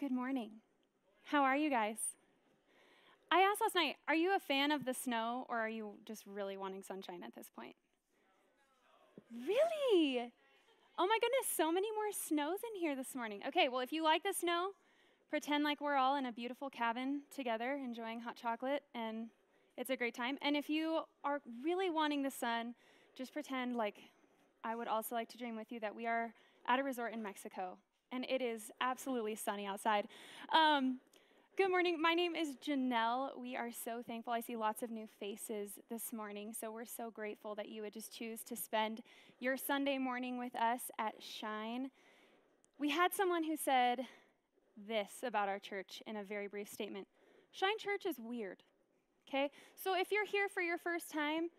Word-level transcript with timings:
Good 0.00 0.12
morning. 0.12 0.52
How 1.24 1.42
are 1.42 1.58
you 1.58 1.68
guys? 1.68 1.98
I 3.30 3.40
asked 3.40 3.60
last 3.60 3.74
night, 3.74 3.96
are 4.08 4.14
you 4.14 4.34
a 4.34 4.38
fan 4.38 4.72
of 4.72 4.86
the 4.86 4.94
snow 4.94 5.44
or 5.50 5.58
are 5.58 5.68
you 5.68 5.90
just 6.06 6.24
really 6.26 6.56
wanting 6.56 6.82
sunshine 6.82 7.22
at 7.22 7.34
this 7.34 7.50
point? 7.54 7.76
Really? 9.30 10.32
Oh 10.98 11.06
my 11.06 11.18
goodness, 11.20 11.54
so 11.54 11.70
many 11.70 11.88
more 11.92 12.12
snows 12.12 12.60
in 12.72 12.80
here 12.80 12.96
this 12.96 13.14
morning. 13.14 13.42
Okay, 13.46 13.68
well, 13.68 13.80
if 13.80 13.92
you 13.92 14.02
like 14.02 14.22
the 14.22 14.32
snow, 14.32 14.70
pretend 15.28 15.64
like 15.64 15.82
we're 15.82 15.96
all 15.96 16.16
in 16.16 16.24
a 16.24 16.32
beautiful 16.32 16.70
cabin 16.70 17.20
together 17.36 17.72
enjoying 17.72 18.20
hot 18.20 18.36
chocolate 18.36 18.84
and 18.94 19.28
it's 19.76 19.90
a 19.90 19.96
great 19.96 20.14
time. 20.14 20.38
And 20.40 20.56
if 20.56 20.70
you 20.70 21.00
are 21.24 21.42
really 21.62 21.90
wanting 21.90 22.22
the 22.22 22.30
sun, 22.30 22.74
just 23.14 23.34
pretend 23.34 23.76
like 23.76 23.96
I 24.64 24.76
would 24.76 24.88
also 24.88 25.14
like 25.14 25.28
to 25.28 25.36
dream 25.36 25.56
with 25.56 25.70
you 25.70 25.78
that 25.80 25.94
we 25.94 26.06
are 26.06 26.32
at 26.66 26.78
a 26.78 26.82
resort 26.82 27.12
in 27.12 27.22
Mexico 27.22 27.76
and 28.12 28.26
it 28.28 28.42
is 28.42 28.70
absolutely 28.80 29.34
sunny 29.34 29.66
outside. 29.66 30.06
Um, 30.52 30.98
Good 31.56 31.68
morning. 31.68 32.00
My 32.00 32.14
name 32.14 32.34
is 32.34 32.56
Janelle. 32.56 33.38
We 33.38 33.54
are 33.54 33.70
so 33.70 34.02
thankful. 34.06 34.32
I 34.32 34.40
see 34.40 34.56
lots 34.56 34.82
of 34.82 34.90
new 34.90 35.06
faces 35.18 35.72
this 35.90 36.10
morning. 36.10 36.54
So 36.58 36.70
we're 36.72 36.86
so 36.86 37.10
grateful 37.10 37.54
that 37.56 37.68
you 37.68 37.82
would 37.82 37.92
just 37.92 38.10
choose 38.10 38.42
to 38.44 38.56
spend 38.56 39.02
your 39.40 39.58
Sunday 39.58 39.98
morning 39.98 40.38
with 40.38 40.56
us 40.56 40.80
at 40.98 41.16
Shine. 41.18 41.90
We 42.78 42.88
had 42.88 43.12
someone 43.12 43.44
who 43.44 43.58
said 43.58 44.06
this 44.88 45.16
about 45.22 45.50
our 45.50 45.58
church 45.58 46.02
in 46.06 46.16
a 46.16 46.24
very 46.24 46.46
brief 46.46 46.68
statement 46.68 47.06
Shine 47.52 47.76
Church 47.78 48.06
is 48.06 48.16
weird. 48.18 48.62
Okay? 49.28 49.50
So 49.74 49.94
if 49.94 50.10
you're 50.10 50.24
here 50.24 50.48
for 50.48 50.62
your 50.62 50.78
first 50.78 51.10
time, 51.10 51.50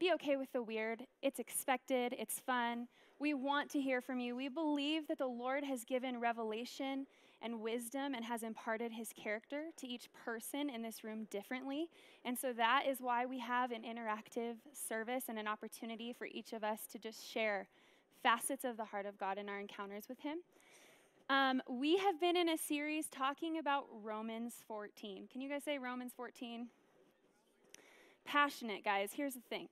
be 0.00 0.10
okay 0.14 0.36
with 0.36 0.52
the 0.52 0.62
weird. 0.62 1.06
It's 1.22 1.38
expected, 1.38 2.12
it's 2.18 2.40
fun. 2.40 2.88
We 3.22 3.34
want 3.34 3.70
to 3.70 3.80
hear 3.80 4.00
from 4.00 4.18
you. 4.18 4.34
We 4.34 4.48
believe 4.48 5.06
that 5.06 5.18
the 5.18 5.28
Lord 5.28 5.62
has 5.62 5.84
given 5.84 6.18
revelation 6.18 7.06
and 7.40 7.60
wisdom 7.60 8.16
and 8.16 8.24
has 8.24 8.42
imparted 8.42 8.90
his 8.90 9.12
character 9.12 9.66
to 9.76 9.86
each 9.86 10.08
person 10.24 10.68
in 10.68 10.82
this 10.82 11.04
room 11.04 11.28
differently. 11.30 11.86
And 12.24 12.36
so 12.36 12.52
that 12.54 12.82
is 12.88 13.00
why 13.00 13.24
we 13.24 13.38
have 13.38 13.70
an 13.70 13.82
interactive 13.82 14.56
service 14.72 15.26
and 15.28 15.38
an 15.38 15.46
opportunity 15.46 16.12
for 16.12 16.26
each 16.32 16.52
of 16.52 16.64
us 16.64 16.80
to 16.90 16.98
just 16.98 17.24
share 17.24 17.68
facets 18.24 18.64
of 18.64 18.76
the 18.76 18.86
heart 18.86 19.06
of 19.06 19.16
God 19.18 19.38
in 19.38 19.48
our 19.48 19.60
encounters 19.60 20.08
with 20.08 20.18
him. 20.18 20.38
Um, 21.30 21.62
we 21.70 21.98
have 21.98 22.20
been 22.20 22.36
in 22.36 22.48
a 22.48 22.58
series 22.58 23.06
talking 23.08 23.56
about 23.56 23.84
Romans 24.02 24.54
14. 24.66 25.28
Can 25.30 25.40
you 25.40 25.48
guys 25.48 25.62
say 25.62 25.78
Romans 25.78 26.10
14? 26.16 26.66
Passionate, 28.24 28.82
guys. 28.84 29.10
Here's 29.14 29.34
the 29.34 29.42
thing 29.48 29.68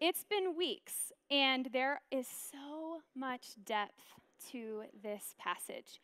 it's 0.00 0.24
been 0.24 0.56
weeks, 0.56 1.12
and 1.30 1.68
there 1.72 2.00
is 2.10 2.26
so 2.26 3.02
much 3.14 3.54
depth 3.64 4.00
to 4.50 4.84
this 5.02 5.34
passage 5.38 6.00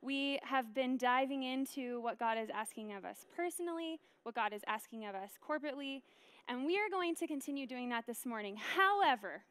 we 0.00 0.38
have 0.42 0.74
been 0.74 0.96
diving 0.96 1.42
into 1.42 2.00
what 2.00 2.18
God 2.18 2.38
is 2.38 2.48
asking 2.50 2.92
of 2.92 3.04
us 3.04 3.26
personally, 3.34 3.98
what 4.22 4.34
God 4.34 4.52
is 4.52 4.62
asking 4.66 5.06
of 5.06 5.14
us 5.14 5.32
corporately, 5.46 6.02
and 6.48 6.64
we 6.64 6.78
are 6.78 6.88
going 6.90 7.14
to 7.16 7.26
continue 7.26 7.66
doing 7.66 7.88
that 7.90 8.06
this 8.06 8.24
morning. 8.24 8.56
However, 8.76 9.42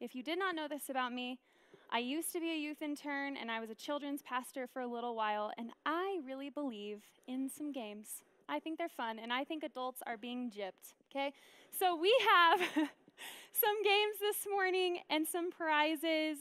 if 0.00 0.14
you 0.14 0.22
did 0.22 0.38
not 0.38 0.54
know 0.54 0.68
this 0.68 0.88
about 0.88 1.12
me, 1.12 1.38
I 1.90 1.98
used 1.98 2.32
to 2.32 2.40
be 2.40 2.50
a 2.50 2.56
youth 2.56 2.82
intern 2.82 3.36
and 3.36 3.50
I 3.50 3.60
was 3.60 3.70
a 3.70 3.74
children's 3.74 4.22
pastor 4.22 4.66
for 4.66 4.80
a 4.80 4.86
little 4.86 5.16
while, 5.16 5.50
and 5.58 5.70
I 5.84 6.20
really 6.24 6.50
believe 6.50 7.02
in 7.26 7.48
some 7.48 7.72
games. 7.72 8.22
I 8.48 8.60
think 8.60 8.78
they're 8.78 8.88
fun, 8.88 9.18
and 9.18 9.32
I 9.32 9.44
think 9.44 9.62
adults 9.62 10.00
are 10.06 10.16
being 10.16 10.50
gypped, 10.50 10.94
okay? 11.10 11.32
So 11.78 11.96
we 11.96 12.14
have 12.30 12.88
some 13.52 13.82
games 13.82 14.18
this 14.20 14.46
morning 14.50 14.98
and 15.10 15.26
some 15.26 15.50
prizes. 15.50 16.38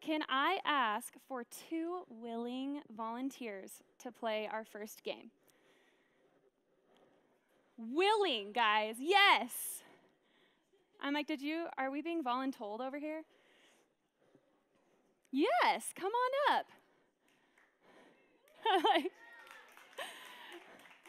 Can 0.00 0.22
I 0.28 0.58
ask 0.64 1.14
for 1.28 1.44
two 1.68 2.02
willing 2.08 2.80
volunteers 2.96 3.82
to 4.02 4.12
play 4.12 4.48
our 4.50 4.64
first 4.64 5.02
game? 5.02 5.30
Willing, 7.76 8.52
guys, 8.52 8.96
yes. 8.98 9.82
I'm 11.00 11.12
like, 11.12 11.26
did 11.26 11.42
you, 11.42 11.66
are 11.76 11.90
we 11.90 12.02
being 12.02 12.22
voluntold 12.22 12.80
over 12.80 12.98
here? 12.98 13.22
Yes, 15.30 15.92
come 15.94 16.12
on 16.12 16.56
up. 16.56 16.66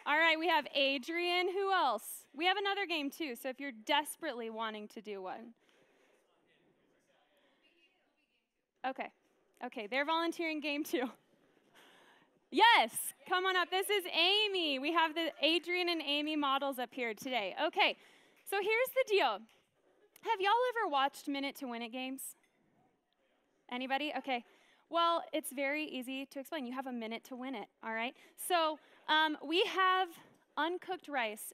All 0.05 0.17
right, 0.17 0.37
we 0.39 0.47
have 0.47 0.67
Adrian. 0.75 1.49
Who 1.51 1.71
else? 1.71 2.26
We 2.37 2.45
have 2.45 2.57
another 2.57 2.85
game 2.85 3.09
too, 3.09 3.35
so 3.35 3.49
if 3.49 3.59
you're 3.59 3.71
desperately 3.85 4.51
wanting 4.51 4.87
to 4.89 5.01
do 5.01 5.23
one. 5.23 5.53
Okay. 8.87 9.09
Okay, 9.65 9.87
they're 9.87 10.05
volunteering 10.05 10.59
game 10.59 10.83
two. 10.83 11.09
Yes, 12.51 12.91
come 13.27 13.45
on 13.45 13.57
up. 13.57 13.71
This 13.71 13.89
is 13.89 14.03
Amy. 14.13 14.77
We 14.77 14.93
have 14.93 15.15
the 15.15 15.31
Adrian 15.41 15.89
and 15.89 16.01
Amy 16.05 16.35
models 16.35 16.77
up 16.77 16.89
here 16.91 17.15
today. 17.15 17.55
Okay, 17.65 17.97
so 18.49 18.57
here's 18.61 18.89
the 18.95 19.03
deal. 19.07 19.39
Have 20.21 20.39
y'all 20.39 20.53
ever 20.77 20.91
watched 20.91 21.27
Minute 21.27 21.55
to 21.57 21.65
Win 21.65 21.81
It 21.81 21.91
games? 21.91 22.21
Anybody? 23.71 24.13
Okay. 24.15 24.43
Well, 24.89 25.23
it's 25.33 25.51
very 25.51 25.85
easy 25.85 26.25
to 26.27 26.39
explain. 26.39 26.65
You 26.65 26.73
have 26.73 26.87
a 26.87 26.93
minute 26.93 27.23
to 27.25 27.35
win 27.35 27.55
it, 27.55 27.67
all 27.83 27.93
right? 27.93 28.13
So 28.47 28.79
um, 29.09 29.37
we 29.45 29.63
have 29.75 30.07
uncooked 30.55 31.09
rice. 31.09 31.51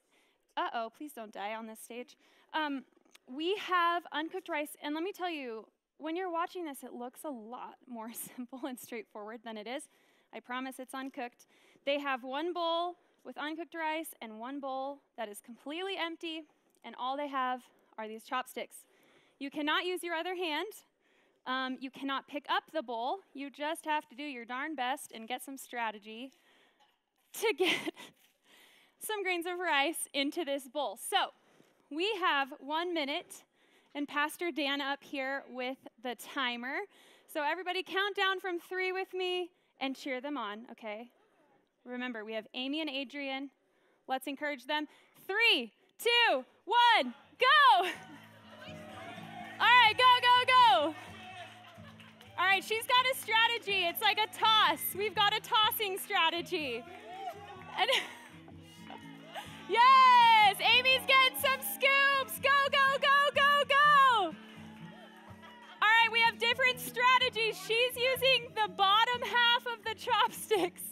Uh 0.56 0.68
oh, 0.72 0.92
please 0.96 1.12
don't 1.12 1.32
die 1.32 1.54
on 1.54 1.66
this 1.66 1.80
stage. 1.80 2.16
Um, 2.52 2.84
we 3.26 3.56
have 3.56 4.04
uncooked 4.12 4.48
rice, 4.48 4.76
and 4.82 4.94
let 4.94 5.02
me 5.02 5.12
tell 5.12 5.30
you, 5.30 5.66
when 5.98 6.14
you're 6.14 6.30
watching 6.30 6.64
this, 6.64 6.82
it 6.82 6.92
looks 6.92 7.20
a 7.24 7.30
lot 7.30 7.76
more 7.88 8.10
simple 8.12 8.60
and 8.66 8.78
straightforward 8.78 9.40
than 9.44 9.56
it 9.56 9.66
is. 9.66 9.84
I 10.32 10.40
promise 10.40 10.76
it's 10.78 10.94
uncooked. 10.94 11.46
They 11.86 11.98
have 11.98 12.22
one 12.22 12.52
bowl 12.52 12.96
with 13.24 13.38
uncooked 13.38 13.74
rice 13.74 14.08
and 14.20 14.38
one 14.38 14.60
bowl 14.60 14.98
that 15.16 15.28
is 15.28 15.40
completely 15.40 15.96
empty, 15.98 16.42
and 16.84 16.94
all 16.98 17.16
they 17.16 17.28
have 17.28 17.62
are 17.98 18.06
these 18.06 18.24
chopsticks. 18.24 18.76
You 19.38 19.50
cannot 19.50 19.84
use 19.84 20.02
your 20.02 20.14
other 20.14 20.34
hand. 20.34 20.66
Um, 21.46 21.76
you 21.80 21.90
cannot 21.90 22.26
pick 22.28 22.46
up 22.48 22.64
the 22.72 22.82
bowl. 22.82 23.18
You 23.34 23.50
just 23.50 23.84
have 23.84 24.08
to 24.08 24.14
do 24.14 24.22
your 24.22 24.44
darn 24.44 24.74
best 24.74 25.12
and 25.12 25.28
get 25.28 25.42
some 25.42 25.56
strategy 25.56 26.32
to 27.34 27.54
get 27.58 27.92
some 29.04 29.22
grains 29.22 29.46
of 29.46 29.58
rice 29.58 30.08
into 30.12 30.44
this 30.44 30.68
bowl. 30.68 30.98
So 31.10 31.16
we 31.90 32.10
have 32.20 32.52
one 32.60 32.94
minute 32.94 33.44
and 33.94 34.08
Pastor 34.08 34.50
Dan 34.50 34.80
up 34.80 35.02
here 35.02 35.44
with 35.50 35.76
the 36.02 36.16
timer. 36.34 36.78
So, 37.32 37.42
everybody, 37.42 37.82
count 37.82 38.16
down 38.16 38.40
from 38.40 38.58
three 38.58 38.92
with 38.92 39.12
me 39.14 39.50
and 39.80 39.94
cheer 39.94 40.20
them 40.20 40.36
on, 40.36 40.66
okay? 40.72 41.10
Remember, 41.84 42.24
we 42.24 42.32
have 42.32 42.46
Amy 42.54 42.80
and 42.80 42.90
Adrian. 42.90 43.50
Let's 44.08 44.26
encourage 44.26 44.66
them. 44.66 44.86
Three, 45.26 45.72
two, 45.98 46.44
one, 46.64 47.14
go! 47.38 47.82
All 49.60 49.66
right, 49.66 49.94
go, 49.96 50.04
go, 50.20 50.44
go. 50.46 50.94
All 52.36 52.46
right, 52.46 52.64
she's 52.64 52.84
got 52.84 53.04
a 53.12 53.16
strategy. 53.16 53.84
It's 53.84 54.02
like 54.02 54.18
a 54.18 54.26
toss. 54.36 54.80
We've 54.96 55.14
got 55.14 55.32
a 55.36 55.40
tossing 55.40 55.98
strategy. 55.98 56.82
And 57.78 57.90
yes, 59.68 60.56
Amy's 60.60 61.06
getting 61.06 61.38
some 61.40 61.60
scoops. 61.60 62.38
Go, 62.40 62.50
go, 62.70 62.98
go, 63.00 63.18
go 63.34 63.64
go. 63.68 64.26
All 65.82 65.92
right, 66.00 66.12
we 66.12 66.20
have 66.20 66.38
different 66.38 66.80
strategies. 66.80 67.56
She's 67.66 67.96
using 67.96 68.48
the 68.54 68.68
bottom 68.68 69.22
half 69.22 69.66
of 69.66 69.84
the 69.84 69.94
chopsticks 69.94 70.82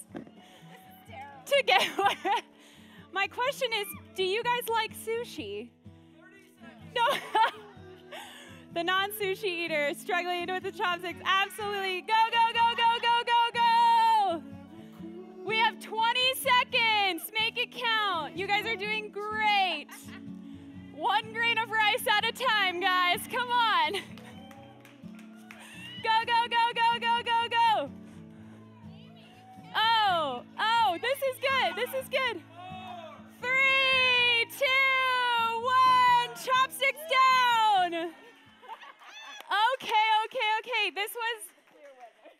to 1.47 1.65
get 1.67 1.83
My 3.13 3.27
question 3.27 3.69
is 3.79 3.87
do 4.15 4.23
you 4.25 4.43
guys 4.43 4.69
like 4.69 4.93
sushi? 4.97 5.69
No. 6.95 7.07
the 8.75 8.83
non 8.83 9.11
sushi 9.13 9.45
eater 9.65 9.93
struggling 9.97 10.47
with 10.51 10.63
the 10.63 10.73
chopsticks. 10.73 11.21
Absolutely. 11.25 12.03
Go, 12.03 12.15
go, 12.31 12.53
go. 12.55 12.62
We 15.45 15.57
have 15.57 15.81
20 15.81 16.21
seconds. 16.35 17.31
Make 17.35 17.59
it 17.59 17.73
count. 17.73 18.37
You 18.37 18.47
guys 18.47 18.65
are 18.65 18.77
doing 18.77 19.11
great. 19.11 19.89
One 20.95 21.33
grain 21.33 21.59
of 21.59 21.69
rice 21.69 22.07
at 22.17 22.25
a 22.25 22.33
time, 22.33 22.79
guys. 22.79 23.19
Come 23.31 23.51
on. 23.51 23.93
Go, 26.03 26.11
go, 26.27 26.47
go, 26.49 26.65
go, 26.75 26.99
go, 27.01 27.23
go, 27.25 27.49
go. 27.51 27.91
Oh, 29.75 30.43
oh, 30.61 30.99
this 31.01 31.19
is 31.19 31.37
good. 31.41 31.77
This 31.77 31.91
is 32.03 32.09
good. 32.09 32.41
Three, 33.41 34.47
two, 34.59 35.61
one. 35.61 36.29
Chopsticks 36.37 37.03
down. 37.11 37.95
Okay, 39.75 40.07
okay, 40.25 40.49
okay. 40.61 40.91
This 40.95 41.11
was, 41.15 41.43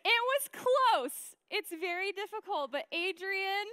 it 0.05 0.21
was 0.31 0.49
close. 0.53 1.32
It's 1.49 1.69
very 1.69 2.11
difficult, 2.11 2.71
but 2.71 2.85
Adrian 2.91 3.67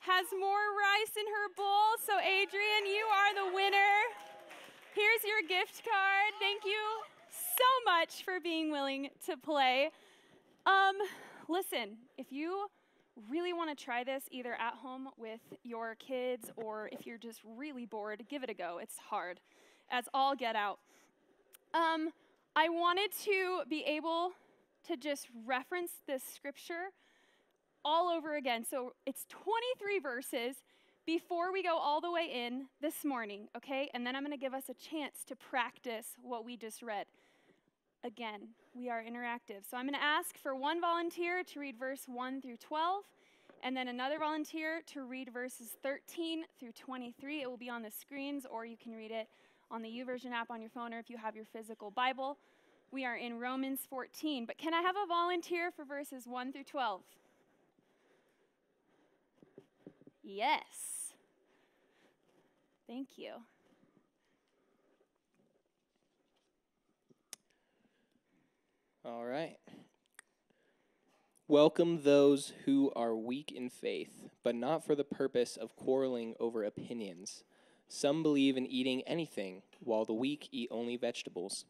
has 0.00 0.26
more 0.38 0.76
rice 0.76 1.16
in 1.16 1.24
her 1.26 1.48
bowl. 1.56 1.96
So, 2.04 2.18
Adrian, 2.20 2.84
you 2.86 3.04
are 3.06 3.34
the 3.34 3.54
winner. 3.54 3.92
Here's 4.94 5.24
your 5.24 5.40
gift 5.48 5.82
card. 5.84 6.32
Thank 6.38 6.64
you 6.64 6.78
so 7.56 7.64
much 7.84 8.22
for 8.24 8.40
being 8.40 8.70
willing 8.70 9.08
to 9.26 9.36
play. 9.36 9.90
Um, 10.66 10.96
listen, 11.48 11.96
if 12.18 12.30
you 12.30 12.66
really 13.30 13.52
want 13.52 13.76
to 13.76 13.84
try 13.84 14.04
this 14.04 14.24
either 14.30 14.54
at 14.54 14.74
home 14.74 15.08
with 15.16 15.40
your 15.62 15.94
kids 15.96 16.50
or 16.56 16.88
if 16.92 17.06
you're 17.06 17.18
just 17.18 17.40
really 17.56 17.86
bored, 17.86 18.24
give 18.28 18.42
it 18.42 18.50
a 18.50 18.54
go. 18.54 18.78
It's 18.82 18.98
hard 18.98 19.40
as 19.90 20.04
all 20.12 20.34
get 20.34 20.56
out. 20.56 20.78
Um, 21.72 22.10
I 22.56 22.68
wanted 22.68 23.10
to 23.24 23.62
be 23.68 23.82
able 23.84 24.32
to 24.86 24.96
just 24.96 25.28
reference 25.46 25.92
this 26.06 26.22
scripture 26.22 26.90
all 27.84 28.08
over 28.08 28.36
again. 28.36 28.64
So 28.64 28.94
it's 29.06 29.26
23 29.28 29.98
verses 29.98 30.56
before 31.06 31.52
we 31.52 31.62
go 31.62 31.76
all 31.76 32.00
the 32.00 32.10
way 32.10 32.30
in 32.32 32.66
this 32.80 33.04
morning, 33.04 33.48
okay? 33.56 33.90
And 33.92 34.06
then 34.06 34.16
I'm 34.16 34.22
going 34.22 34.32
to 34.32 34.38
give 34.38 34.54
us 34.54 34.70
a 34.70 34.74
chance 34.74 35.24
to 35.28 35.36
practice 35.36 36.16
what 36.22 36.44
we 36.44 36.56
just 36.56 36.82
read. 36.82 37.06
Again, 38.02 38.48
we 38.74 38.88
are 38.90 39.02
interactive. 39.02 39.68
So 39.70 39.76
I'm 39.76 39.84
going 39.84 39.98
to 39.98 40.02
ask 40.02 40.38
for 40.38 40.54
one 40.54 40.80
volunteer 40.80 41.42
to 41.44 41.60
read 41.60 41.78
verse 41.78 42.02
1 42.06 42.40
through 42.40 42.56
12, 42.56 43.04
and 43.62 43.76
then 43.76 43.88
another 43.88 44.18
volunteer 44.18 44.82
to 44.92 45.02
read 45.02 45.30
verses 45.32 45.76
13 45.82 46.44
through 46.58 46.72
23. 46.72 47.42
It 47.42 47.50
will 47.50 47.56
be 47.56 47.70
on 47.70 47.82
the 47.82 47.90
screens, 47.90 48.46
or 48.50 48.64
you 48.64 48.76
can 48.76 48.92
read 48.92 49.10
it 49.10 49.28
on 49.70 49.82
the 49.82 49.88
YouVersion 49.88 50.32
app 50.32 50.50
on 50.50 50.60
your 50.60 50.70
phone, 50.70 50.92
or 50.92 50.98
if 50.98 51.08
you 51.08 51.16
have 51.16 51.36
your 51.36 51.46
physical 51.46 51.90
Bible. 51.90 52.38
We 52.90 53.04
are 53.04 53.16
in 53.16 53.40
Romans 53.40 53.80
14. 53.88 54.46
But 54.46 54.58
can 54.58 54.72
I 54.72 54.82
have 54.82 54.96
a 54.96 55.06
volunteer 55.06 55.70
for 55.70 55.84
verses 55.84 56.26
1 56.26 56.52
through 56.52 56.64
12? 56.64 57.00
Yes. 60.24 61.12
Thank 62.86 63.08
you. 63.16 63.32
All 69.04 69.26
right. 69.26 69.58
Welcome 71.46 72.02
those 72.02 72.54
who 72.64 72.90
are 72.96 73.14
weak 73.14 73.52
in 73.52 73.68
faith, 73.68 74.30
but 74.42 74.54
not 74.54 74.82
for 74.82 74.94
the 74.94 75.04
purpose 75.04 75.58
of 75.58 75.76
quarreling 75.76 76.34
over 76.40 76.64
opinions. 76.64 77.44
Some 77.86 78.22
believe 78.22 78.56
in 78.56 78.66
eating 78.66 79.02
anything, 79.02 79.60
while 79.80 80.06
the 80.06 80.14
weak 80.14 80.48
eat 80.50 80.68
only 80.70 80.96
vegetables. 80.96 81.66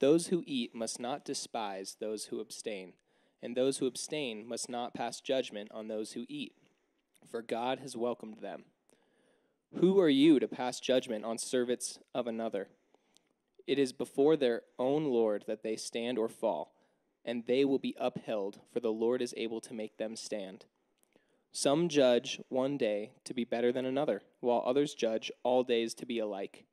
Those 0.00 0.26
who 0.26 0.44
eat 0.46 0.74
must 0.74 1.00
not 1.00 1.24
despise 1.24 1.96
those 1.98 2.26
who 2.26 2.40
abstain, 2.40 2.92
and 3.42 3.56
those 3.56 3.78
who 3.78 3.86
abstain 3.86 4.46
must 4.46 4.68
not 4.68 4.92
pass 4.92 5.22
judgment 5.22 5.70
on 5.72 5.88
those 5.88 6.12
who 6.12 6.26
eat, 6.28 6.52
for 7.28 7.42
God 7.42 7.80
has 7.80 7.96
welcomed 7.96 8.38
them. 8.40 8.64
Who 9.76 10.00
are 10.00 10.08
you 10.08 10.40
to 10.40 10.48
pass 10.48 10.80
judgment 10.80 11.24
on 11.24 11.38
servants 11.38 11.98
of 12.14 12.26
another? 12.26 12.68
It 13.66 13.78
is 13.78 13.92
before 13.92 14.36
their 14.36 14.62
own 14.78 15.04
Lord 15.04 15.44
that 15.46 15.62
they 15.62 15.76
stand 15.76 16.18
or 16.18 16.28
fall, 16.28 16.72
and 17.24 17.44
they 17.46 17.64
will 17.64 17.78
be 17.78 17.94
upheld, 18.00 18.60
for 18.72 18.80
the 18.80 18.92
Lord 18.92 19.22
is 19.22 19.34
able 19.36 19.60
to 19.60 19.74
make 19.74 19.96
them 19.96 20.16
stand. 20.16 20.64
Some 21.52 21.88
judge 21.88 22.40
one 22.48 22.76
day 22.76 23.12
to 23.24 23.34
be 23.34 23.44
better 23.44 23.72
than 23.72 23.84
another, 23.84 24.22
while 24.40 24.62
others 24.64 24.94
judge 24.94 25.30
all 25.42 25.62
days 25.62 25.94
to 25.94 26.06
be 26.06 26.18
alike. 26.18 26.64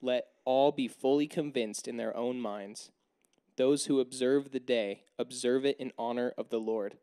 Let 0.00 0.26
all 0.44 0.72
be 0.72 0.88
fully 0.88 1.26
convinced 1.26 1.88
in 1.88 1.96
their 1.96 2.16
own 2.16 2.40
minds. 2.40 2.90
Those 3.56 3.86
who 3.86 4.00
observe 4.00 4.50
the 4.50 4.60
day, 4.60 5.04
observe 5.18 5.64
it 5.64 5.78
in 5.78 5.92
honor 5.98 6.32
of 6.36 6.50
the 6.50 6.58
Lord. 6.60 6.96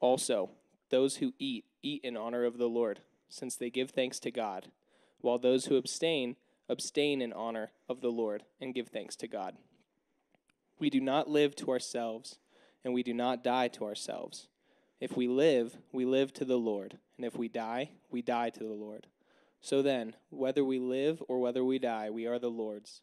Also, 0.00 0.50
those 0.90 1.16
who 1.16 1.34
eat, 1.38 1.64
eat 1.86 2.04
in 2.04 2.16
honor 2.16 2.44
of 2.44 2.58
the 2.58 2.68
Lord, 2.68 3.00
since 3.28 3.56
they 3.56 3.70
give 3.70 3.90
thanks 3.90 4.18
to 4.20 4.30
God, 4.30 4.70
while 5.20 5.38
those 5.38 5.66
who 5.66 5.76
abstain, 5.76 6.36
abstain 6.68 7.22
in 7.22 7.32
honor 7.32 7.70
of 7.88 8.00
the 8.00 8.10
Lord 8.10 8.44
and 8.60 8.74
give 8.74 8.88
thanks 8.88 9.16
to 9.16 9.28
God. 9.28 9.56
We 10.78 10.90
do 10.90 11.00
not 11.00 11.30
live 11.30 11.54
to 11.56 11.70
ourselves, 11.70 12.38
and 12.84 12.92
we 12.92 13.02
do 13.02 13.14
not 13.14 13.44
die 13.44 13.68
to 13.68 13.84
ourselves. 13.84 14.48
If 15.00 15.16
we 15.16 15.28
live, 15.28 15.76
we 15.92 16.04
live 16.04 16.32
to 16.34 16.44
the 16.44 16.58
Lord, 16.58 16.98
and 17.16 17.24
if 17.24 17.36
we 17.36 17.48
die, 17.48 17.90
we 18.10 18.22
die 18.22 18.50
to 18.50 18.60
the 18.60 18.74
Lord. 18.74 19.06
So 19.60 19.82
then, 19.82 20.14
whether 20.30 20.64
we 20.64 20.78
live 20.78 21.22
or 21.28 21.40
whether 21.40 21.64
we 21.64 21.78
die, 21.78 22.10
we 22.10 22.26
are 22.26 22.38
the 22.38 22.50
Lord's. 22.50 23.02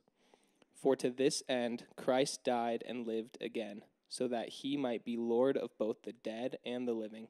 For 0.76 0.96
to 0.98 1.10
this 1.10 1.44
end 1.48 1.86
Christ 1.96 2.44
died 2.44 2.84
and 2.88 3.08
lived 3.08 3.38
again, 3.42 3.84
so 4.10 4.28
that 4.28 4.50
he 4.50 4.78
might 4.78 5.04
be 5.04 5.18
Lord 5.18 5.58
of 5.58 5.78
both 5.78 6.04
the 6.04 6.14
dead 6.14 6.58
and 6.66 6.88
the 6.88 6.94
living. 6.94 7.28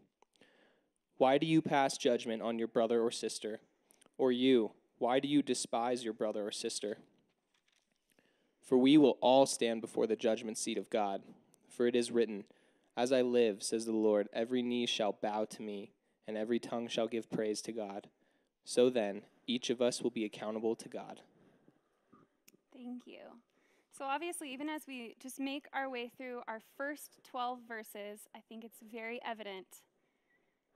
Why 1.17 1.37
do 1.37 1.45
you 1.45 1.61
pass 1.61 1.97
judgment 1.97 2.41
on 2.41 2.57
your 2.57 2.67
brother 2.67 3.01
or 3.01 3.11
sister? 3.11 3.59
Or 4.17 4.31
you, 4.31 4.71
why 4.97 5.19
do 5.19 5.27
you 5.27 5.41
despise 5.41 6.03
your 6.03 6.13
brother 6.13 6.47
or 6.47 6.51
sister? 6.51 6.97
For 8.61 8.77
we 8.77 8.97
will 8.97 9.17
all 9.21 9.45
stand 9.45 9.81
before 9.81 10.07
the 10.07 10.15
judgment 10.15 10.57
seat 10.57 10.77
of 10.77 10.89
God. 10.89 11.21
For 11.67 11.87
it 11.87 11.95
is 11.95 12.11
written, 12.11 12.45
As 12.95 13.11
I 13.11 13.21
live, 13.21 13.61
says 13.61 13.85
the 13.85 13.91
Lord, 13.91 14.29
every 14.33 14.61
knee 14.61 14.85
shall 14.85 15.17
bow 15.21 15.45
to 15.45 15.61
me, 15.61 15.91
and 16.27 16.37
every 16.37 16.59
tongue 16.59 16.87
shall 16.87 17.07
give 17.07 17.29
praise 17.29 17.61
to 17.63 17.71
God. 17.71 18.07
So 18.63 18.89
then, 18.89 19.23
each 19.45 19.69
of 19.69 19.81
us 19.81 20.01
will 20.01 20.11
be 20.11 20.23
accountable 20.23 20.75
to 20.75 20.87
God. 20.87 21.21
Thank 22.73 23.05
you. 23.05 23.19
So, 23.95 24.05
obviously, 24.05 24.51
even 24.51 24.69
as 24.69 24.87
we 24.87 25.15
just 25.19 25.39
make 25.39 25.67
our 25.73 25.89
way 25.89 26.09
through 26.17 26.41
our 26.47 26.59
first 26.77 27.19
12 27.23 27.59
verses, 27.67 28.21
I 28.35 28.39
think 28.47 28.63
it's 28.63 28.79
very 28.91 29.19
evident 29.25 29.67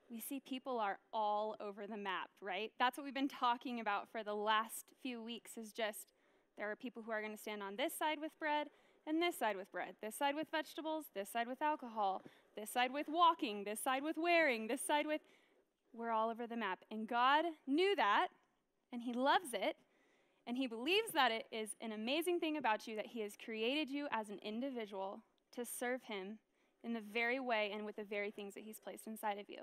we 0.09 0.19
see 0.21 0.39
people 0.39 0.79
are 0.79 0.99
all 1.11 1.55
over 1.59 1.85
the 1.85 1.97
map, 1.97 2.29
right? 2.41 2.71
That's 2.79 2.97
what 2.97 3.03
we've 3.03 3.13
been 3.13 3.27
talking 3.27 3.79
about 3.79 4.09
for 4.09 4.23
the 4.23 4.33
last 4.33 4.85
few 5.01 5.21
weeks 5.21 5.57
is 5.57 5.73
just 5.73 6.13
there 6.57 6.71
are 6.71 6.75
people 6.75 7.03
who 7.03 7.11
are 7.11 7.21
going 7.21 7.35
to 7.35 7.41
stand 7.41 7.61
on 7.61 7.75
this 7.75 7.93
side 7.93 8.19
with 8.21 8.31
bread 8.39 8.67
and 9.05 9.21
this 9.21 9.37
side 9.37 9.55
with 9.55 9.71
bread, 9.71 9.95
this 10.01 10.15
side 10.15 10.35
with 10.35 10.47
vegetables, 10.51 11.05
this 11.13 11.29
side 11.29 11.47
with 11.47 11.61
alcohol, 11.61 12.21
this 12.55 12.69
side 12.69 12.91
with 12.93 13.07
walking, 13.09 13.63
this 13.63 13.79
side 13.79 14.03
with 14.03 14.17
wearing, 14.17 14.67
this 14.67 14.81
side 14.81 15.05
with 15.05 15.21
we're 15.93 16.11
all 16.11 16.29
over 16.29 16.47
the 16.47 16.57
map. 16.57 16.79
And 16.91 17.07
God 17.07 17.45
knew 17.65 17.95
that 17.95 18.27
and 18.91 19.01
he 19.01 19.13
loves 19.13 19.49
it 19.53 19.75
and 20.45 20.57
he 20.57 20.67
believes 20.67 21.11
that 21.13 21.31
it 21.31 21.45
is 21.51 21.71
an 21.81 21.91
amazing 21.91 22.39
thing 22.39 22.57
about 22.57 22.87
you 22.87 22.95
that 22.95 23.07
he 23.07 23.21
has 23.21 23.33
created 23.43 23.89
you 23.89 24.07
as 24.11 24.29
an 24.29 24.39
individual 24.41 25.21
to 25.55 25.65
serve 25.65 26.03
him 26.03 26.39
in 26.83 26.93
the 26.93 27.01
very 27.01 27.39
way 27.39 27.71
and 27.73 27.85
with 27.85 27.97
the 27.97 28.03
very 28.03 28.31
things 28.31 28.53
that 28.53 28.63
he's 28.63 28.79
placed 28.79 29.07
inside 29.07 29.39
of 29.39 29.49
you. 29.49 29.57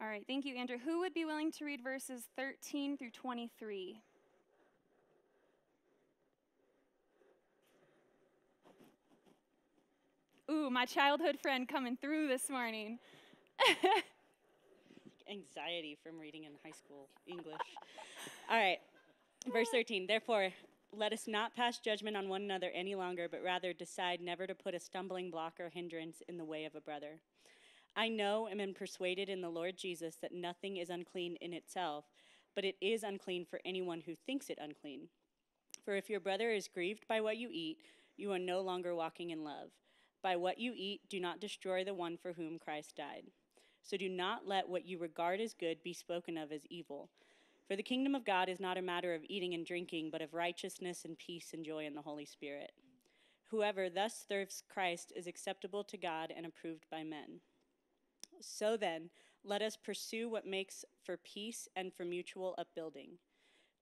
All 0.00 0.06
right, 0.06 0.22
thank 0.28 0.44
you, 0.44 0.54
Andrew. 0.54 0.78
Who 0.78 1.00
would 1.00 1.12
be 1.12 1.24
willing 1.24 1.50
to 1.52 1.64
read 1.64 1.82
verses 1.82 2.22
13 2.36 2.96
through 2.96 3.10
23? 3.10 4.00
Ooh, 10.48 10.70
my 10.70 10.84
childhood 10.84 11.36
friend 11.42 11.68
coming 11.68 11.96
through 12.00 12.28
this 12.28 12.48
morning. 12.48 13.00
Anxiety 15.28 15.98
from 16.00 16.16
reading 16.20 16.44
in 16.44 16.52
high 16.64 16.70
school 16.70 17.08
English. 17.26 17.56
All 18.48 18.56
right, 18.56 18.78
verse 19.52 19.68
13. 19.72 20.06
Therefore, 20.06 20.50
let 20.96 21.12
us 21.12 21.24
not 21.26 21.56
pass 21.56 21.80
judgment 21.80 22.16
on 22.16 22.28
one 22.28 22.42
another 22.42 22.70
any 22.72 22.94
longer, 22.94 23.28
but 23.28 23.42
rather 23.44 23.72
decide 23.72 24.20
never 24.20 24.46
to 24.46 24.54
put 24.54 24.76
a 24.76 24.80
stumbling 24.80 25.28
block 25.28 25.54
or 25.58 25.70
hindrance 25.70 26.22
in 26.28 26.38
the 26.38 26.44
way 26.44 26.66
of 26.66 26.76
a 26.76 26.80
brother. 26.80 27.20
I 27.98 28.08
know 28.08 28.46
and 28.46 28.60
am 28.60 28.74
persuaded 28.74 29.28
in 29.28 29.40
the 29.40 29.50
Lord 29.50 29.76
Jesus 29.76 30.14
that 30.22 30.32
nothing 30.32 30.76
is 30.76 30.88
unclean 30.88 31.34
in 31.40 31.52
itself, 31.52 32.04
but 32.54 32.64
it 32.64 32.76
is 32.80 33.02
unclean 33.02 33.44
for 33.44 33.60
anyone 33.64 34.02
who 34.06 34.14
thinks 34.14 34.50
it 34.50 34.58
unclean. 34.62 35.08
For 35.84 35.96
if 35.96 36.08
your 36.08 36.20
brother 36.20 36.52
is 36.52 36.68
grieved 36.68 37.08
by 37.08 37.20
what 37.20 37.38
you 37.38 37.48
eat, 37.50 37.78
you 38.16 38.30
are 38.30 38.38
no 38.38 38.60
longer 38.60 38.94
walking 38.94 39.30
in 39.30 39.42
love. 39.42 39.70
By 40.22 40.36
what 40.36 40.60
you 40.60 40.74
eat, 40.76 41.00
do 41.10 41.18
not 41.18 41.40
destroy 41.40 41.82
the 41.82 41.92
one 41.92 42.16
for 42.16 42.34
whom 42.34 42.60
Christ 42.60 42.94
died. 42.94 43.24
So 43.82 43.96
do 43.96 44.08
not 44.08 44.46
let 44.46 44.68
what 44.68 44.86
you 44.86 44.98
regard 44.98 45.40
as 45.40 45.52
good 45.52 45.82
be 45.82 45.92
spoken 45.92 46.38
of 46.38 46.52
as 46.52 46.66
evil. 46.70 47.10
For 47.66 47.74
the 47.74 47.82
kingdom 47.82 48.14
of 48.14 48.24
God 48.24 48.48
is 48.48 48.60
not 48.60 48.78
a 48.78 48.82
matter 48.82 49.12
of 49.12 49.24
eating 49.28 49.54
and 49.54 49.66
drinking, 49.66 50.10
but 50.12 50.22
of 50.22 50.34
righteousness 50.34 51.04
and 51.04 51.18
peace 51.18 51.50
and 51.52 51.64
joy 51.64 51.84
in 51.84 51.96
the 51.96 52.02
Holy 52.02 52.26
Spirit. 52.26 52.70
Whoever 53.50 53.90
thus 53.90 54.24
serves 54.28 54.62
Christ 54.72 55.12
is 55.16 55.26
acceptable 55.26 55.82
to 55.82 55.96
God 55.96 56.32
and 56.36 56.46
approved 56.46 56.86
by 56.92 57.02
men. 57.02 57.40
So 58.40 58.76
then, 58.76 59.10
let 59.44 59.62
us 59.62 59.76
pursue 59.76 60.28
what 60.28 60.46
makes 60.46 60.84
for 61.02 61.16
peace 61.16 61.68
and 61.76 61.92
for 61.92 62.04
mutual 62.04 62.54
upbuilding. 62.58 63.18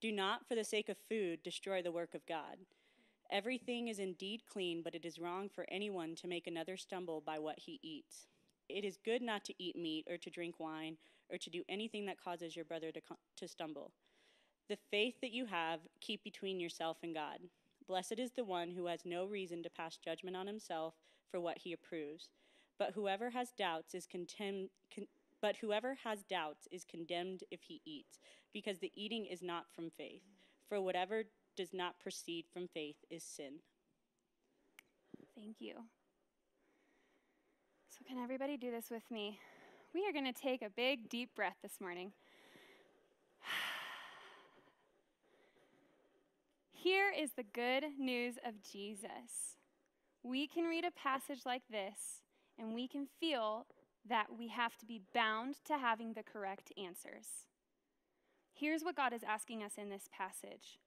Do 0.01 0.13
not, 0.13 0.47
for 0.47 0.55
the 0.55 0.65
sake 0.65 0.89
of 0.89 0.97
food, 1.09 1.43
destroy 1.43 1.83
the 1.83 1.93
work 1.93 2.15
of 2.15 2.27
God. 2.27 2.59
Everything 3.31 3.89
is 3.89 3.99
indeed 3.99 4.43
clean, 4.47 4.83
but 4.83 4.95
it 4.95 5.05
is 5.05 5.19
wrong 5.19 5.49
for 5.49 5.67
anyone 5.69 6.15
to 6.17 6.29
make 6.29 6.47
another 6.47 6.77
stumble 6.77 7.23
by 7.25 7.39
what 7.39 7.59
he 7.59 7.81
eats. 7.83 8.27
It 8.69 8.85
is 8.85 8.99
good 9.05 9.23
not 9.23 9.45
to 9.47 9.55
eat 9.59 9.77
meat 9.77 10.07
or 10.09 10.17
to 10.19 10.31
drink 10.31 10.61
wine 10.61 10.97
or 11.31 11.39
to 11.39 11.51
do 11.51 11.65
anything 11.69 12.07
that 12.07 12.23
causes 12.23 12.55
your 12.55 12.65
brother 12.65 12.93
to, 12.93 13.01
to 13.39 13.49
stumble. 13.49 13.93
The 14.69 14.79
faith 14.91 15.15
that 15.23 15.33
you 15.33 15.47
have, 15.47 15.81
keep 16.01 16.23
between 16.23 16.61
yourself 16.61 16.99
and 17.03 17.15
God. 17.15 17.39
Blessed 17.87 18.19
is 18.19 18.33
the 18.33 18.45
one 18.45 18.71
who 18.71 18.87
has 18.87 19.05
no 19.05 19.25
reason 19.27 19.63
to 19.63 19.71
pass 19.71 19.97
judgment 19.97 20.37
on 20.37 20.47
himself 20.47 20.95
for 21.31 21.41
what 21.41 21.59
he 21.59 21.73
approves. 21.73 22.31
But 22.79 22.93
whoever 22.95 23.31
has 23.31 23.53
doubts 23.57 23.95
is 23.95 24.07
condemned. 24.07 24.71
Con- 24.95 25.07
but 25.41 25.57
whoever 25.57 25.97
has 26.05 26.23
doubts 26.23 26.67
is 26.73 26.85
condemned 26.85 27.45
if 27.51 27.63
he 27.63 27.81
eats, 27.85 28.19
because 28.53 28.79
the 28.79 28.93
eating 28.95 29.27
is 29.27 29.43
not 29.43 29.67
from 29.75 29.91
faith. 29.91 30.23
For 30.69 30.81
whatever 30.81 31.25
does 31.57 31.73
not 31.73 32.01
proceed 32.01 32.47
from 32.53 32.69
faith 32.69 32.97
is 33.11 33.23
sin. 33.23 33.61
Thank 35.37 35.57
you. 35.61 35.75
So, 37.89 38.05
can 38.07 38.19
everybody 38.19 38.57
do 38.57 38.71
this 38.71 38.91
with 38.91 39.11
me? 39.11 39.39
We 39.95 40.07
are 40.07 40.13
going 40.13 40.31
to 40.31 40.33
take 40.33 40.63
a 40.63 40.71
big, 40.71 41.09
deep 41.09 41.35
breath 41.35 41.57
this 41.63 41.81
morning. 41.81 42.13
Here 46.73 47.13
is 47.17 47.33
the 47.33 47.45
good 47.45 47.85
news 47.99 48.35
of 48.45 48.63
Jesus. 48.63 49.57
We 50.23 50.47
can 50.47 50.65
read 50.65 50.85
a 50.85 50.91
passage 50.91 51.43
like 51.47 51.63
this 51.71 52.23
and 52.59 52.75
we 52.75 52.89
can 52.89 53.07
feel 53.21 53.67
that 54.09 54.27
we 54.39 54.49
have 54.49 54.77
to 54.79 54.87
be 54.87 55.03
bound 55.15 55.57
to 55.65 55.79
having 55.79 56.13
the 56.13 56.23
correct 56.23 56.73
answers. 56.79 57.47
Here's 58.53 58.83
what 58.83 58.97
God 58.97 59.13
is 59.13 59.23
asking 59.23 59.63
us 59.63 59.73
in 59.77 59.91
this 59.91 60.09
passage 60.17 60.79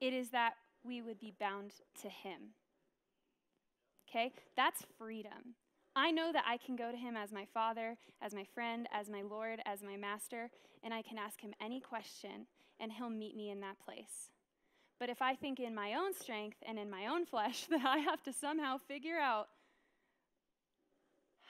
it 0.00 0.14
is 0.14 0.30
that 0.30 0.54
we 0.82 1.02
would 1.02 1.20
be 1.20 1.32
bound 1.38 1.72
to 2.02 2.08
Him. 2.08 2.54
Okay? 4.08 4.32
That's 4.56 4.84
freedom. 4.98 5.54
I 5.94 6.10
know 6.10 6.32
that 6.32 6.44
I 6.48 6.56
can 6.56 6.76
go 6.76 6.90
to 6.90 6.96
Him 6.96 7.16
as 7.16 7.32
my 7.32 7.44
Father, 7.52 7.96
as 8.22 8.34
my 8.34 8.44
friend, 8.54 8.88
as 8.92 9.10
my 9.10 9.22
Lord, 9.22 9.60
as 9.66 9.82
my 9.82 9.96
Master, 9.96 10.50
and 10.82 10.94
I 10.94 11.02
can 11.02 11.18
ask 11.18 11.40
Him 11.40 11.52
any 11.60 11.80
question, 11.80 12.46
and 12.78 12.92
He'll 12.92 13.10
meet 13.10 13.36
me 13.36 13.50
in 13.50 13.60
that 13.60 13.78
place. 13.84 14.30
But 14.98 15.08
if 15.08 15.22
I 15.22 15.34
think 15.34 15.60
in 15.60 15.74
my 15.74 15.94
own 15.94 16.14
strength 16.14 16.58
and 16.66 16.78
in 16.78 16.90
my 16.90 17.06
own 17.06 17.24
flesh 17.24 17.66
that 17.70 17.84
I 17.84 17.98
have 17.98 18.22
to 18.24 18.32
somehow 18.32 18.76
figure 18.78 19.18
out 19.18 19.48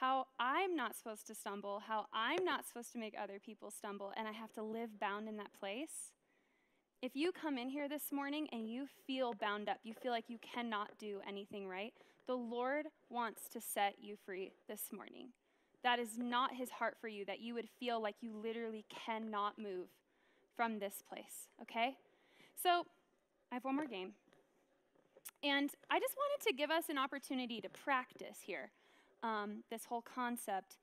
how 0.01 0.27
I'm 0.39 0.75
not 0.75 0.97
supposed 0.97 1.27
to 1.27 1.35
stumble, 1.35 1.83
how 1.87 2.07
I'm 2.13 2.43
not 2.43 2.67
supposed 2.67 2.91
to 2.93 2.99
make 2.99 3.15
other 3.23 3.39
people 3.39 3.71
stumble, 3.71 4.13
and 4.17 4.27
I 4.27 4.33
have 4.33 4.53
to 4.55 4.63
live 4.63 4.99
bound 4.99 5.29
in 5.29 5.37
that 5.37 5.53
place. 5.53 6.13
If 7.03 7.15
you 7.15 7.33
come 7.33 7.59
in 7.59 7.69
here 7.69 7.87
this 7.87 8.11
morning 8.11 8.49
and 8.51 8.67
you 8.67 8.87
feel 9.07 9.35
bound 9.35 9.69
up, 9.69 9.77
you 9.85 9.93
feel 9.93 10.13
like 10.13 10.25
you 10.29 10.39
cannot 10.39 10.99
do 10.99 11.21
anything 11.29 11.69
right, 11.69 11.93
the 12.27 12.35
Lord 12.35 12.87
wants 13.11 13.43
to 13.51 13.61
set 13.61 13.97
you 14.01 14.17
free 14.25 14.53
this 14.69 14.85
morning. 14.91 15.29
That 15.83 15.99
is 15.99 16.17
not 16.17 16.55
his 16.55 16.71
heart 16.71 16.97
for 16.99 17.09
you, 17.09 17.27
that 17.27 17.41
you 17.41 17.53
would 17.55 17.69
feel 17.79 18.03
like 18.03 18.17
you 18.23 18.35
literally 18.35 18.87
cannot 19.07 19.59
move 19.59 19.89
from 20.57 20.79
this 20.79 21.03
place, 21.07 21.49
okay? 21.61 21.97
So, 22.63 22.87
I 23.53 23.57
have 23.57 23.65
one 23.65 23.77
more 23.77 23.87
game. 23.87 24.13
And 25.43 25.71
I 25.91 25.99
just 26.01 26.15
wanted 26.17 26.47
to 26.49 26.55
give 26.55 26.71
us 26.71 26.85
an 26.89 26.97
opportunity 26.97 27.61
to 27.61 27.69
practice 27.69 28.39
here 28.45 28.71
um, 29.23 29.63
this 29.71 29.85
whole 29.85 30.03
concept 30.03 30.77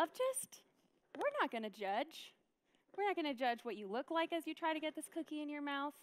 of 0.00 0.08
just, 0.10 0.62
we're 1.16 1.24
not 1.40 1.50
going 1.50 1.64
to 1.64 1.70
judge. 1.70 2.34
We're 2.96 3.06
not 3.06 3.16
going 3.16 3.26
to 3.26 3.34
judge 3.34 3.60
what 3.62 3.76
you 3.76 3.86
look 3.86 4.10
like 4.10 4.32
as 4.32 4.46
you 4.46 4.54
try 4.54 4.74
to 4.74 4.80
get 4.80 4.94
this 4.94 5.06
cookie 5.12 5.42
in 5.42 5.48
your 5.48 5.62
mouth. 5.62 5.94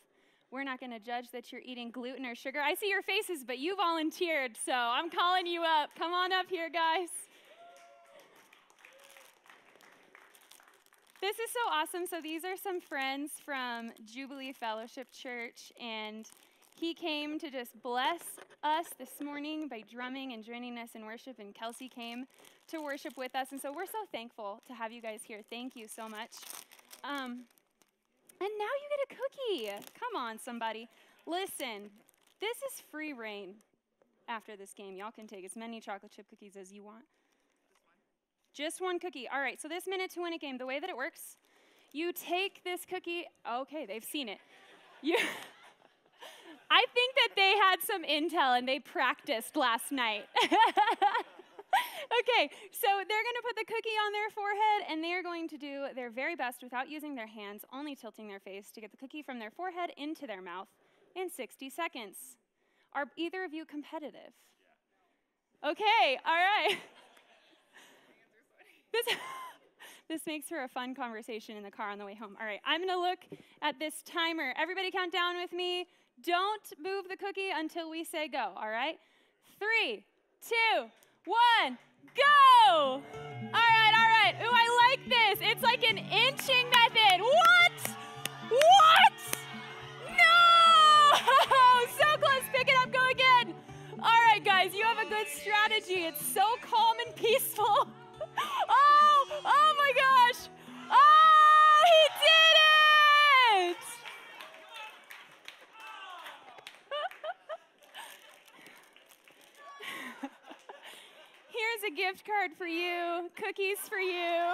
We're 0.51 0.63
not 0.63 0.79
going 0.79 0.91
to 0.91 0.99
judge 0.99 1.29
that 1.31 1.51
you're 1.51 1.61
eating 1.63 1.91
gluten 1.91 2.25
or 2.25 2.33
sugar. 2.33 2.59
I 2.59 2.73
see 2.73 2.89
your 2.89 3.03
faces, 3.03 3.43
but 3.45 3.59
you 3.59 3.75
volunteered, 3.75 4.57
so 4.65 4.73
I'm 4.73 5.11
calling 5.11 5.45
you 5.45 5.61
up. 5.61 5.91
Come 5.97 6.11
on 6.11 6.31
up 6.31 6.47
here, 6.49 6.69
guys. 6.69 7.09
This 11.21 11.37
is 11.37 11.51
so 11.51 11.59
awesome. 11.71 12.07
So, 12.07 12.21
these 12.21 12.45
are 12.45 12.55
some 12.55 12.79
friends 12.79 13.33
from 13.43 13.91
Jubilee 14.05 14.53
Fellowship 14.53 15.11
Church, 15.11 15.71
and 15.79 16.25
he 16.79 16.93
came 16.93 17.37
to 17.39 17.51
just 17.51 17.81
bless 17.83 18.21
us 18.63 18.85
this 18.97 19.21
morning 19.21 19.67
by 19.67 19.83
drumming 19.91 20.31
and 20.31 20.43
joining 20.43 20.77
us 20.77 20.89
in 20.95 21.05
worship, 21.05 21.37
and 21.37 21.53
Kelsey 21.53 21.89
came 21.89 22.25
to 22.69 22.81
worship 22.81 23.17
with 23.17 23.35
us. 23.35 23.47
And 23.51 23.59
so 23.59 23.73
we're 23.73 23.85
so 23.85 24.05
thankful 24.13 24.61
to 24.67 24.73
have 24.73 24.91
you 24.91 25.01
guys 25.01 25.21
here. 25.25 25.41
Thank 25.49 25.75
you 25.75 25.87
so 25.89 26.07
much. 26.07 26.31
Um, 27.03 27.43
and 28.39 28.49
now 28.57 28.71
you 28.79 28.87
get 28.89 29.05
a 29.05 29.15
cookie. 29.15 29.85
Come 29.99 30.21
on, 30.21 30.39
somebody. 30.39 30.87
Listen, 31.25 31.89
this 32.39 32.57
is 32.57 32.81
free 32.89 33.11
rein 33.11 33.55
after 34.29 34.55
this 34.55 34.73
game. 34.73 34.95
Y'all 34.95 35.11
can 35.11 35.27
take 35.27 35.43
as 35.43 35.57
many 35.57 35.81
chocolate 35.81 36.13
chip 36.15 36.29
cookies 36.29 36.55
as 36.55 36.71
you 36.71 36.83
want. 36.83 37.03
Just 38.53 38.79
one 38.79 38.99
cookie. 38.99 39.27
All 39.27 39.41
right, 39.41 39.59
so 39.61 39.67
this 39.67 39.85
minute 39.85 40.11
to 40.11 40.21
win 40.21 40.33
a 40.33 40.37
game, 40.37 40.57
the 40.57 40.65
way 40.65 40.79
that 40.79 40.89
it 40.89 40.95
works, 40.95 41.35
you 41.91 42.13
take 42.13 42.63
this 42.63 42.85
cookie. 42.85 43.25
Okay, 43.49 43.85
they've 43.85 44.03
seen 44.03 44.29
it. 44.29 44.39
You. 45.01 45.17
I 46.71 46.85
think 46.93 47.15
that 47.15 47.29
they 47.35 47.55
had 47.57 47.81
some 47.81 48.03
intel 48.03 48.55
and 48.57 48.67
they 48.67 48.79
practiced 48.79 49.55
last 49.55 49.91
night. 49.91 50.25
okay, 50.45 50.53
so 52.71 52.87
they're 52.87 53.25
going 53.25 53.37
to 53.37 53.43
put 53.43 53.55
the 53.55 53.65
cookie 53.65 53.97
on 54.05 54.13
their 54.13 54.29
forehead 54.29 54.85
and 54.89 55.03
they 55.03 55.13
are 55.13 55.23
going 55.23 55.47
to 55.49 55.57
do 55.57 55.87
their 55.95 56.09
very 56.09 56.35
best 56.35 56.61
without 56.61 56.89
using 56.89 57.15
their 57.15 57.27
hands, 57.27 57.65
only 57.73 57.95
tilting 57.95 58.27
their 58.27 58.39
face 58.39 58.71
to 58.71 58.81
get 58.81 58.91
the 58.91 58.97
cookie 58.97 59.23
from 59.23 59.39
their 59.39 59.51
forehead 59.51 59.91
into 59.97 60.27
their 60.27 60.41
mouth 60.41 60.67
in 61.15 61.29
60 61.29 61.69
seconds. 61.69 62.37
Are 62.93 63.05
either 63.17 63.43
of 63.43 63.53
you 63.53 63.65
competitive? 63.65 64.33
Okay, 65.63 66.19
all 66.25 66.33
right. 66.33 66.69
this, 68.93 69.05
this 70.07 70.21
makes 70.25 70.47
for 70.47 70.63
a 70.63 70.67
fun 70.67 70.95
conversation 70.95 71.57
in 71.57 71.63
the 71.63 71.71
car 71.71 71.89
on 71.89 71.97
the 71.97 72.05
way 72.05 72.15
home. 72.15 72.37
All 72.39 72.45
right, 72.45 72.61
I'm 72.65 72.79
going 72.79 72.95
to 72.95 72.99
look 72.99 73.19
at 73.61 73.77
this 73.79 74.01
timer. 74.03 74.53
Everybody 74.57 74.91
count 74.91 75.11
down 75.11 75.37
with 75.37 75.51
me. 75.51 75.87
Don't 76.25 76.73
move 76.83 77.07
the 77.09 77.15
cookie 77.15 77.49
until 77.55 77.89
we 77.89 78.03
say 78.03 78.27
go, 78.27 78.51
all 78.55 78.69
right? 78.69 78.99
Three, 79.57 80.03
two, 80.41 80.89
one, 81.25 81.77
go! 82.15 82.73
All 82.73 83.01
right, 83.51 83.93
all 83.93 84.09
right. 84.23 84.35
Ooh, 84.41 84.51
I 84.51 84.97
like 84.97 85.09
this. 85.09 85.47
It's 85.49 85.63
like 85.63 85.83
an 85.89 85.97
inching 85.97 86.65
method. 86.69 87.21
What? 87.21 87.95
What? 88.49 89.13
No! 90.09 91.17
so 91.97 92.17
close. 92.17 92.43
Pick 92.51 92.67
it 92.67 92.75
up. 92.81 92.91
Go 92.91 93.09
again. 93.11 93.53
All 94.01 94.21
right, 94.27 94.43
guys, 94.43 94.73
you 94.73 94.83
have 94.83 94.97
a 94.97 95.09
good 95.09 95.27
strategy. 95.27 96.05
It's 96.05 96.25
so 96.25 96.43
calm 96.61 96.97
and 97.05 97.15
peaceful. 97.15 97.87
card 112.39 112.51
for 112.57 112.67
you, 112.67 113.29
cookies 113.35 113.79
for 113.89 113.97
you. 113.97 114.53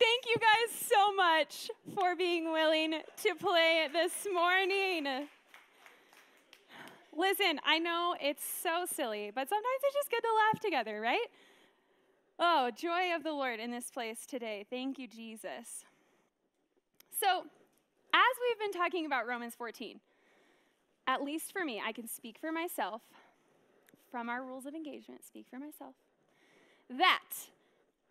Thank 0.00 0.24
you 0.26 0.36
guys 0.36 0.74
so 0.74 1.14
much 1.14 1.70
for 1.94 2.16
being 2.16 2.50
willing 2.50 2.94
to 3.22 3.34
play 3.36 3.86
this 3.92 4.26
morning. 4.32 5.28
Listen, 7.16 7.60
I 7.64 7.78
know 7.78 8.16
it's 8.20 8.42
so 8.44 8.84
silly, 8.90 9.30
but 9.32 9.48
sometimes 9.48 9.80
it's 9.84 9.94
just 9.94 10.10
good 10.10 10.22
to 10.22 10.28
laugh 10.28 10.60
together, 10.60 11.00
right? 11.00 11.28
Oh, 12.40 12.70
joy 12.76 13.14
of 13.14 13.22
the 13.22 13.32
Lord 13.32 13.60
in 13.60 13.70
this 13.70 13.90
place 13.92 14.26
today. 14.26 14.66
Thank 14.70 14.98
you, 14.98 15.06
Jesus. 15.06 15.84
So, 17.20 17.44
as 18.12 18.36
we've 18.48 18.58
been 18.58 18.72
talking 18.80 19.06
about 19.06 19.28
Romans 19.28 19.54
14, 19.54 20.00
at 21.06 21.22
least 21.22 21.52
for 21.52 21.64
me, 21.64 21.80
I 21.84 21.92
can 21.92 22.08
speak 22.08 22.38
for 22.40 22.50
myself 22.50 23.02
from 24.10 24.28
our 24.28 24.42
rules 24.42 24.66
of 24.66 24.74
engagement, 24.74 25.24
speak 25.24 25.46
for 25.48 25.58
myself, 25.58 25.94
that 26.88 27.22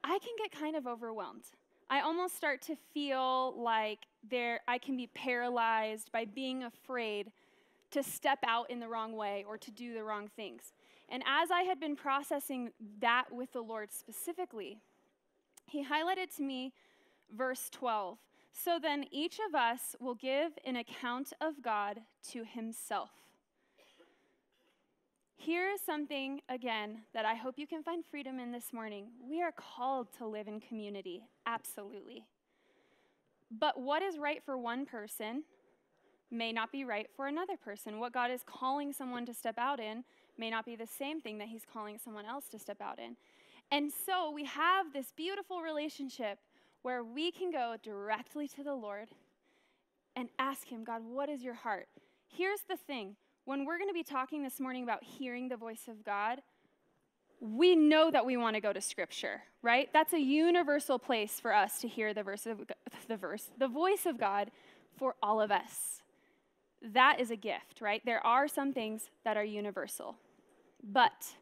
I 0.03 0.19
can 0.19 0.33
get 0.37 0.51
kind 0.51 0.75
of 0.75 0.87
overwhelmed. 0.87 1.43
I 1.89 2.01
almost 2.01 2.35
start 2.35 2.61
to 2.63 2.75
feel 2.93 3.53
like 3.57 3.99
there 4.29 4.61
I 4.67 4.77
can 4.77 4.95
be 4.95 5.07
paralyzed 5.07 6.11
by 6.11 6.25
being 6.25 6.63
afraid 6.63 7.31
to 7.91 8.03
step 8.03 8.39
out 8.45 8.69
in 8.69 8.79
the 8.79 8.87
wrong 8.87 9.13
way 9.15 9.43
or 9.47 9.57
to 9.57 9.71
do 9.71 9.93
the 9.93 10.03
wrong 10.03 10.29
things. 10.35 10.73
And 11.09 11.23
as 11.25 11.49
I 11.49 11.63
had 11.63 11.79
been 11.79 11.95
processing 11.95 12.71
that 13.01 13.25
with 13.31 13.51
the 13.51 13.61
Lord 13.61 13.91
specifically, 13.91 14.77
he 15.65 15.83
highlighted 15.83 16.35
to 16.37 16.43
me 16.43 16.73
verse 17.35 17.69
12. 17.71 18.17
So 18.51 18.77
then 18.79 19.05
each 19.11 19.39
of 19.47 19.55
us 19.55 19.95
will 19.99 20.15
give 20.15 20.51
an 20.65 20.75
account 20.75 21.33
of 21.41 21.61
God 21.63 22.01
to 22.31 22.43
himself. 22.43 23.09
Here 25.41 25.69
is 25.69 25.79
something, 25.79 26.41
again, 26.49 26.97
that 27.13 27.23
I 27.23 27.33
hope 27.33 27.57
you 27.57 27.65
can 27.65 27.81
find 27.81 28.03
freedom 28.05 28.39
in 28.39 28.51
this 28.51 28.73
morning. 28.73 29.05
We 29.23 29.41
are 29.41 29.53
called 29.53 30.07
to 30.17 30.27
live 30.27 30.49
in 30.49 30.59
community, 30.59 31.23
absolutely. 31.45 32.25
But 33.49 33.79
what 33.79 34.01
is 34.01 34.17
right 34.17 34.43
for 34.43 34.57
one 34.57 34.85
person 34.85 35.43
may 36.29 36.51
not 36.51 36.73
be 36.73 36.83
right 36.83 37.07
for 37.15 37.27
another 37.27 37.55
person. 37.55 38.01
What 38.01 38.11
God 38.11 38.31
is 38.31 38.41
calling 38.45 38.91
someone 38.91 39.25
to 39.27 39.33
step 39.33 39.57
out 39.57 39.79
in 39.79 40.03
may 40.37 40.49
not 40.49 40.65
be 40.65 40.75
the 40.75 40.85
same 40.85 41.21
thing 41.21 41.37
that 41.37 41.47
He's 41.47 41.63
calling 41.71 41.97
someone 41.97 42.25
else 42.25 42.49
to 42.49 42.59
step 42.59 42.81
out 42.81 42.99
in. 42.99 43.15
And 43.71 43.93
so 44.05 44.31
we 44.31 44.43
have 44.43 44.91
this 44.91 45.13
beautiful 45.15 45.61
relationship 45.61 46.39
where 46.81 47.01
we 47.01 47.31
can 47.31 47.49
go 47.49 47.77
directly 47.81 48.49
to 48.49 48.63
the 48.63 48.75
Lord 48.75 49.07
and 50.17 50.27
ask 50.37 50.67
Him, 50.67 50.83
God, 50.83 51.01
what 51.01 51.29
is 51.29 51.43
your 51.43 51.53
heart? 51.53 51.87
Here's 52.27 52.61
the 52.67 52.75
thing 52.75 53.15
when 53.49 53.65
we're 53.65 53.79
going 53.79 53.89
to 53.89 53.95
be 53.95 54.03
talking 54.03 54.43
this 54.43 54.59
morning 54.59 54.83
about 54.83 55.03
hearing 55.03 55.49
the 55.49 55.57
voice 55.57 55.87
of 55.87 56.05
God, 56.05 56.39
we 57.41 57.75
know 57.75 58.11
that 58.11 58.23
we 58.23 58.37
want 58.37 58.53
to 58.53 58.61
go 58.61 58.71
to 58.71 58.79
scripture, 58.79 59.41
right? 59.63 59.89
That's 59.91 60.13
a 60.13 60.19
universal 60.19 60.99
place 60.99 61.39
for 61.39 61.51
us 61.51 61.81
to 61.81 61.87
hear 61.87 62.13
the 62.13 62.21
verse 62.21 62.45
of 62.45 62.59
the 63.07 63.17
verse, 63.17 63.49
the 63.57 63.67
voice 63.67 64.05
of 64.05 64.19
God 64.19 64.51
for 64.99 65.15
all 65.23 65.41
of 65.41 65.49
us. 65.49 66.03
That 66.93 67.19
is 67.19 67.31
a 67.31 67.35
gift, 67.35 67.81
right? 67.81 68.03
There 68.05 68.23
are 68.23 68.47
some 68.47 68.71
things 68.71 69.09
that 69.25 69.35
are 69.35 69.43
universal. 69.43 70.17
But 70.83 71.33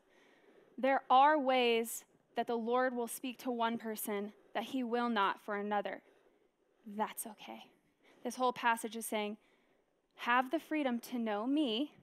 there 0.78 1.02
are 1.10 1.38
ways 1.38 2.06
that 2.38 2.48
the 2.48 2.56
Lord 2.56 2.96
will 2.96 3.10
speak 3.10 3.38
to 3.40 3.52
one 3.52 3.78
person 3.78 4.32
that 4.54 4.64
he 4.64 4.82
will 4.82 5.10
not 5.10 5.44
for 5.44 5.58
another. 5.58 6.02
That's 6.86 7.28
okay. 7.28 7.66
This 8.24 8.38
whole 8.38 8.54
passage 8.54 8.96
is 8.96 9.06
saying, 9.06 9.36
have 10.18 10.52
the 10.52 10.60
freedom 10.60 11.00
to 11.00 11.18
know 11.18 11.46
me 11.46 11.94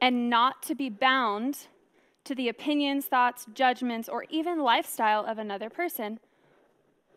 and 0.00 0.28
not 0.28 0.62
to 0.64 0.74
be 0.74 0.88
bound 0.88 1.68
to 2.24 2.34
the 2.34 2.48
opinions, 2.48 3.06
thoughts, 3.06 3.46
judgments, 3.54 4.08
or 4.08 4.24
even 4.30 4.60
lifestyle 4.60 5.24
of 5.24 5.38
another 5.38 5.70
person, 5.70 6.18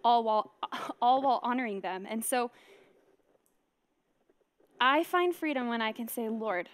all 0.03 0.23
while, 0.23 0.53
all 1.01 1.21
while 1.21 1.39
honoring 1.43 1.81
them. 1.81 2.05
And 2.09 2.23
so 2.23 2.51
I 4.79 5.03
find 5.03 5.35
freedom 5.35 5.67
when 5.67 5.81
I 5.81 5.91
can 5.91 6.07
say, 6.07 6.29
Lord, 6.29 6.69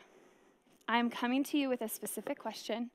I 0.88 1.00
am 1.00 1.10
coming 1.10 1.44
to 1.46 1.58
you 1.58 1.70
with 1.70 1.82
a 1.82 1.90
specific 1.90 2.38
question, 2.38 2.92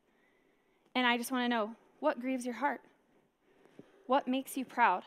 and 0.94 1.06
I 1.06 1.16
just 1.16 1.32
want 1.32 1.44
to 1.44 1.48
know 1.48 1.72
what 1.98 2.20
grieves 2.20 2.44
your 2.46 2.54
heart? 2.54 2.80
What 4.06 4.28
makes 4.28 4.56
you 4.56 4.64
proud? 4.64 5.02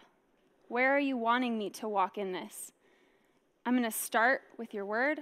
Where 0.68 0.94
are 0.96 1.00
you 1.00 1.16
wanting 1.16 1.58
me 1.58 1.70
to 1.72 1.88
walk 1.88 2.18
in 2.18 2.32
this? 2.34 2.72
I'm 3.66 3.74
going 3.74 3.90
to 3.90 3.98
start 3.98 4.42
with 4.58 4.74
your 4.74 4.86
word. 4.86 5.20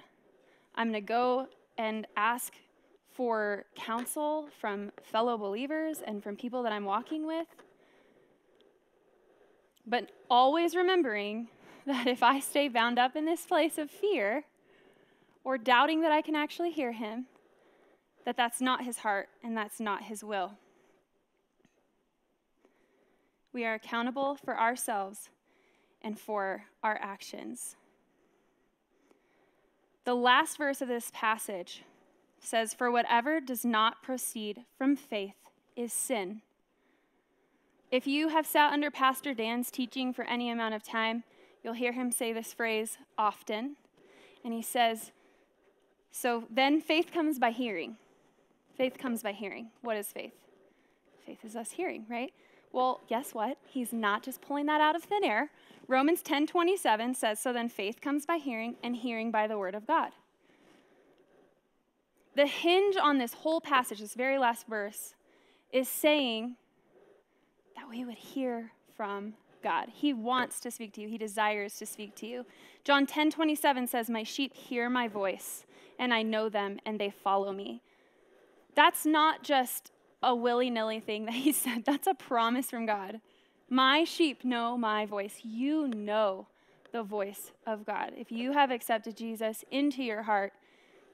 I'm 0.73 0.89
going 0.89 1.01
to 1.01 1.07
go 1.07 1.47
and 1.77 2.07
ask 2.17 2.53
for 3.13 3.65
counsel 3.75 4.49
from 4.59 4.91
fellow 5.03 5.37
believers 5.37 6.01
and 6.05 6.23
from 6.23 6.35
people 6.35 6.63
that 6.63 6.71
I'm 6.71 6.85
walking 6.85 7.27
with. 7.27 7.47
But 9.85 10.09
always 10.29 10.75
remembering 10.75 11.49
that 11.85 12.07
if 12.07 12.23
I 12.23 12.39
stay 12.39 12.67
bound 12.67 12.97
up 12.97 13.15
in 13.15 13.25
this 13.25 13.45
place 13.45 13.77
of 13.77 13.91
fear 13.91 14.43
or 15.43 15.57
doubting 15.57 16.01
that 16.01 16.11
I 16.11 16.21
can 16.21 16.35
actually 16.35 16.71
hear 16.71 16.93
him, 16.93 17.25
that 18.25 18.37
that's 18.37 18.61
not 18.61 18.85
his 18.85 18.99
heart 18.99 19.29
and 19.43 19.55
that's 19.55 19.79
not 19.79 20.03
his 20.03 20.23
will. 20.23 20.53
We 23.53 23.65
are 23.65 23.73
accountable 23.73 24.35
for 24.35 24.57
ourselves 24.59 25.29
and 26.01 26.17
for 26.17 26.63
our 26.83 26.97
actions. 27.01 27.75
The 30.03 30.15
last 30.15 30.57
verse 30.57 30.81
of 30.81 30.87
this 30.87 31.11
passage 31.13 31.83
says, 32.39 32.73
For 32.73 32.89
whatever 32.89 33.39
does 33.39 33.63
not 33.63 34.01
proceed 34.01 34.65
from 34.77 34.95
faith 34.95 35.35
is 35.75 35.93
sin. 35.93 36.41
If 37.91 38.07
you 38.07 38.29
have 38.29 38.47
sat 38.47 38.71
under 38.71 38.89
Pastor 38.89 39.33
Dan's 39.33 39.69
teaching 39.69 40.13
for 40.13 40.23
any 40.23 40.49
amount 40.49 40.73
of 40.73 40.83
time, 40.83 41.23
you'll 41.63 41.73
hear 41.73 41.91
him 41.91 42.11
say 42.11 42.33
this 42.33 42.53
phrase 42.53 42.97
often. 43.17 43.75
And 44.43 44.53
he 44.53 44.61
says, 44.61 45.11
So 46.11 46.45
then 46.49 46.81
faith 46.81 47.11
comes 47.13 47.37
by 47.37 47.51
hearing. 47.51 47.97
Faith 48.75 48.97
comes 48.97 49.21
by 49.21 49.33
hearing. 49.33 49.69
What 49.81 49.97
is 49.97 50.07
faith? 50.07 50.33
Faith 51.25 51.45
is 51.45 51.55
us 51.55 51.71
hearing, 51.71 52.05
right? 52.09 52.33
Well, 52.73 53.01
guess 53.07 53.33
what? 53.33 53.57
He's 53.65 53.91
not 53.91 54.23
just 54.23 54.41
pulling 54.41 54.65
that 54.67 54.81
out 54.81 54.95
of 54.95 55.03
thin 55.03 55.23
air. 55.23 55.51
Romans 55.87 56.21
10:27 56.21 57.13
says, 57.13 57.39
"So 57.39 57.51
then 57.51 57.67
faith 57.67 57.99
comes 57.99 58.25
by 58.25 58.37
hearing, 58.37 58.77
and 58.81 58.95
hearing 58.95 59.29
by 59.29 59.47
the 59.47 59.57
word 59.57 59.75
of 59.75 59.85
God." 59.85 60.13
The 62.33 62.47
hinge 62.47 62.95
on 62.95 63.17
this 63.17 63.33
whole 63.33 63.59
passage, 63.59 63.99
this 63.99 64.13
very 64.13 64.37
last 64.37 64.67
verse, 64.67 65.15
is 65.71 65.89
saying 65.89 66.55
that 67.75 67.89
we 67.89 68.05
would 68.05 68.17
hear 68.17 68.71
from 68.95 69.35
God. 69.61 69.89
He 69.89 70.13
wants 70.13 70.61
to 70.61 70.71
speak 70.71 70.93
to 70.93 71.01
you. 71.01 71.09
He 71.09 71.17
desires 71.17 71.77
to 71.77 71.85
speak 71.85 72.15
to 72.15 72.25
you. 72.25 72.45
John 72.85 73.05
10:27 73.05 73.85
says, 73.85 74.09
"My 74.09 74.23
sheep 74.23 74.53
hear 74.53 74.89
my 74.89 75.09
voice, 75.09 75.65
and 75.99 76.13
I 76.13 76.23
know 76.23 76.47
them, 76.47 76.79
and 76.85 76.99
they 76.99 77.09
follow 77.09 77.51
me." 77.51 77.81
That's 78.75 79.05
not 79.05 79.43
just 79.43 79.91
a 80.23 80.35
willy 80.35 80.69
nilly 80.69 80.99
thing 80.99 81.25
that 81.25 81.35
he 81.35 81.51
said. 81.51 81.83
That's 81.85 82.07
a 82.07 82.13
promise 82.13 82.69
from 82.69 82.85
God. 82.85 83.21
My 83.69 84.03
sheep 84.03 84.43
know 84.43 84.77
my 84.77 85.05
voice. 85.05 85.39
You 85.43 85.87
know 85.87 86.47
the 86.91 87.03
voice 87.03 87.51
of 87.65 87.85
God. 87.85 88.11
If 88.17 88.31
you 88.31 88.51
have 88.51 88.71
accepted 88.71 89.15
Jesus 89.15 89.63
into 89.71 90.03
your 90.03 90.23
heart, 90.23 90.53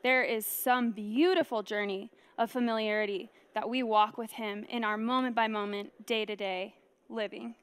there 0.03 0.23
is 0.23 0.45
some 0.45 0.91
beautiful 0.91 1.63
journey 1.63 2.11
of 2.37 2.51
familiarity 2.51 3.29
that 3.53 3.69
we 3.69 3.83
walk 3.83 4.17
with 4.17 4.31
him 4.31 4.65
in 4.69 4.83
our 4.83 4.97
moment 4.97 5.35
by 5.35 5.47
moment, 5.47 6.05
day 6.05 6.25
to 6.25 6.35
day 6.35 6.75
living. 7.09 7.55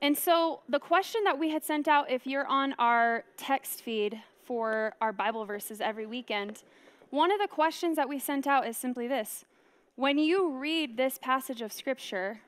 And 0.00 0.16
so, 0.16 0.60
the 0.68 0.78
question 0.78 1.24
that 1.24 1.38
we 1.38 1.50
had 1.50 1.64
sent 1.64 1.88
out, 1.88 2.10
if 2.10 2.26
you're 2.26 2.46
on 2.46 2.74
our 2.78 3.24
text 3.36 3.82
feed 3.82 4.20
for 4.44 4.94
our 5.00 5.12
Bible 5.12 5.44
verses 5.44 5.80
every 5.80 6.06
weekend, 6.06 6.62
one 7.10 7.32
of 7.32 7.40
the 7.40 7.48
questions 7.48 7.96
that 7.96 8.08
we 8.08 8.18
sent 8.18 8.46
out 8.46 8.66
is 8.66 8.76
simply 8.76 9.08
this 9.08 9.44
when 9.98 10.16
you 10.16 10.56
read 10.56 10.96
this 10.96 11.18
passage 11.18 11.60
of 11.60 11.72
Scripture, 11.72 12.38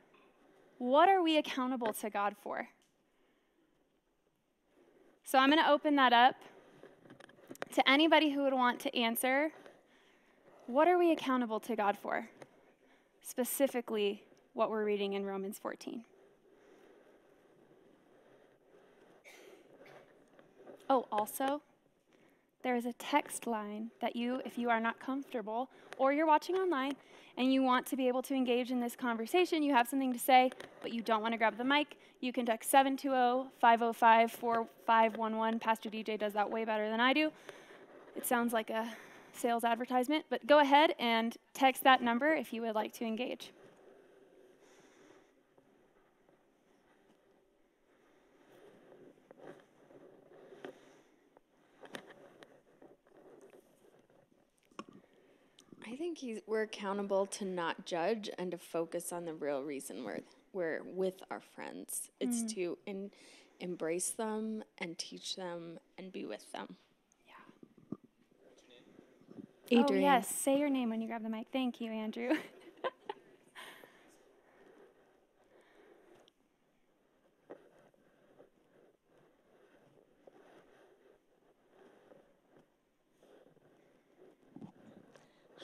what 0.78 1.08
are 1.08 1.20
we 1.20 1.36
accountable 1.36 1.92
to 1.92 2.08
God 2.08 2.36
for? 2.40 2.68
So 5.24 5.36
I'm 5.36 5.50
going 5.50 5.60
to 5.60 5.68
open 5.68 5.96
that 5.96 6.12
up 6.12 6.36
to 7.72 7.90
anybody 7.90 8.30
who 8.30 8.44
would 8.44 8.52
want 8.52 8.78
to 8.82 8.96
answer. 8.96 9.50
What 10.68 10.86
are 10.86 10.96
we 10.96 11.10
accountable 11.10 11.58
to 11.58 11.74
God 11.74 11.98
for? 12.00 12.28
Specifically, 13.20 14.22
what 14.52 14.70
we're 14.70 14.84
reading 14.84 15.14
in 15.14 15.26
Romans 15.26 15.58
14. 15.58 16.04
Oh, 20.88 21.08
also, 21.10 21.62
there 22.62 22.76
is 22.76 22.86
a 22.86 22.92
text 22.94 23.46
line 23.46 23.90
that 24.00 24.16
you, 24.16 24.40
if 24.44 24.58
you 24.58 24.70
are 24.70 24.80
not 24.80 25.00
comfortable 25.00 25.70
or 25.98 26.12
you're 26.12 26.26
watching 26.26 26.56
online, 26.56 26.94
and 27.36 27.52
you 27.52 27.62
want 27.62 27.86
to 27.86 27.96
be 27.96 28.08
able 28.08 28.22
to 28.22 28.34
engage 28.34 28.70
in 28.70 28.80
this 28.80 28.94
conversation, 28.94 29.62
you 29.62 29.72
have 29.72 29.88
something 29.88 30.12
to 30.12 30.18
say, 30.18 30.50
but 30.82 30.92
you 30.92 31.00
don't 31.00 31.22
want 31.22 31.32
to 31.32 31.38
grab 31.38 31.56
the 31.56 31.64
mic, 31.64 31.96
you 32.20 32.32
can 32.32 32.44
text 32.44 32.70
720 32.70 33.48
505 33.60 34.30
4511. 34.30 35.58
Pastor 35.58 35.88
DJ 35.88 36.18
does 36.18 36.34
that 36.34 36.50
way 36.50 36.64
better 36.66 36.90
than 36.90 37.00
I 37.00 37.14
do. 37.14 37.30
It 38.14 38.26
sounds 38.26 38.52
like 38.52 38.68
a 38.68 38.92
sales 39.32 39.64
advertisement, 39.64 40.26
but 40.28 40.46
go 40.46 40.58
ahead 40.58 40.94
and 40.98 41.36
text 41.54 41.84
that 41.84 42.02
number 42.02 42.34
if 42.34 42.52
you 42.52 42.60
would 42.62 42.74
like 42.74 42.92
to 42.94 43.04
engage. 43.04 43.52
I 55.86 55.96
think 56.10 56.18
he's, 56.18 56.40
we're 56.46 56.62
accountable 56.62 57.26
to 57.26 57.44
not 57.44 57.86
judge 57.86 58.30
and 58.38 58.50
to 58.50 58.58
focus 58.58 59.12
on 59.12 59.24
the 59.24 59.34
real 59.34 59.62
reason 59.62 60.04
we're, 60.04 60.20
we're 60.52 60.82
with 60.84 61.22
our 61.30 61.40
friends. 61.40 62.10
It's 62.18 62.42
mm. 62.42 62.54
to 62.54 62.78
in, 62.86 63.10
embrace 63.60 64.10
them 64.10 64.64
and 64.78 64.98
teach 64.98 65.36
them 65.36 65.78
and 65.98 66.10
be 66.10 66.26
with 66.26 66.50
them. 66.52 66.76
Yeah. 67.28 67.96
Adrian. 69.70 70.04
Oh, 70.04 70.14
yes. 70.14 70.28
Say 70.28 70.58
your 70.58 70.68
name 70.68 70.90
when 70.90 71.00
you 71.00 71.06
grab 71.06 71.22
the 71.22 71.28
mic. 71.28 71.46
Thank 71.52 71.80
you, 71.80 71.92
Andrew. 71.92 72.30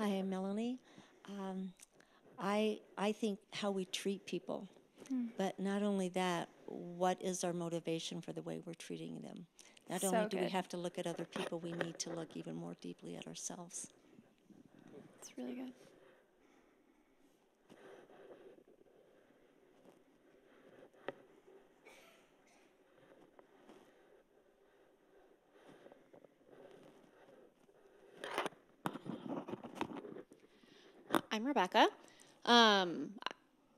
Hi, 0.07 0.13
I'm 0.13 0.31
Melanie. 0.31 0.79
Um, 1.29 1.73
I 2.39 2.79
I 2.97 3.11
think 3.11 3.41
how 3.53 3.73
we 3.73 3.87
treat 3.87 4.25
people, 4.25 4.69
mm. 5.13 5.31
but 5.37 5.59
not 5.59 5.83
only 5.83 6.11
that, 6.11 6.49
what 6.67 7.21
is 7.21 7.43
our 7.43 7.53
motivation 7.53 8.21
for 8.21 8.33
the 8.33 8.43
way 8.43 8.61
we're 8.65 8.75
treating 8.75 9.21
them? 9.21 9.47
Not 9.91 10.03
so 10.03 10.15
only 10.15 10.29
do 10.29 10.37
good. 10.37 10.45
we 10.45 10.51
have 10.51 10.69
to 10.69 10.77
look 10.77 11.01
at 11.01 11.09
other 11.09 11.25
people, 11.25 11.59
we 11.59 11.73
need 11.73 11.99
to 11.99 12.11
look 12.11 12.37
even 12.37 12.55
more 12.55 12.77
deeply 12.81 13.17
at 13.17 13.27
ourselves. 13.27 13.89
It's 15.19 15.37
really 15.37 15.55
good. 15.55 15.73
Rebecca. 31.47 31.89
Um, 32.45 33.11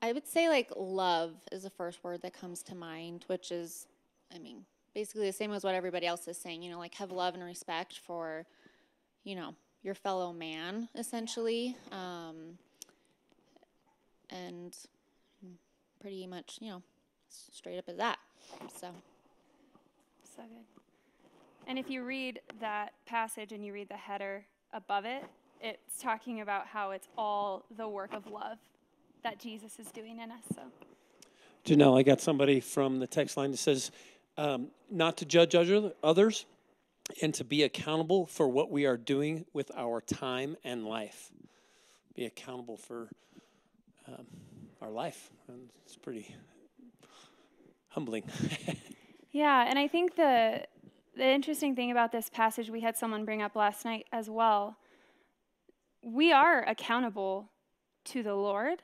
I 0.01 0.13
would 0.13 0.27
say 0.27 0.49
like 0.49 0.71
love 0.75 1.35
is 1.51 1.63
the 1.63 1.69
first 1.69 2.03
word 2.03 2.21
that 2.21 2.33
comes 2.33 2.63
to 2.63 2.75
mind, 2.75 3.25
which 3.27 3.51
is, 3.51 3.87
I 4.33 4.39
mean, 4.39 4.65
basically 4.93 5.27
the 5.27 5.33
same 5.33 5.51
as 5.51 5.63
what 5.63 5.75
everybody 5.75 6.07
else 6.07 6.27
is 6.27 6.37
saying. 6.37 6.61
You 6.61 6.71
know, 6.71 6.79
like 6.79 6.95
have 6.95 7.11
love 7.11 7.33
and 7.33 7.43
respect 7.43 7.99
for, 7.99 8.45
you 9.23 9.35
know, 9.35 9.55
your 9.83 9.95
fellow 9.95 10.33
man, 10.33 10.89
essentially, 10.95 11.75
um, 11.91 12.57
and 14.29 14.75
pretty 15.99 16.27
much, 16.27 16.59
you 16.61 16.69
know, 16.69 16.81
straight 17.29 17.77
up 17.77 17.85
as 17.87 17.97
that. 17.97 18.19
So. 18.79 18.89
So 20.35 20.43
good. 20.43 20.65
And 21.67 21.77
if 21.77 21.89
you 21.89 22.03
read 22.03 22.41
that 22.61 22.93
passage 23.05 23.51
and 23.51 23.65
you 23.65 23.73
read 23.73 23.89
the 23.89 23.97
header 23.97 24.45
above 24.73 25.05
it, 25.05 25.23
it's 25.61 26.01
talking 26.01 26.41
about 26.41 26.67
how 26.67 26.91
it's 26.91 27.07
all 27.17 27.65
the 27.75 27.87
work 27.87 28.13
of 28.13 28.27
love 28.27 28.57
that 29.23 29.39
Jesus 29.39 29.79
is 29.79 29.87
doing 29.91 30.19
in 30.19 30.31
us. 30.31 30.43
So, 30.55 30.61
Janelle, 31.65 31.99
I 31.99 32.03
got 32.03 32.21
somebody 32.21 32.59
from 32.59 32.99
the 32.99 33.07
text 33.07 33.37
line 33.37 33.51
that 33.51 33.57
says, 33.57 33.91
um, 34.37 34.67
not 34.89 35.17
to 35.17 35.25
judge 35.25 35.55
other, 35.55 35.91
others 36.01 36.45
and 37.21 37.33
to 37.33 37.43
be 37.43 37.63
accountable 37.63 38.25
for 38.25 38.47
what 38.47 38.71
we 38.71 38.85
are 38.85 38.97
doing 38.97 39.45
with 39.53 39.71
our 39.75 40.01
time 40.01 40.55
and 40.63 40.85
life. 40.85 41.31
Be 42.15 42.25
accountable 42.25 42.77
for 42.77 43.09
um, 44.07 44.25
our 44.81 44.89
life. 44.89 45.29
And 45.47 45.69
it's 45.85 45.97
pretty 45.97 46.33
humbling. 47.89 48.23
yeah, 49.31 49.65
and 49.67 49.77
I 49.77 49.87
think 49.87 50.15
the 50.15 50.65
the 51.15 51.25
interesting 51.25 51.75
thing 51.75 51.91
about 51.91 52.13
this 52.13 52.29
passage 52.29 52.69
we 52.69 52.79
had 52.79 52.95
someone 52.95 53.25
bring 53.25 53.41
up 53.41 53.55
last 53.55 53.83
night 53.83 54.05
as 54.13 54.29
well. 54.29 54.77
We 56.01 56.31
are 56.31 56.63
accountable 56.63 57.49
to 58.05 58.23
the 58.23 58.35
Lord. 58.35 58.83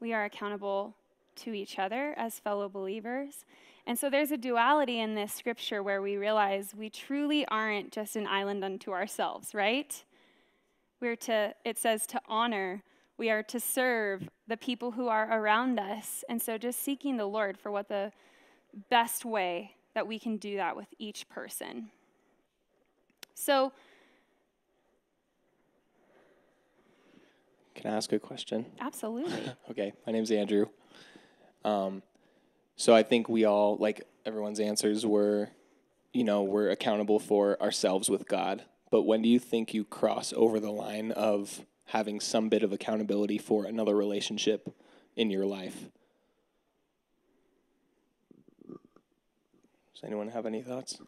We 0.00 0.12
are 0.12 0.24
accountable 0.24 0.96
to 1.36 1.52
each 1.52 1.78
other 1.78 2.14
as 2.16 2.38
fellow 2.38 2.68
believers. 2.68 3.44
And 3.86 3.98
so 3.98 4.08
there's 4.08 4.30
a 4.30 4.36
duality 4.36 5.00
in 5.00 5.14
this 5.14 5.32
scripture 5.32 5.82
where 5.82 6.00
we 6.00 6.16
realize 6.16 6.74
we 6.74 6.88
truly 6.88 7.46
aren't 7.48 7.92
just 7.92 8.16
an 8.16 8.26
island 8.26 8.64
unto 8.64 8.92
ourselves, 8.92 9.54
right? 9.54 10.04
We're 11.00 11.16
to, 11.16 11.54
it 11.64 11.78
says 11.78 12.06
to 12.08 12.20
honor, 12.26 12.82
we 13.18 13.30
are 13.30 13.42
to 13.44 13.60
serve 13.60 14.28
the 14.48 14.56
people 14.56 14.92
who 14.92 15.08
are 15.08 15.30
around 15.38 15.78
us. 15.78 16.24
And 16.28 16.40
so 16.40 16.56
just 16.56 16.80
seeking 16.82 17.16
the 17.16 17.26
Lord 17.26 17.58
for 17.58 17.70
what 17.70 17.88
the 17.88 18.12
best 18.88 19.24
way 19.24 19.72
that 19.94 20.06
we 20.06 20.18
can 20.18 20.38
do 20.38 20.56
that 20.56 20.76
with 20.76 20.88
each 20.98 21.28
person. 21.28 21.90
So, 23.34 23.72
Can 27.74 27.90
I 27.90 27.96
ask 27.96 28.12
a 28.12 28.18
question? 28.18 28.66
absolutely. 28.80 29.32
Okay, 29.70 29.92
my 30.06 30.12
name's 30.12 30.30
Andrew. 30.30 30.66
Um, 31.64 32.02
so 32.76 32.94
I 32.94 33.02
think 33.02 33.28
we 33.28 33.44
all, 33.44 33.76
like 33.76 34.02
everyone's 34.26 34.60
answers 34.60 35.04
were, 35.04 35.48
you 36.12 36.24
know, 36.24 36.42
we're 36.42 36.70
accountable 36.70 37.18
for 37.18 37.60
ourselves 37.60 38.08
with 38.08 38.28
God. 38.28 38.64
But 38.90 39.02
when 39.02 39.22
do 39.22 39.28
you 39.28 39.38
think 39.38 39.74
you 39.74 39.84
cross 39.84 40.32
over 40.36 40.60
the 40.60 40.70
line 40.70 41.10
of 41.12 41.62
having 41.86 42.20
some 42.20 42.48
bit 42.48 42.62
of 42.62 42.72
accountability 42.72 43.38
for 43.38 43.64
another 43.64 43.96
relationship 43.96 44.74
in 45.16 45.30
your 45.30 45.46
life? 45.46 45.86
Does 48.68 50.04
anyone 50.04 50.28
have 50.28 50.46
any 50.46 50.62
thoughts? 50.62 50.98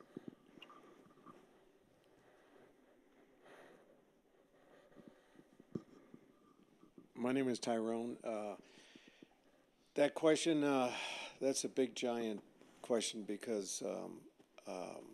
My 7.19 7.33
name 7.33 7.49
is 7.49 7.59
Tyrone. 7.59 8.19
Uh, 8.23 8.57
that 9.95 10.15
question, 10.15 10.63
uh, 10.63 10.91
that's 11.41 11.65
a 11.65 11.69
big 11.69 11.95
giant 11.95 12.43
question 12.83 13.25
because 13.27 13.83
um, 13.87 14.13
um, 14.69 15.05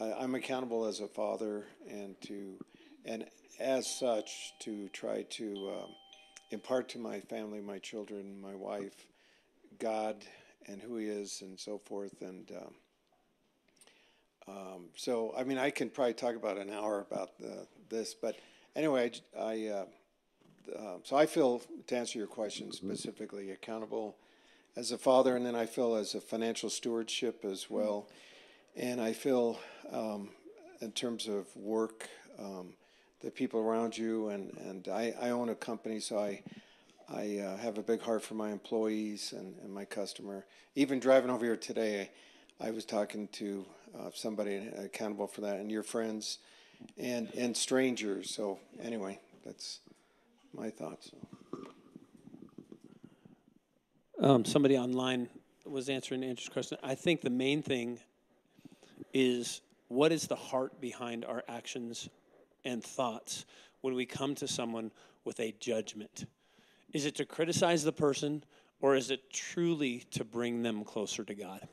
I, 0.00 0.12
I'm 0.14 0.34
accountable 0.34 0.84
as 0.84 0.98
a 0.98 1.06
father 1.06 1.66
and 1.88 2.20
to, 2.22 2.56
and 3.04 3.24
as 3.60 3.86
such, 3.86 4.52
to 4.62 4.88
try 4.88 5.22
to 5.22 5.54
um, 5.54 5.90
impart 6.50 6.88
to 6.90 6.98
my 6.98 7.20
family, 7.20 7.60
my 7.60 7.78
children, 7.78 8.40
my 8.40 8.56
wife, 8.56 9.06
God 9.78 10.24
and 10.66 10.82
who 10.82 10.96
He 10.96 11.06
is, 11.06 11.40
and 11.40 11.58
so 11.58 11.78
forth. 11.78 12.20
And 12.20 12.50
um, 12.50 14.56
um, 14.56 14.84
so, 14.96 15.32
I 15.38 15.44
mean, 15.44 15.58
I 15.58 15.70
can 15.70 15.88
probably 15.88 16.14
talk 16.14 16.34
about 16.34 16.58
an 16.58 16.70
hour 16.70 17.06
about 17.08 17.38
the, 17.38 17.68
this, 17.90 18.12
but 18.12 18.34
anyway, 18.74 19.12
I. 19.38 19.66
uh, 19.68 19.84
um, 20.78 21.00
so 21.04 21.16
I 21.16 21.26
feel, 21.26 21.62
to 21.86 21.96
answer 21.96 22.18
your 22.18 22.28
question 22.28 22.72
specifically, 22.72 23.50
accountable 23.50 24.16
as 24.76 24.92
a 24.92 24.98
father, 24.98 25.36
and 25.36 25.44
then 25.44 25.54
I 25.54 25.66
feel 25.66 25.94
as 25.94 26.14
a 26.14 26.20
financial 26.20 26.70
stewardship 26.70 27.44
as 27.44 27.68
well. 27.68 28.08
And 28.76 29.00
I 29.00 29.12
feel, 29.12 29.58
um, 29.90 30.30
in 30.80 30.92
terms 30.92 31.28
of 31.28 31.54
work, 31.56 32.08
um, 32.38 32.74
the 33.20 33.30
people 33.30 33.60
around 33.60 33.96
you, 33.96 34.28
and, 34.28 34.56
and 34.58 34.88
I, 34.88 35.14
I 35.20 35.30
own 35.30 35.50
a 35.50 35.54
company, 35.54 36.00
so 36.00 36.18
I, 36.18 36.42
I 37.08 37.38
uh, 37.38 37.56
have 37.58 37.78
a 37.78 37.82
big 37.82 38.00
heart 38.00 38.22
for 38.22 38.34
my 38.34 38.50
employees 38.50 39.32
and, 39.32 39.54
and 39.62 39.72
my 39.72 39.84
customer. 39.84 40.46
Even 40.74 40.98
driving 40.98 41.30
over 41.30 41.44
here 41.44 41.56
today, 41.56 42.10
I 42.60 42.70
was 42.70 42.84
talking 42.84 43.28
to 43.28 43.64
uh, 43.98 44.10
somebody 44.14 44.68
accountable 44.76 45.26
for 45.26 45.42
that, 45.42 45.56
and 45.56 45.70
your 45.70 45.82
friends 45.82 46.38
and, 46.98 47.28
and 47.36 47.56
strangers. 47.56 48.30
So, 48.30 48.58
anyway, 48.80 49.20
that's 49.44 49.80
my 50.54 50.70
thoughts. 50.70 51.12
Um, 54.20 54.44
somebody 54.44 54.76
online 54.76 55.28
was 55.64 55.88
answering 55.88 56.22
Andrew's 56.22 56.48
question. 56.48 56.78
I 56.82 56.94
think 56.94 57.22
the 57.22 57.30
main 57.30 57.62
thing 57.62 57.98
is 59.12 59.62
what 59.88 60.12
is 60.12 60.26
the 60.26 60.36
heart 60.36 60.80
behind 60.80 61.24
our 61.24 61.42
actions 61.48 62.08
and 62.64 62.82
thoughts 62.82 63.44
when 63.80 63.94
we 63.94 64.06
come 64.06 64.34
to 64.36 64.48
someone 64.48 64.90
with 65.24 65.40
a 65.40 65.52
judgment? 65.60 66.26
Is 66.92 67.06
it 67.06 67.14
to 67.16 67.24
criticize 67.24 67.84
the 67.84 67.92
person 67.92 68.44
or 68.80 68.96
is 68.96 69.10
it 69.10 69.30
truly 69.30 70.00
to 70.10 70.24
bring 70.24 70.62
them 70.62 70.84
closer 70.84 71.24
to 71.24 71.34
God? 71.34 71.66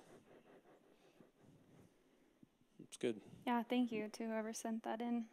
It's 2.84 2.98
good. 2.98 3.20
yeah, 3.46 3.64
thank 3.64 3.92
you 3.92 4.10
to 4.14 4.24
whoever 4.24 4.54
sent 4.54 4.84
that 4.84 5.02
in. 5.02 5.26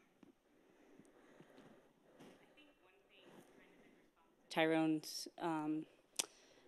Tyrone's 4.56 5.28
um, 5.42 5.84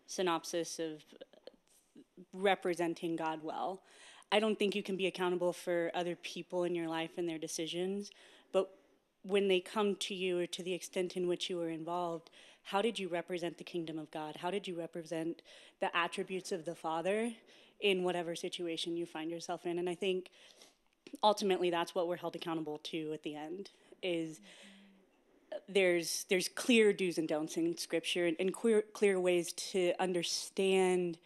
synopsis 0.07 0.79
of 0.79 1.03
representing 2.35 3.16
God 3.16 3.40
well. 3.42 3.81
I 4.31 4.40
don't 4.40 4.59
think 4.59 4.74
you 4.74 4.83
can 4.83 4.98
be 4.98 5.07
accountable 5.07 5.55
for 5.55 5.90
other 5.94 6.14
people 6.16 6.64
in 6.64 6.74
your 6.74 6.87
life 6.87 7.12
and 7.16 7.27
their 7.27 7.38
decisions, 7.38 8.11
but 8.53 8.70
when 9.22 9.48
they 9.48 9.61
come 9.61 9.94
to 9.96 10.14
you 10.14 10.40
or 10.40 10.46
to 10.46 10.62
the 10.62 10.74
extent 10.74 11.16
in 11.16 11.29
which 11.29 11.48
you 11.48 11.57
were 11.57 11.70
involved, 11.70 12.29
how 12.62 12.83
did 12.83 12.98
you 12.98 13.09
represent 13.09 13.57
the 13.57 13.64
kingdom 13.64 13.98
of 13.98 14.11
God? 14.11 14.37
How 14.37 14.51
did 14.51 14.68
you 14.68 14.79
represent 14.79 15.40
the 15.81 15.94
attributes 15.96 16.53
of 16.53 16.66
the 16.66 16.74
Father 16.74 17.33
in 17.81 18.05
whatever 18.05 18.37
situation 18.37 18.98
you 18.98 19.07
find 19.07 19.31
yourself 19.31 19.64
in? 19.64 19.79
And 19.79 19.88
I 19.88 19.94
think 19.94 20.29
ultimately 21.22 21.70
that's 21.70 21.94
what 21.94 22.07
we're 22.07 22.16
held 22.16 22.37
accountable 22.37 22.81
to 22.85 23.12
at 23.14 23.22
the 23.22 23.35
end 23.35 23.70
is 24.03 24.40
there's 25.69 26.25
there's 26.29 26.49
clear 26.49 26.93
do's 26.93 27.19
and 27.19 27.29
don'ts 27.29 27.57
in 27.57 27.77
scripture 27.77 28.27
and, 28.27 28.37
and 28.39 28.53
clear 28.53 28.83
clear 28.93 29.21
ways 29.21 29.53
to 29.53 29.93
understand 29.99 31.19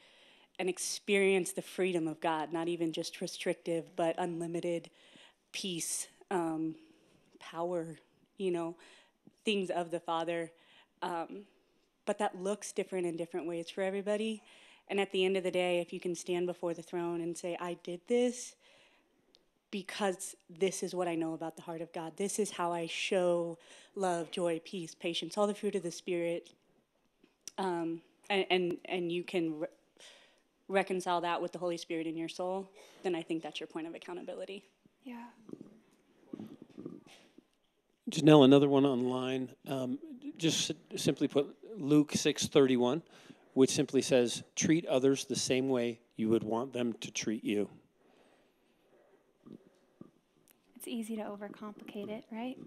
and 0.59 0.69
experience 0.69 1.53
the 1.53 1.63
freedom 1.63 2.07
of 2.07 2.21
God, 2.21 2.53
not 2.53 2.69
even 2.69 2.93
just 2.93 3.21
restrictive, 3.21 3.97
but 3.97 4.15
unlimited 4.19 4.91
peace, 5.53 6.09
um, 6.31 6.75
power, 7.41 7.99
you 8.39 8.51
know, 8.51 8.77
things 9.45 9.71
of 9.71 9.91
the 9.91 10.01
Father. 10.01 10.53
Um, 11.03 11.47
but 12.05 12.19
that 12.19 12.41
looks 12.41 12.73
different 12.73 13.07
in 13.07 13.17
different 13.17 13.47
ways 13.47 13.71
for 13.71 13.83
everybody. 13.83 14.43
And 14.89 15.01
at 15.01 15.11
the 15.11 15.25
end 15.25 15.37
of 15.37 15.43
the 15.43 15.51
day, 15.51 15.81
if 15.81 15.93
you 15.93 16.01
can 16.01 16.15
stand 16.15 16.47
before 16.47 16.75
the 16.75 16.83
throne 16.83 17.21
and 17.21 17.37
say, 17.37 17.57
I 17.61 17.77
did 17.83 18.01
this 18.09 18.55
because 19.73 20.37
this 20.49 20.85
is 20.85 20.95
what 20.95 21.09
I 21.09 21.17
know 21.17 21.33
about 21.33 21.57
the 21.57 21.63
heart 21.63 21.81
of 21.81 21.93
God, 21.93 22.13
this 22.17 22.39
is 22.39 22.53
how 22.53 22.73
I 22.73 22.87
show 22.87 23.59
love, 23.97 24.31
joy, 24.31 24.61
peace, 24.65 24.95
patience, 24.95 25.37
all 25.37 25.49
the 25.49 25.55
fruit 25.55 25.75
of 25.75 25.83
the 25.83 25.91
Spirit. 25.91 26.51
Um, 27.59 28.03
and, 28.31 28.47
and, 28.51 28.77
and 28.85 29.11
you 29.11 29.25
can 29.25 29.59
re- 29.59 29.67
reconcile 30.69 31.23
that 31.23 31.43
with 31.43 31.53
the 31.53 31.59
Holy 31.59 31.77
Spirit 31.79 32.07
in 32.07 32.17
your 32.17 32.29
soul, 32.29 32.71
then 33.03 33.17
I 33.17 33.23
think 33.23 33.43
that's 33.43 33.59
your 33.59 33.67
point 33.67 33.89
of 33.89 33.95
accountability. 33.95 34.63
Yeah. 35.05 35.25
Janelle, 38.11 38.45
another 38.45 38.69
one 38.69 38.85
online. 38.85 39.51
Um, 39.67 39.99
just 40.37 40.73
simply 40.97 41.29
put, 41.29 41.57
Luke 41.79 42.13
six 42.13 42.47
thirty 42.47 42.77
one, 42.77 43.03
which 43.55 43.71
simply 43.71 44.03
says, 44.03 44.43
"Treat 44.55 44.85
others 44.87 45.25
the 45.25 45.37
same 45.37 45.69
way 45.69 46.01
you 46.17 46.29
would 46.29 46.43
want 46.43 46.73
them 46.73 46.93
to 47.01 47.11
treat 47.11 47.43
you." 47.43 47.71
It's 50.83 50.88
easy 50.88 51.14
to 51.14 51.23
overcomplicate 51.23 52.09
it, 52.09 52.25
right? 52.33 52.59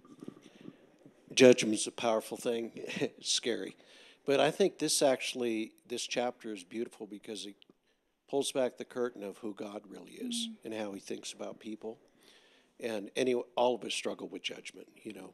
judgment's 1.34 1.86
a 1.86 1.92
powerful 1.92 2.38
thing. 2.38 2.72
it's 2.76 3.30
scary. 3.30 3.76
But 4.26 4.40
I 4.40 4.52
think 4.52 4.80
this 4.80 5.02
actually, 5.02 5.74
this 5.90 6.08
chapter 6.08 6.54
is 6.54 6.64
beautiful 6.64 7.08
because 7.08 7.46
it 7.46 7.56
pulls 8.30 8.54
back 8.54 8.78
the 8.78 8.86
curtain 8.86 9.22
of 9.22 9.38
who 9.40 9.54
God 9.54 9.82
really 9.90 10.14
is 10.14 10.48
mm. 10.48 10.56
and 10.64 10.74
how 10.74 10.94
he 10.94 11.02
thinks 11.02 11.34
about 11.34 11.60
people. 11.60 11.98
And 12.80 13.12
any, 13.18 13.34
all 13.34 13.76
of 13.76 13.84
us 13.84 13.94
struggle 13.94 14.30
with 14.30 14.44
judgment, 14.44 14.88
you 15.04 15.12
know. 15.12 15.34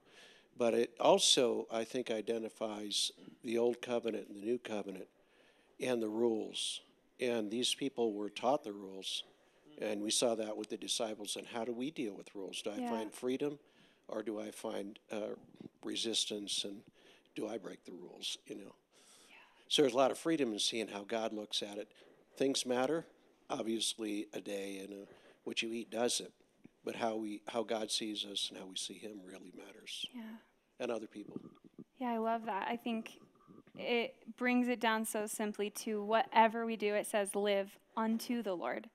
But 0.57 0.73
it 0.73 0.95
also, 0.99 1.67
I 1.71 1.83
think, 1.83 2.09
identifies 2.09 3.11
the 3.43 3.59
old 3.59 3.79
covenant 3.79 4.29
and 4.29 4.41
the 4.41 4.43
new 4.43 4.57
covenant 4.57 5.07
and 5.79 6.01
the 6.01 6.09
rules. 6.09 6.81
And 7.19 7.51
these 7.51 7.75
people 7.75 8.13
were 8.13 8.31
taught 8.31 8.63
the 8.63 8.73
rules. 8.73 9.23
And 9.79 10.01
we 10.01 10.11
saw 10.11 10.35
that 10.35 10.55
with 10.57 10.69
the 10.69 10.77
disciples. 10.77 11.35
And 11.35 11.47
how 11.47 11.65
do 11.65 11.73
we 11.73 11.91
deal 11.91 12.13
with 12.13 12.33
rules? 12.35 12.61
Do 12.61 12.71
I 12.71 12.77
Yeah. 12.77 12.89
find 12.89 13.13
freedom 13.13 13.59
or 14.07 14.23
do 14.23 14.39
I 14.39 14.51
find 14.51 14.99
uh, 15.11 15.35
resistance 15.83 16.63
and 16.63 16.83
do 17.35 17.47
I 17.47 17.57
break 17.57 17.83
the 17.85 17.93
rules? 17.93 18.37
You 18.45 18.55
know. 18.55 18.75
So 19.67 19.81
there's 19.83 19.93
a 19.93 19.97
lot 19.97 20.11
of 20.11 20.17
freedom 20.17 20.51
in 20.51 20.59
seeing 20.59 20.89
how 20.89 21.03
God 21.03 21.31
looks 21.33 21.63
at 21.63 21.77
it. 21.77 21.89
Things 22.35 22.65
matter. 22.65 23.05
Obviously, 23.49 24.27
a 24.33 24.41
day 24.41 24.79
and 24.79 24.93
a, 24.93 25.07
what 25.43 25.61
you 25.61 25.71
eat 25.73 25.89
doesn't, 25.89 26.31
but 26.83 26.95
how 26.95 27.15
we 27.15 27.41
how 27.47 27.63
God 27.63 27.89
sees 27.91 28.25
us 28.25 28.49
and 28.49 28.57
how 28.59 28.65
we 28.65 28.75
see 28.75 28.93
Him 28.95 29.21
really 29.25 29.51
matters, 29.55 30.05
Yeah. 30.13 30.21
and 30.79 30.91
other 30.91 31.07
people. 31.07 31.39
Yeah, 31.99 32.11
I 32.11 32.17
love 32.17 32.45
that. 32.45 32.67
I 32.67 32.77
think 32.77 33.19
it 33.77 34.15
brings 34.37 34.67
it 34.67 34.79
down 34.79 35.05
so 35.05 35.25
simply 35.25 35.69
to 35.69 36.03
whatever 36.03 36.65
we 36.65 36.75
do, 36.75 36.93
it 36.95 37.07
says, 37.07 37.35
live 37.35 37.77
unto 37.95 38.41
the 38.41 38.53
Lord, 38.55 38.89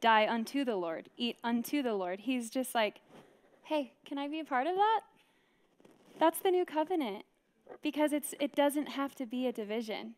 die 0.00 0.26
unto 0.28 0.64
the 0.64 0.76
Lord, 0.76 1.08
eat 1.16 1.36
unto 1.42 1.82
the 1.82 1.94
Lord. 1.94 2.20
He's 2.20 2.50
just 2.50 2.74
like, 2.74 3.00
hey, 3.64 3.92
can 4.04 4.18
I 4.18 4.28
be 4.28 4.40
a 4.40 4.44
part 4.44 4.66
of 4.66 4.74
that? 4.74 5.00
That's 6.18 6.40
the 6.40 6.50
new 6.50 6.64
covenant 6.64 7.24
because 7.82 8.12
it's, 8.12 8.34
it 8.40 8.54
doesn't 8.54 8.86
have 8.86 9.14
to 9.16 9.26
be 9.26 9.46
a 9.46 9.52
division. 9.52 10.14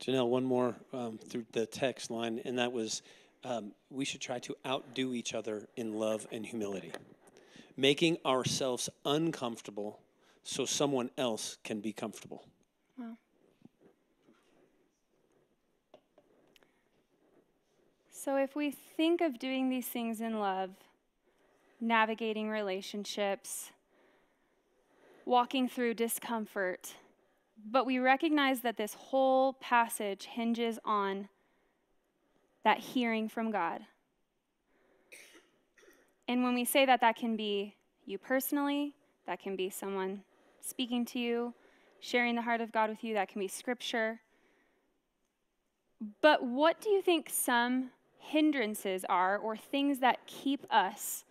Janelle, 0.00 0.28
one 0.28 0.44
more 0.44 0.76
um, 0.92 1.18
through 1.18 1.44
the 1.52 1.66
text 1.66 2.10
line, 2.10 2.40
and 2.44 2.58
that 2.58 2.72
was 2.72 3.02
um, 3.44 3.72
we 3.90 4.04
should 4.04 4.20
try 4.20 4.38
to 4.40 4.56
outdo 4.66 5.14
each 5.14 5.34
other 5.34 5.68
in 5.76 5.92
love 5.92 6.26
and 6.32 6.46
humility, 6.46 6.92
making 7.76 8.18
ourselves 8.24 8.88
uncomfortable 9.04 10.00
so 10.42 10.64
someone 10.64 11.10
else 11.18 11.58
can 11.64 11.80
be 11.80 11.92
comfortable. 11.92 12.44
So 18.22 18.36
if 18.36 18.54
we 18.54 18.70
think 18.70 19.22
of 19.22 19.38
doing 19.38 19.70
these 19.70 19.86
things 19.86 20.20
in 20.20 20.40
love, 20.40 20.72
navigating 21.80 22.50
relationships, 22.50 23.70
walking 25.24 25.66
through 25.66 25.94
discomfort, 25.94 26.96
but 27.70 27.86
we 27.86 27.98
recognize 27.98 28.60
that 28.60 28.76
this 28.76 28.92
whole 28.92 29.54
passage 29.54 30.26
hinges 30.26 30.78
on 30.84 31.30
that 32.62 32.76
hearing 32.76 33.26
from 33.26 33.50
God. 33.50 33.80
And 36.28 36.44
when 36.44 36.54
we 36.54 36.66
say 36.66 36.84
that, 36.84 37.00
that 37.00 37.16
can 37.16 37.38
be 37.38 37.74
you 38.04 38.18
personally, 38.18 38.92
that 39.26 39.40
can 39.40 39.56
be 39.56 39.70
someone 39.70 40.24
speaking 40.60 41.06
to 41.06 41.18
you, 41.18 41.54
sharing 42.00 42.34
the 42.34 42.42
heart 42.42 42.60
of 42.60 42.70
God 42.70 42.90
with 42.90 43.02
you, 43.02 43.14
that 43.14 43.30
can 43.30 43.40
be 43.40 43.48
scripture. 43.48 44.20
But 46.20 46.44
what 46.44 46.82
do 46.82 46.90
you 46.90 47.00
think 47.00 47.30
some 47.30 47.92
hindrances 48.20 49.04
are, 49.08 49.36
or 49.36 49.56
things 49.56 49.98
that 49.98 50.26
keep 50.26 50.64
us 50.70 51.24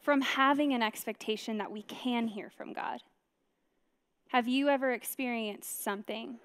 from 0.00 0.20
having 0.20 0.72
an 0.72 0.82
expectation 0.82 1.58
that 1.58 1.70
we 1.70 1.82
can 1.82 2.28
hear 2.28 2.50
from 2.50 2.72
God? 2.72 3.02
Have 4.28 4.48
you 4.48 4.68
ever 4.68 4.92
experienced 4.92 5.84
something 5.84 6.36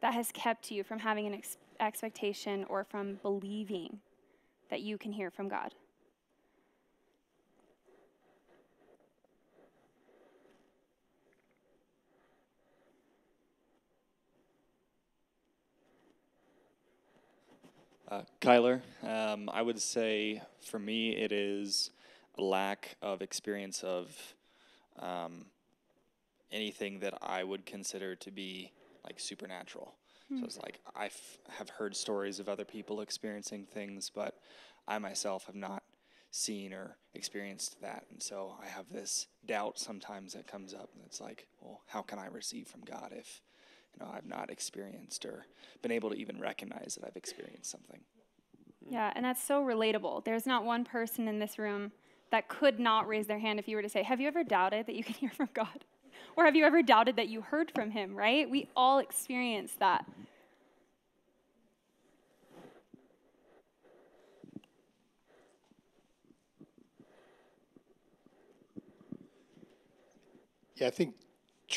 that 0.00 0.14
has 0.14 0.32
kept 0.32 0.70
you 0.70 0.82
from 0.82 0.98
having 0.98 1.26
an 1.26 1.34
ex- 1.34 1.56
expectation 1.78 2.64
or 2.68 2.82
from 2.82 3.20
believing 3.22 4.00
that 4.70 4.80
you 4.80 4.98
can 4.98 5.12
hear 5.12 5.30
from 5.30 5.48
God? 5.48 5.74
Uh, 18.10 18.22
Kyler, 18.40 18.80
um, 19.04 19.48
I 19.52 19.62
would 19.62 19.80
say 19.80 20.42
for 20.60 20.80
me 20.80 21.14
it 21.16 21.30
is 21.30 21.90
a 22.38 22.42
lack 22.42 22.96
of 23.00 23.22
experience 23.22 23.84
of 23.84 24.34
um, 24.98 25.46
anything 26.50 26.98
that 27.00 27.14
I 27.22 27.44
would 27.44 27.64
consider 27.64 28.16
to 28.16 28.30
be 28.32 28.72
like 29.04 29.20
supernatural. 29.20 29.94
So 30.38 30.44
it's 30.44 30.58
like 30.58 30.78
I 30.94 31.06
f- 31.06 31.38
have 31.48 31.68
heard 31.70 31.96
stories 31.96 32.38
of 32.38 32.48
other 32.48 32.64
people 32.64 33.00
experiencing 33.00 33.66
things, 33.66 34.12
but 34.14 34.38
I 34.86 34.96
myself 34.98 35.46
have 35.46 35.56
not 35.56 35.82
seen 36.30 36.72
or 36.72 36.96
experienced 37.14 37.80
that, 37.80 38.04
and 38.12 38.22
so 38.22 38.54
I 38.62 38.68
have 38.68 38.92
this 38.92 39.26
doubt 39.44 39.80
sometimes 39.80 40.34
that 40.34 40.46
comes 40.46 40.72
up. 40.72 40.90
And 40.94 41.02
it's 41.04 41.20
like, 41.20 41.48
well, 41.60 41.80
how 41.88 42.02
can 42.02 42.20
I 42.20 42.26
receive 42.26 42.68
from 42.68 42.82
God 42.82 43.12
if 43.12 43.40
you 43.94 44.04
know 44.04 44.12
I've 44.12 44.26
not 44.26 44.50
experienced 44.50 45.24
or 45.24 45.46
been 45.82 45.92
able 45.92 46.10
to 46.10 46.16
even 46.16 46.40
recognize 46.40 46.96
that 47.00 47.06
I've 47.06 47.16
experienced 47.16 47.70
something? 47.70 48.00
Yeah, 48.88 49.12
and 49.14 49.24
that's 49.24 49.42
so 49.42 49.62
relatable. 49.62 50.24
There's 50.24 50.46
not 50.46 50.64
one 50.64 50.84
person 50.84 51.28
in 51.28 51.38
this 51.38 51.58
room 51.58 51.92
that 52.30 52.48
could 52.48 52.80
not 52.80 53.06
raise 53.08 53.26
their 53.26 53.38
hand 53.38 53.58
if 53.58 53.68
you 53.68 53.76
were 53.76 53.82
to 53.82 53.88
say, 53.88 54.02
Have 54.02 54.20
you 54.20 54.28
ever 54.28 54.44
doubted 54.44 54.86
that 54.86 54.94
you 54.94 55.04
can 55.04 55.14
hear 55.20 55.30
from 55.30 55.48
God? 55.54 55.84
Or 56.36 56.44
have 56.44 56.54
you 56.56 56.64
ever 56.64 56.82
doubted 56.82 57.16
that 57.16 57.28
you 57.28 57.40
heard 57.40 57.70
from 57.74 57.90
Him, 57.90 58.14
right? 58.14 58.48
We 58.48 58.68
all 58.76 58.98
experience 58.98 59.72
that. 59.78 60.04
Yeah, 70.76 70.86
I 70.86 70.90
think 70.90 71.14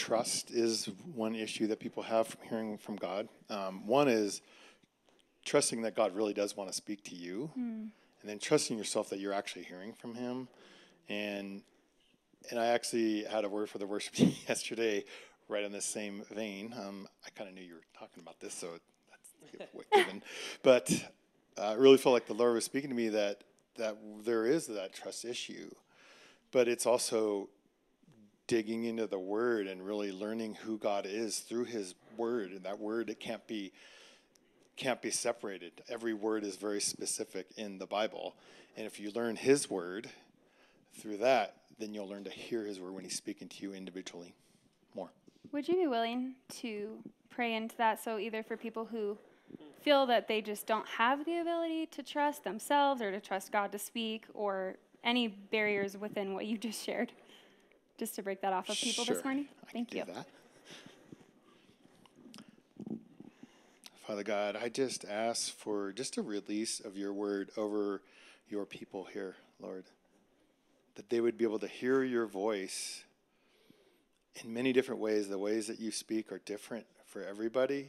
trust 0.04 0.52
is 0.52 0.90
one 1.16 1.34
issue 1.34 1.68
that 1.68 1.80
people 1.80 2.04
have 2.04 2.28
from 2.28 2.42
hearing 2.50 2.78
from 2.78 2.98
God. 2.98 3.30
Um, 3.50 3.88
one 3.88 4.10
is 4.10 4.42
trusting 5.46 5.82
that 5.84 5.96
God 5.96 6.14
really 6.14 6.34
does 6.34 6.58
want 6.58 6.70
to 6.70 6.76
speak 6.76 7.04
to 7.06 7.16
you, 7.16 7.50
and 8.22 8.30
then 8.30 8.38
trusting 8.38 8.78
yourself 8.78 9.10
that 9.12 9.20
you're 9.20 9.34
actually 9.34 9.64
hearing 9.64 9.94
from 9.94 10.16
Him. 10.16 10.50
And 11.08 11.62
and 12.50 12.60
I 12.60 12.68
actually 12.68 13.24
had 13.24 13.46
a 13.46 13.50
word 13.50 13.70
for 13.70 13.78
the 13.78 13.88
worship 13.88 14.14
team 14.20 14.36
yesterday, 14.48 15.06
right 15.48 15.64
in 15.64 15.72
the 15.72 15.82
same 15.82 16.24
vein. 16.32 16.74
Um, 16.78 17.08
I 17.26 17.30
kind 17.30 17.50
of 17.50 17.56
knew 17.56 17.64
you 17.64 17.76
were 17.76 17.88
talking 17.98 18.22
about 18.22 18.42
this, 18.42 18.54
so 18.54 18.68
that's 19.10 19.86
given. 19.94 20.22
But 20.64 20.92
uh, 21.58 21.62
I 21.62 21.74
really 21.76 21.98
felt 21.98 22.12
like 22.12 22.28
the 22.28 22.34
Lord 22.34 22.56
was 22.56 22.66
speaking 22.66 22.90
to 22.90 22.96
me 22.96 23.08
that 23.10 23.46
that 23.78 23.98
there 24.26 24.46
is 24.48 24.68
that 24.68 24.94
trust 24.94 25.24
issue, 25.24 25.70
but 26.52 26.68
it's 26.68 26.86
also 26.86 27.48
digging 28.48 28.84
into 28.84 29.08
the 29.08 29.20
word 29.20 29.68
and 29.68 29.86
really 29.86 30.12
learning 30.12 30.56
who 30.56 30.78
God 30.78 31.06
is 31.06 31.40
through 31.40 31.66
his 31.66 31.96
word 32.18 32.52
and 32.52 32.64
that 32.64 32.80
word 32.80 33.10
it 33.10 33.20
can't 33.20 33.46
be 33.48 33.72
can't 34.76 35.02
be 35.04 35.12
separated. 35.12 35.84
Every 35.88 36.16
word 36.16 36.44
is 36.44 36.56
very 36.56 36.82
specific 36.82 37.48
in 37.58 37.78
the 37.78 37.86
Bible 37.86 38.36
and 38.76 38.86
if 38.86 39.00
you 39.00 39.12
learn 39.12 39.36
his 39.36 39.70
word 39.70 40.10
through 41.00 41.18
that 41.18 41.56
then 41.80 41.94
you'll 41.94 42.08
learn 42.08 42.24
to 42.24 42.30
hear 42.30 42.66
his 42.66 42.80
word 42.80 42.94
when 42.94 43.04
he's 43.04 43.16
speaking 43.16 43.48
to 43.48 43.64
you 43.64 43.74
individually 43.74 44.34
more. 44.96 45.12
Would 45.52 45.68
you 45.68 45.76
be 45.76 45.88
willing 45.88 46.36
to 46.62 46.98
pray 47.30 47.56
into 47.56 47.76
that? 47.78 48.04
So, 48.04 48.18
either 48.18 48.44
for 48.44 48.58
people 48.58 48.86
who 48.86 49.18
feel 49.82 50.06
that 50.06 50.28
they 50.28 50.42
just 50.42 50.66
don't 50.66 50.88
have 50.88 51.26
the 51.26 51.40
ability 51.40 51.88
to 51.88 52.04
trust 52.04 52.44
themselves 52.44 53.02
or 53.02 53.12
to 53.12 53.20
trust 53.20 53.52
God 53.52 53.72
to 53.74 53.80
speak, 53.80 54.26
or 54.34 54.78
any 55.04 55.28
barriers 55.28 55.98
within 55.98 56.34
what 56.34 56.46
you 56.46 56.58
just 56.58 56.84
shared, 56.84 57.12
just 57.98 58.16
to 58.16 58.24
break 58.24 58.42
that 58.42 58.54
off 58.54 58.70
of 58.70 58.78
people 58.78 59.06
Sure, 59.06 59.16
this 59.16 59.24
morning? 59.24 59.48
I 59.68 59.72
Thank 59.72 59.94
you. 59.94 60.04
Father 64.08 64.24
God, 64.24 64.58
I 64.62 64.70
just 64.70 65.06
ask 65.06 65.56
for 65.56 65.94
just 65.94 66.18
a 66.18 66.22
release 66.22 66.80
of 66.80 66.98
your 66.98 67.14
word 67.14 67.52
over 67.56 68.02
your 68.50 68.66
people 68.66 69.06
here, 69.06 69.36
Lord. 69.62 69.86
That 70.96 71.10
they 71.10 71.22
would 71.22 71.38
be 71.38 71.46
able 71.46 71.60
to 71.60 71.68
hear 71.68 72.04
your 72.04 72.26
voice 72.28 73.04
in 74.44 74.54
many 74.54 74.74
different 74.74 75.00
ways. 75.00 75.30
The 75.30 75.38
ways 75.38 75.68
that 75.68 75.80
you 75.80 75.92
speak 75.92 76.32
are 76.32 76.40
different 76.40 76.86
for 77.06 77.24
everybody 77.24 77.88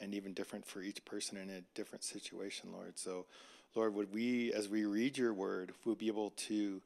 and 0.00 0.12
even 0.14 0.32
different 0.32 0.66
for 0.66 0.82
each 0.82 1.04
person 1.04 1.38
in 1.38 1.50
a 1.50 1.62
different 1.74 2.04
situation, 2.04 2.70
Lord. 2.72 2.98
So, 2.98 3.26
Lord, 3.74 3.94
would 3.94 4.12
we, 4.12 4.52
as 4.52 4.68
we 4.68 4.84
read 4.84 5.16
your 5.16 5.32
word, 5.32 5.72
we'll 5.84 5.94
be 5.94 6.08
able 6.08 6.30
to 6.48 6.82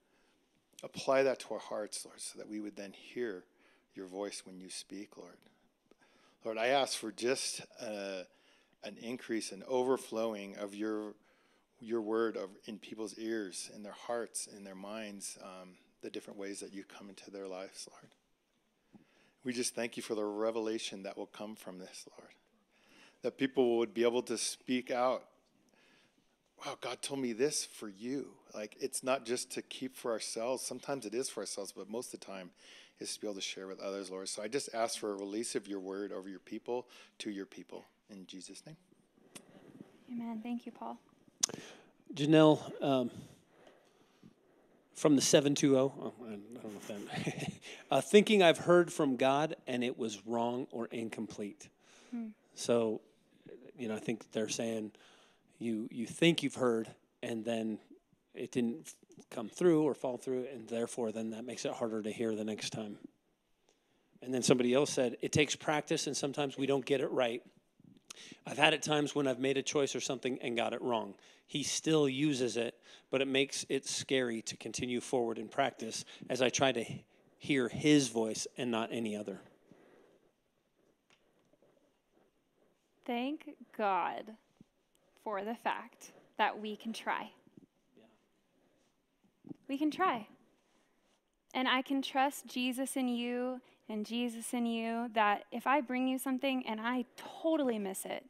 apply 0.83 1.23
that 1.25 1.41
to 1.41 1.55
our 1.55 1.61
hearts, 1.61 2.05
Lord, 2.05 2.21
so 2.21 2.39
that 2.39 2.49
we 2.49 2.61
would 2.61 2.77
then 2.77 2.93
hear 2.93 3.45
your 3.95 4.07
voice 4.07 4.43
when 4.45 4.59
you 4.59 4.71
speak, 4.71 5.17
Lord. 5.17 5.37
Lord, 6.45 6.59
I 6.59 6.69
ask 6.69 6.97
for 6.97 7.13
just 7.13 7.63
uh, 7.81 8.23
an 8.83 8.97
increase 9.03 9.53
an 9.53 9.63
overflowing 9.69 10.57
of 10.57 10.75
your 10.75 11.15
your 11.83 12.03
word 12.03 12.37
of, 12.37 12.51
in 12.67 12.79
people's 12.79 13.19
ears, 13.19 13.71
in 13.75 13.83
their 13.83 13.97
hearts, 14.07 14.47
in 14.47 14.65
their 14.65 14.75
minds, 14.75 15.39
um, 15.43 15.71
the 16.03 16.11
different 16.11 16.39
ways 16.39 16.61
that 16.61 16.75
you 16.75 16.85
come 16.85 17.09
into 17.09 17.31
their 17.31 17.47
lives, 17.47 17.89
Lord. 17.91 18.11
We 19.45 19.55
just 19.55 19.75
thank 19.75 19.97
you 19.97 20.03
for 20.03 20.15
the 20.15 20.25
revelation 20.25 21.03
that 21.05 21.17
will 21.17 21.27
come 21.27 21.57
from 21.57 21.79
this, 21.79 22.07
Lord. 22.19 22.33
That 23.23 23.39
people 23.39 23.79
would 23.79 23.95
be 23.95 24.03
able 24.03 24.23
to 24.25 24.37
speak 24.37 24.91
out. 24.91 25.25
Wow, 26.65 26.77
God 26.81 27.01
told 27.01 27.21
me 27.21 27.33
this 27.33 27.65
for 27.65 27.89
you. 27.89 28.29
Like, 28.55 28.77
it's 28.81 29.03
not 29.03 29.25
just 29.25 29.51
to 29.53 29.63
keep 29.63 29.97
for 29.97 30.13
ourselves. 30.13 30.63
Sometimes 30.63 31.07
it 31.07 31.15
is 31.15 31.31
for 31.31 31.41
ourselves, 31.41 31.73
but 31.73 31.89
most 31.89 32.13
of 32.13 32.21
the 32.21 32.27
time 32.27 32.51
is 32.99 33.15
to 33.15 33.21
be 33.21 33.27
able 33.27 33.37
to 33.37 33.41
share 33.41 33.67
with 33.67 33.81
others, 33.81 34.11
Lord. 34.11 34.29
So 34.29 34.43
I 34.43 34.49
just 34.49 34.75
ask 34.75 34.99
for 34.99 35.13
a 35.13 35.17
release 35.17 35.55
of 35.55 35.67
your 35.67 35.81
word 35.81 36.13
over 36.13 36.29
your 36.29 36.41
people 36.41 36.87
to 37.19 37.31
your 37.31 37.47
people. 37.47 37.87
In 38.11 38.27
Jesus' 38.27 38.63
name. 38.67 38.77
Amen. 40.13 40.41
Thank 40.43 40.67
you, 40.67 40.73
Paul. 40.73 40.99
Janelle, 42.15 42.61
um, 42.83 43.11
from 44.95 45.17
the 45.17 45.23
720. 45.23 45.75
Oh, 45.75 46.13
I 46.27 46.31
don't 46.31 46.53
know 46.53 46.71
if 46.77 46.89
that. 46.89 47.53
uh, 47.91 48.01
thinking 48.03 48.43
I've 48.43 48.59
heard 48.59 48.93
from 48.93 49.17
God 49.17 49.57
and 49.67 49.83
it 49.83 49.99
was 49.99 50.27
wrong 50.27 50.67
or 50.73 50.87
incomplete. 50.87 51.71
Hmm. 52.11 52.29
So, 52.55 53.01
you 53.79 53.89
know, 53.89 53.95
I 53.95 53.99
think 53.99 54.31
they're 54.33 54.51
saying 54.51 54.93
you 55.61 55.89
you 55.91 56.07
think 56.07 56.43
you've 56.43 56.57
heard 56.57 56.89
and 57.23 57.45
then 57.45 57.79
it 58.35 58.51
didn't 58.51 58.95
come 59.31 59.49
through 59.49 59.83
or 59.83 59.95
fall 59.95 60.17
through, 60.17 60.47
and 60.53 60.69
therefore 60.69 61.13
then 61.13 61.31
that 61.31 61.45
makes 61.45 61.65
it 61.65 61.73
harder 61.73 62.03
to 62.03 62.11
hear 62.11 62.35
the 62.35 62.45
next 62.45 62.71
time. 62.71 62.97
And 64.23 64.33
then 64.33 64.43
somebody 64.43 64.75
else 64.75 64.91
said 64.91 65.17
it 65.21 65.33
takes 65.33 65.57
practice, 65.57 66.07
and 66.07 66.17
sometimes 66.17 66.57
we 66.57 66.67
don't 66.67 66.85
get 66.85 67.01
it 67.01 67.11
right. 67.11 67.43
I've 68.47 68.59
had 68.59 68.75
it 68.75 68.83
times 68.83 69.15
when 69.15 69.27
I've 69.27 69.39
made 69.39 69.57
a 69.57 69.63
choice 69.63 69.95
or 69.95 70.01
something 70.01 70.39
and 70.43 70.57
got 70.57 70.73
it 70.73 70.83
wrong. 70.83 71.15
He 71.47 71.63
still 71.63 72.09
uses 72.09 72.57
it, 72.57 72.75
but 73.11 73.21
it 73.21 73.29
makes 73.29 73.65
it 73.69 73.87
scary 73.87 74.43
to 74.43 74.57
continue 74.57 75.01
forward 75.01 75.39
in 75.39 75.49
practice 75.49 76.05
as 76.29 76.43
I 76.43 76.49
try 76.49 76.73
to 76.73 76.85
hear 77.39 77.69
his 77.69 78.09
voice 78.09 78.47
and 78.57 78.71
not 78.71 78.91
any 78.93 79.17
other. 79.17 79.41
Thank 83.07 83.51
God 83.77 84.37
for 85.25 85.45
the 85.45 85.55
fact 85.55 86.13
that 86.39 86.61
we 86.61 86.77
can 86.77 86.93
try. 86.93 87.31
We 89.69 89.79
can 89.79 89.91
try. 89.91 90.27
And 91.55 91.69
I 91.69 91.83
can 91.83 92.03
trust 92.03 92.47
Jesus 92.47 92.97
in 92.97 93.09
you 93.09 93.61
and 93.89 94.07
Jesus 94.07 94.55
in 94.55 94.67
you 94.67 95.11
that 95.15 95.45
if 95.51 95.67
I 95.67 95.81
bring 95.81 96.07
you 96.07 96.19
something 96.19 96.65
and 96.67 96.81
I 96.81 97.05
totally 97.17 97.79
miss 97.79 98.05
it, 98.05 98.25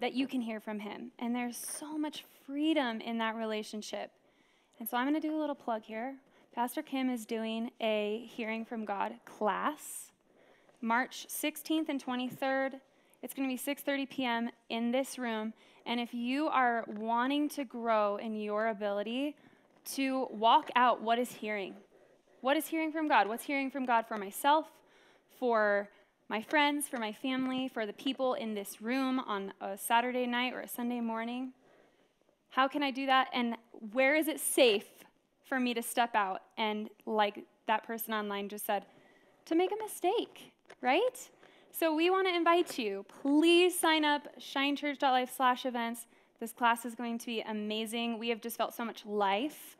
that 0.00 0.12
you 0.14 0.26
can 0.26 0.40
hear 0.40 0.60
from 0.60 0.80
him. 0.80 1.12
And 1.18 1.34
there's 1.34 1.56
so 1.56 1.96
much 1.96 2.24
freedom 2.46 3.00
in 3.00 3.18
that 3.18 3.36
relationship. 3.36 4.10
And 4.78 4.88
so 4.88 4.96
I'm 4.96 5.08
going 5.08 5.20
to 5.20 5.26
do 5.26 5.36
a 5.36 5.40
little 5.40 5.54
plug 5.54 5.82
here. 5.82 6.16
Pastor 6.54 6.82
Kim 6.82 7.10
is 7.10 7.26
doing 7.26 7.70
a 7.80 8.28
hearing 8.34 8.64
from 8.64 8.84
God 8.84 9.14
class 9.24 10.10
March 10.80 11.26
16th 11.28 11.88
and 11.88 12.04
23rd. 12.04 12.80
It's 13.22 13.34
going 13.34 13.48
to 13.48 13.54
be 13.54 13.74
6:30 13.74 14.08
p.m. 14.08 14.50
in 14.70 14.90
this 14.90 15.18
room, 15.18 15.52
and 15.86 16.00
if 16.00 16.14
you 16.14 16.48
are 16.48 16.84
wanting 16.86 17.48
to 17.50 17.64
grow 17.64 18.16
in 18.16 18.34
your 18.34 18.68
ability 18.68 19.36
to 19.92 20.26
walk 20.30 20.70
out 20.76 21.02
what 21.02 21.18
is 21.18 21.32
hearing, 21.32 21.74
what 22.40 22.56
is 22.56 22.66
hearing 22.66 22.92
from 22.92 23.08
God? 23.08 23.28
What's 23.28 23.44
hearing 23.44 23.70
from 23.70 23.86
God 23.86 24.06
for 24.06 24.16
myself, 24.16 24.66
for 25.38 25.88
my 26.28 26.42
friends, 26.42 26.88
for 26.88 26.98
my 26.98 27.12
family, 27.12 27.68
for 27.68 27.86
the 27.86 27.92
people 27.92 28.34
in 28.34 28.54
this 28.54 28.80
room 28.80 29.18
on 29.20 29.52
a 29.60 29.76
Saturday 29.76 30.26
night 30.26 30.52
or 30.52 30.60
a 30.60 30.68
Sunday 30.68 31.00
morning? 31.00 31.52
How 32.50 32.68
can 32.68 32.82
I 32.82 32.90
do 32.90 33.06
that? 33.06 33.28
And 33.32 33.56
where 33.92 34.14
is 34.14 34.28
it 34.28 34.40
safe 34.40 34.86
for 35.44 35.58
me 35.58 35.74
to 35.74 35.82
step 35.82 36.14
out 36.14 36.42
and, 36.56 36.88
like 37.06 37.44
that 37.66 37.84
person 37.84 38.14
online 38.14 38.48
just 38.48 38.66
said, 38.66 38.86
to 39.46 39.54
make 39.54 39.70
a 39.72 39.82
mistake, 39.82 40.52
right? 40.80 41.30
So 41.72 41.94
we 41.94 42.10
want 42.10 42.26
to 42.28 42.34
invite 42.34 42.78
you. 42.78 43.06
Please 43.22 43.78
sign 43.78 44.04
up, 44.04 44.28
shinechurch.life 44.38 45.32
slash 45.34 45.64
events. 45.64 46.06
This 46.38 46.52
class 46.52 46.84
is 46.84 46.94
going 46.94 47.18
to 47.18 47.26
be 47.26 47.40
amazing. 47.42 48.18
We 48.18 48.28
have 48.30 48.40
just 48.40 48.56
felt 48.56 48.74
so 48.74 48.84
much 48.84 49.06
life, 49.06 49.76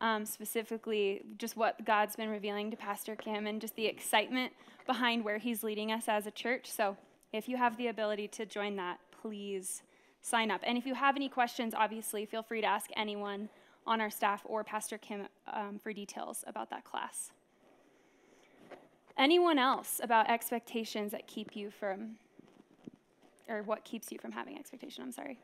um, 0.00 0.24
specifically 0.24 1.22
just 1.38 1.56
what 1.56 1.84
God's 1.84 2.16
been 2.16 2.28
revealing 2.28 2.70
to 2.70 2.76
Pastor 2.76 3.16
Kim 3.16 3.46
and 3.46 3.60
just 3.60 3.76
the 3.76 3.86
excitement 3.86 4.52
behind 4.86 5.24
where 5.24 5.38
he's 5.38 5.62
leading 5.62 5.90
us 5.90 6.04
as 6.08 6.26
a 6.26 6.30
church. 6.30 6.70
So 6.70 6.96
if 7.32 7.48
you 7.48 7.56
have 7.56 7.76
the 7.76 7.88
ability 7.88 8.28
to 8.28 8.46
join 8.46 8.76
that, 8.76 8.98
please 9.20 9.82
sign 10.20 10.50
up. 10.50 10.60
And 10.64 10.78
if 10.78 10.86
you 10.86 10.94
have 10.94 11.16
any 11.16 11.28
questions, 11.28 11.74
obviously, 11.76 12.24
feel 12.24 12.42
free 12.42 12.60
to 12.60 12.66
ask 12.66 12.90
anyone 12.96 13.48
on 13.86 14.00
our 14.00 14.10
staff 14.10 14.42
or 14.44 14.62
Pastor 14.64 14.96
Kim 14.96 15.26
um, 15.52 15.80
for 15.82 15.92
details 15.92 16.44
about 16.46 16.70
that 16.70 16.84
class. 16.84 17.32
Anyone 19.16 19.58
else 19.58 20.00
about 20.02 20.30
expectations 20.30 21.12
that 21.12 21.26
keep 21.26 21.54
you 21.54 21.70
from, 21.70 22.16
or 23.48 23.62
what 23.62 23.84
keeps 23.84 24.10
you 24.10 24.18
from 24.18 24.32
having 24.32 24.58
expectation? 24.58 25.02
I'm 25.02 25.12
sorry. 25.12 25.38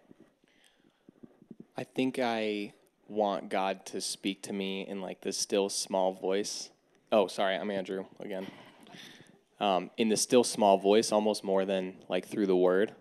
I 1.76 1.84
think 1.84 2.18
I 2.18 2.72
want 3.08 3.48
God 3.48 3.86
to 3.86 4.00
speak 4.00 4.42
to 4.42 4.52
me 4.52 4.86
in 4.86 5.00
like 5.00 5.20
the 5.20 5.32
still 5.32 5.68
small 5.68 6.12
voice. 6.12 6.70
Oh, 7.12 7.26
sorry, 7.26 7.56
I'm 7.56 7.70
Andrew 7.70 8.04
again. 8.20 8.46
Um, 9.60 9.90
in 9.96 10.08
the 10.08 10.16
still 10.16 10.44
small 10.44 10.78
voice, 10.78 11.12
almost 11.12 11.42
more 11.42 11.64
than 11.64 11.94
like 12.08 12.26
through 12.26 12.46
the 12.46 12.56
word. 12.56 12.94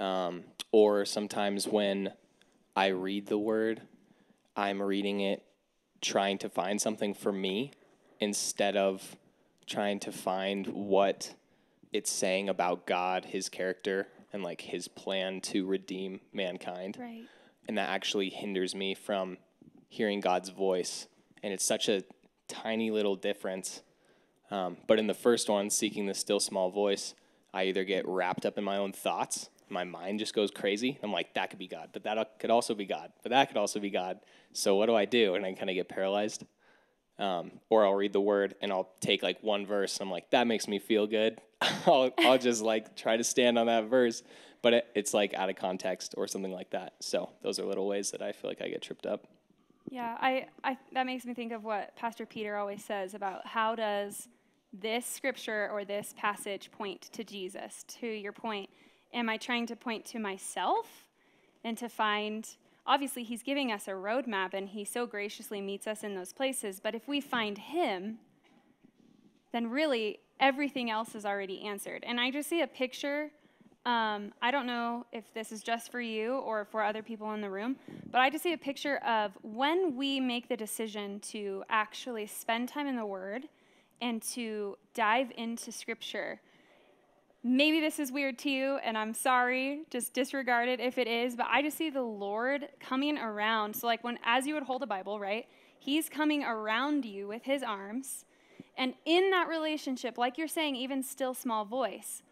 Um, 0.00 0.44
or 0.72 1.04
sometimes 1.04 1.68
when 1.68 2.12
I 2.74 2.88
read 2.88 3.26
the 3.26 3.38
word, 3.38 3.82
I'm 4.56 4.80
reading 4.80 5.20
it 5.20 5.44
trying 6.00 6.38
to 6.38 6.48
find 6.48 6.80
something 6.80 7.12
for 7.12 7.30
me 7.30 7.72
instead 8.18 8.76
of 8.76 9.16
trying 9.70 10.00
to 10.00 10.12
find 10.12 10.66
what 10.66 11.34
it's 11.92 12.10
saying 12.10 12.48
about 12.48 12.86
God, 12.86 13.24
his 13.26 13.48
character, 13.48 14.08
and 14.32 14.42
like 14.42 14.60
his 14.60 14.88
plan 14.88 15.40
to 15.40 15.64
redeem 15.66 16.20
mankind 16.32 16.98
Right. 17.00 17.24
and 17.66 17.78
that 17.78 17.88
actually 17.88 18.28
hinders 18.30 18.74
me 18.74 18.94
from 18.94 19.38
hearing 19.88 20.20
God's 20.20 20.50
voice. 20.50 21.06
And 21.42 21.52
it's 21.52 21.64
such 21.64 21.88
a 21.88 22.04
tiny 22.48 22.90
little 22.90 23.16
difference. 23.16 23.82
Um, 24.50 24.76
but 24.86 24.98
in 24.98 25.06
the 25.06 25.14
first 25.14 25.48
one, 25.48 25.70
seeking 25.70 26.06
the 26.06 26.14
still 26.14 26.40
small 26.40 26.70
voice, 26.70 27.14
I 27.54 27.64
either 27.64 27.84
get 27.84 28.06
wrapped 28.06 28.44
up 28.44 28.58
in 28.58 28.64
my 28.64 28.76
own 28.76 28.92
thoughts, 28.92 29.48
my 29.68 29.84
mind 29.84 30.18
just 30.18 30.34
goes 30.34 30.50
crazy. 30.50 30.98
I'm 31.02 31.12
like, 31.12 31.34
that 31.34 31.50
could 31.50 31.58
be 31.58 31.68
God, 31.68 31.90
but 31.92 32.02
that 32.04 32.38
could 32.40 32.50
also 32.50 32.74
be 32.74 32.86
God, 32.86 33.12
but 33.22 33.30
that 33.30 33.48
could 33.48 33.56
also 33.56 33.78
be 33.78 33.90
God. 33.90 34.18
So 34.52 34.74
what 34.76 34.86
do 34.86 34.94
I 34.96 35.04
do? 35.04 35.34
And 35.36 35.46
I 35.46 35.52
kind 35.52 35.70
of 35.70 35.74
get 35.74 35.88
paralyzed. 35.88 36.44
Um, 37.20 37.52
or 37.68 37.84
I'll 37.84 37.94
read 37.94 38.14
the 38.14 38.20
word 38.20 38.54
and 38.62 38.72
I'll 38.72 38.88
take 39.00 39.22
like 39.22 39.42
one 39.42 39.66
verse. 39.66 40.00
I'm 40.00 40.10
like, 40.10 40.30
that 40.30 40.46
makes 40.46 40.66
me 40.66 40.78
feel 40.78 41.06
good. 41.06 41.38
I'll, 41.86 42.10
I'll 42.18 42.38
just 42.38 42.62
like 42.62 42.96
try 42.96 43.18
to 43.18 43.24
stand 43.24 43.58
on 43.58 43.66
that 43.66 43.84
verse, 43.84 44.22
but 44.62 44.72
it, 44.72 44.86
it's 44.94 45.12
like 45.12 45.34
out 45.34 45.50
of 45.50 45.56
context 45.56 46.14
or 46.16 46.26
something 46.26 46.52
like 46.52 46.70
that. 46.70 46.94
So 47.00 47.28
those 47.42 47.58
are 47.58 47.64
little 47.64 47.86
ways 47.86 48.10
that 48.12 48.22
I 48.22 48.32
feel 48.32 48.50
like 48.50 48.62
I 48.62 48.68
get 48.68 48.80
tripped 48.80 49.04
up. 49.04 49.26
Yeah, 49.90 50.16
I, 50.20 50.46
I 50.64 50.78
that 50.92 51.04
makes 51.04 51.24
me 51.26 51.34
think 51.34 51.52
of 51.52 51.64
what 51.64 51.94
Pastor 51.96 52.24
Peter 52.24 52.56
always 52.56 52.82
says 52.82 53.14
about 53.14 53.46
how 53.46 53.74
does 53.74 54.28
this 54.72 55.04
scripture 55.04 55.68
or 55.70 55.84
this 55.84 56.14
passage 56.16 56.70
point 56.70 57.02
to 57.12 57.24
Jesus? 57.24 57.84
To 58.00 58.06
your 58.06 58.32
point, 58.32 58.70
am 59.12 59.28
I 59.28 59.36
trying 59.36 59.66
to 59.66 59.76
point 59.76 60.04
to 60.06 60.18
myself 60.18 60.86
and 61.64 61.76
to 61.78 61.88
find 61.88 62.48
obviously 62.86 63.22
he's 63.22 63.42
giving 63.42 63.72
us 63.72 63.88
a 63.88 63.92
roadmap 63.92 64.54
and 64.54 64.68
he 64.68 64.84
so 64.84 65.06
graciously 65.06 65.60
meets 65.60 65.86
us 65.86 66.02
in 66.02 66.14
those 66.14 66.32
places, 66.32 66.80
but 66.80 66.94
if 66.94 67.06
we 67.06 67.20
find 67.20 67.58
him, 67.58 68.18
then 69.52 69.70
really 69.70 70.20
everything 70.38 70.90
else 70.90 71.14
is 71.14 71.24
already 71.24 71.62
answered. 71.62 72.04
And 72.06 72.20
I 72.20 72.30
just 72.30 72.48
see 72.48 72.62
a 72.62 72.66
picture. 72.66 73.30
Um, 73.86 74.32
I 74.42 74.50
don't 74.50 74.66
know 74.66 75.06
if 75.12 75.32
this 75.34 75.52
is 75.52 75.62
just 75.62 75.90
for 75.90 76.00
you 76.00 76.34
or 76.36 76.64
for 76.64 76.82
other 76.82 77.02
people 77.02 77.32
in 77.32 77.40
the 77.40 77.50
room, 77.50 77.76
but 78.10 78.20
I 78.20 78.30
just 78.30 78.42
see 78.42 78.52
a 78.52 78.58
picture 78.58 78.96
of 78.98 79.32
when 79.42 79.96
we 79.96 80.20
make 80.20 80.48
the 80.48 80.56
decision 80.56 81.20
to 81.20 81.64
actually 81.68 82.26
spend 82.26 82.68
time 82.68 82.86
in 82.86 82.96
the 82.96 83.06
Word 83.06 83.48
and 84.02 84.22
to 84.22 84.76
dive 84.94 85.30
into 85.36 85.72
Scripture. 85.72 86.40
Maybe 87.42 87.80
this 87.80 87.98
is 87.98 88.12
weird 88.12 88.38
to 88.40 88.50
you, 88.50 88.78
and 88.84 88.98
I'm 88.98 89.14
sorry, 89.14 89.84
just 89.88 90.12
disregard 90.12 90.68
it 90.68 90.78
if 90.78 90.98
it 90.98 91.06
is, 91.06 91.36
but 91.36 91.46
I 91.50 91.62
just 91.62 91.78
see 91.78 91.88
the 91.88 92.02
Lord 92.02 92.68
coming 92.80 93.16
around. 93.16 93.74
So, 93.74 93.86
like, 93.86 94.04
when 94.04 94.18
as 94.24 94.46
you 94.46 94.52
would 94.54 94.64
hold 94.64 94.82
a 94.82 94.86
Bible, 94.86 95.18
right? 95.18 95.46
He's 95.78 96.10
coming 96.10 96.44
around 96.44 97.06
you 97.06 97.26
with 97.26 97.44
his 97.44 97.62
arms. 97.62 98.26
And 98.76 98.92
in 99.06 99.30
that 99.30 99.48
relationship, 99.48 100.18
like 100.18 100.36
you're 100.36 100.48
saying, 100.48 100.76
even 100.76 101.02
still 101.02 101.32
small 101.32 101.64
voice, 101.64 102.22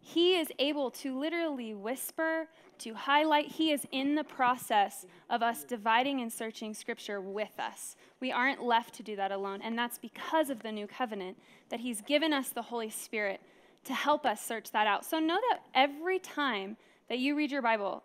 he 0.00 0.36
is 0.36 0.48
able 0.60 0.90
to 0.90 1.18
literally 1.18 1.74
whisper, 1.74 2.48
to 2.78 2.94
highlight. 2.94 3.46
He 3.46 3.70
is 3.70 3.86
in 3.92 4.16
the 4.16 4.24
process 4.24 5.06
of 5.30 5.42
us 5.42 5.62
dividing 5.62 6.20
and 6.20 6.32
searching 6.32 6.74
scripture 6.74 7.20
with 7.20 7.58
us. 7.58 7.96
We 8.20 8.32
aren't 8.32 8.62
left 8.62 8.94
to 8.94 9.02
do 9.04 9.14
that 9.16 9.30
alone. 9.30 9.60
And 9.62 9.78
that's 9.78 9.98
because 9.98 10.50
of 10.50 10.62
the 10.62 10.72
new 10.72 10.88
covenant 10.88 11.38
that 11.68 11.80
he's 11.80 12.00
given 12.00 12.32
us 12.32 12.48
the 12.48 12.62
Holy 12.62 12.90
Spirit 12.90 13.40
to 13.84 13.94
help 13.94 14.24
us 14.26 14.44
search 14.44 14.70
that 14.72 14.86
out. 14.86 15.04
So 15.04 15.18
know 15.18 15.38
that 15.50 15.60
every 15.74 16.18
time 16.18 16.76
that 17.08 17.18
you 17.18 17.34
read 17.34 17.50
your 17.50 17.62
Bible, 17.62 18.04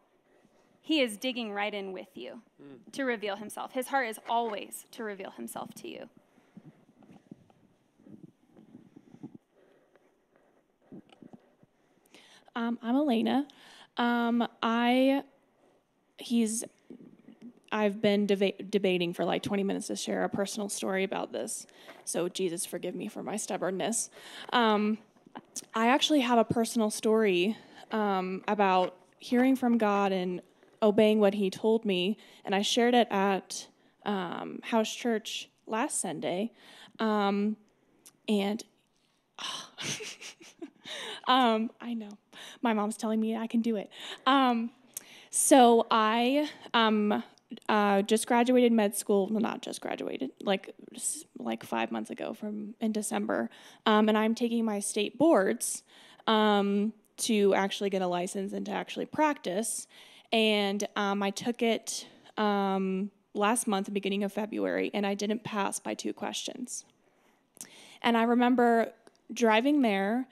he 0.81 1.01
is 1.01 1.17
digging 1.17 1.51
right 1.53 1.73
in 1.73 1.91
with 1.91 2.09
you 2.15 2.41
to 2.93 3.03
reveal 3.03 3.35
himself. 3.35 3.73
His 3.73 3.87
heart 3.87 4.07
is 4.07 4.19
always 4.29 4.85
to 4.91 5.03
reveal 5.03 5.31
himself 5.31 5.73
to 5.75 5.87
you. 5.89 6.09
Um, 12.55 12.79
I'm 12.81 12.95
Elena. 12.95 13.47
Um, 13.97 14.47
I 14.63 15.23
he's 16.17 16.63
I've 17.71 18.01
been 18.01 18.25
deba- 18.25 18.71
debating 18.71 19.13
for 19.13 19.25
like 19.25 19.43
20 19.43 19.63
minutes 19.63 19.87
to 19.87 19.95
share 19.95 20.23
a 20.23 20.29
personal 20.29 20.69
story 20.69 21.03
about 21.03 21.31
this. 21.33 21.67
So 22.05 22.29
Jesus, 22.29 22.65
forgive 22.65 22.95
me 22.95 23.07
for 23.07 23.21
my 23.21 23.35
stubbornness. 23.35 24.09
Um, 24.53 24.97
I 25.73 25.87
actually 25.87 26.21
have 26.21 26.37
a 26.37 26.43
personal 26.43 26.89
story 26.89 27.57
um, 27.91 28.43
about 28.47 28.95
hearing 29.19 29.55
from 29.55 29.77
God 29.77 30.11
and 30.11 30.41
obeying 30.81 31.19
what 31.19 31.33
He 31.33 31.49
told 31.49 31.85
me, 31.85 32.17
and 32.45 32.53
I 32.53 32.61
shared 32.61 32.93
it 32.93 33.07
at 33.09 33.67
um, 34.05 34.59
house 34.63 34.93
church 34.93 35.49
last 35.65 35.99
Sunday, 35.99 36.51
um, 36.99 37.57
and 38.27 38.63
um, 41.27 41.71
I 41.79 41.93
know 41.93 42.17
my 42.61 42.73
mom's 42.73 42.97
telling 42.97 43.19
me 43.19 43.35
I 43.35 43.47
can 43.47 43.61
do 43.61 43.75
it. 43.75 43.89
Um, 44.25 44.71
so 45.29 45.85
I 45.91 46.49
um, 46.73 47.23
uh, 47.69 48.01
just 48.01 48.27
graduated 48.27 48.71
med 48.71 48.95
school. 48.95 49.27
Well, 49.29 49.39
not 49.39 49.61
just 49.61 49.81
graduated, 49.81 50.31
like 50.41 50.73
like 51.37 51.63
five 51.63 51.91
months 51.91 52.09
ago 52.09 52.33
from 52.33 52.75
in 52.79 52.91
December, 52.91 53.49
um, 53.85 54.09
and 54.09 54.17
I'm 54.17 54.35
taking 54.35 54.65
my 54.65 54.79
state 54.79 55.17
boards 55.17 55.83
um, 56.27 56.93
to 57.17 57.53
actually 57.55 57.89
get 57.89 58.01
a 58.01 58.07
license 58.07 58.53
and 58.53 58.65
to 58.65 58.71
actually 58.71 59.05
practice. 59.05 59.87
And 60.31 60.85
um, 60.95 61.23
I 61.23 61.29
took 61.29 61.61
it 61.61 62.05
um, 62.37 63.11
last 63.33 63.67
month, 63.67 63.91
beginning 63.93 64.23
of 64.23 64.33
February, 64.33 64.91
and 64.93 65.05
I 65.05 65.13
didn't 65.13 65.43
pass 65.43 65.79
by 65.79 65.93
two 65.93 66.13
questions. 66.13 66.83
And 68.01 68.17
I 68.17 68.23
remember 68.23 68.91
driving 69.33 69.81
there 69.81 70.27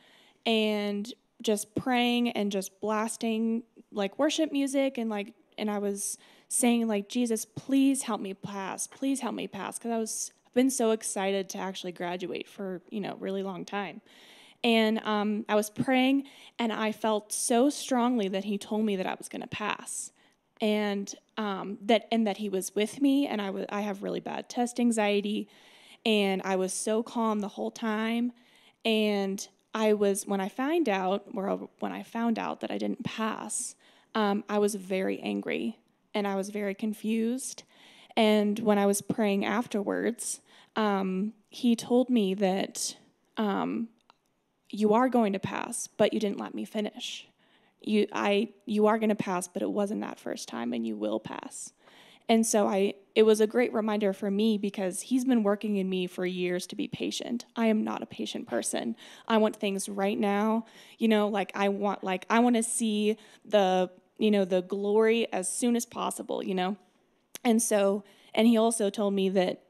and 0.45 1.11
just 1.41 1.75
praying 1.75 2.31
and 2.31 2.51
just 2.51 2.79
blasting 2.81 3.63
like 3.91 4.17
worship 4.19 4.51
music 4.51 4.97
and 4.97 5.09
like 5.09 5.33
and 5.57 5.69
I 5.69 5.79
was 5.79 6.17
saying 6.55 6.87
like 6.87 7.09
Jesus 7.09 7.45
please 7.45 8.03
help 8.03 8.21
me 8.21 8.33
pass 8.33 8.87
please 8.87 9.19
help 9.19 9.35
me 9.35 9.47
pass 9.47 9.77
cuz 9.77 9.91
I 9.91 9.97
was 9.97 10.31
been 10.55 10.71
so 10.71 10.91
excited 10.91 11.49
to 11.49 11.59
actually 11.59 11.91
graduate 11.91 12.47
for 12.47 12.81
you 12.89 13.01
know 13.01 13.15
really 13.19 13.43
long 13.43 13.63
time. 13.65 14.01
And 14.63 14.99
um, 15.03 15.45
I 15.47 15.53
was 15.53 15.69
praying 15.69 16.23
and 16.57 16.73
I 16.73 16.91
felt 16.91 17.31
so 17.31 17.69
strongly 17.69 18.27
that 18.29 18.45
he 18.45 18.57
told 18.57 18.83
me 18.83 18.95
that 18.95 19.05
I 19.05 19.13
was 19.13 19.29
going 19.29 19.43
to 19.43 19.47
pass. 19.47 20.11
And 20.59 21.13
um, 21.37 21.77
that 21.81 22.07
and 22.11 22.25
that 22.25 22.37
he 22.37 22.49
was 22.49 22.73
with 22.73 22.99
me 22.99 23.27
and 23.27 23.39
I 23.39 23.51
was 23.51 23.65
I 23.69 23.81
have 23.81 24.01
really 24.01 24.21
bad 24.21 24.49
test 24.49 24.79
anxiety 24.79 25.47
and 26.03 26.41
I 26.43 26.55
was 26.55 26.73
so 26.73 27.03
calm 27.03 27.41
the 27.41 27.49
whole 27.49 27.69
time. 27.69 28.31
And 28.83 29.45
I 29.73 29.93
was 29.93 30.25
when 30.25 30.39
I 30.39 30.47
found 30.47 30.87
out, 30.87 31.25
or 31.33 31.69
when 31.79 31.91
I 31.91 32.03
found 32.03 32.39
out 32.39 32.61
that 32.61 32.71
I 32.71 32.77
didn't 32.77 33.03
pass, 33.03 33.75
um, 34.15 34.45
I 34.47 34.59
was 34.59 34.75
very 34.75 35.19
angry 35.19 35.77
and 36.15 36.27
I 36.27 36.35
was 36.35 36.49
very 36.49 36.73
confused. 36.73 37.63
And 38.17 38.57
when 38.59 38.79
I 38.79 38.85
was 38.85 39.01
praying 39.01 39.45
afterwards, 39.45 40.39
um, 40.75 41.33
he 41.49 41.75
told 41.75 42.09
me 42.09 42.33
that 42.35 42.95
um, 43.37 43.89
you 44.69 44.93
are 44.93 45.09
going 45.09 45.33
to 45.33 45.39
pass, 45.39 45.87
but 45.87 46.13
you 46.13 46.19
didn't 46.19 46.39
let 46.39 46.55
me 46.55 46.65
finish. 46.65 47.27
You, 47.81 48.07
I, 48.13 48.49
you 48.65 48.87
are 48.87 48.97
going 48.97 49.09
to 49.09 49.15
pass, 49.15 49.47
but 49.47 49.61
it 49.61 49.69
wasn't 49.69 50.01
that 50.01 50.19
first 50.19 50.47
time, 50.47 50.73
and 50.73 50.87
you 50.87 50.95
will 50.95 51.19
pass. 51.19 51.73
And 52.27 52.45
so 52.45 52.67
I 52.67 52.95
it 53.13 53.23
was 53.23 53.39
a 53.39 53.47
great 53.47 53.71
reminder 53.71 54.11
for 54.11 54.29
me 54.29 54.57
because 54.57 55.01
he's 55.01 55.23
been 55.23 55.43
working 55.43 55.77
in 55.77 55.89
me 55.89 56.05
for 56.05 56.25
years 56.25 56.67
to 56.67 56.75
be 56.75 56.87
patient. 56.87 57.45
I 57.55 57.67
am 57.67 57.83
not 57.83 58.01
a 58.03 58.05
patient 58.05 58.47
person. 58.47 58.95
I 59.27 59.37
want 59.37 59.55
things 59.55 59.87
right 59.87 60.19
now. 60.19 60.65
You 60.97 61.07
know, 61.07 61.27
like 61.29 61.51
I 61.55 61.69
want 61.69 62.03
like 62.03 62.25
I 62.29 62.39
want 62.39 62.55
to 62.55 62.63
see 62.63 63.17
the, 63.45 63.89
you 64.17 64.31
know, 64.31 64.45
the 64.45 64.61
glory 64.61 65.31
as 65.33 65.51
soon 65.51 65.75
as 65.75 65.85
possible, 65.85 66.43
you 66.43 66.55
know. 66.55 66.77
And 67.43 67.61
so 67.61 68.03
and 68.33 68.47
he 68.47 68.57
also 68.57 68.89
told 68.89 69.13
me 69.13 69.29
that 69.29 69.61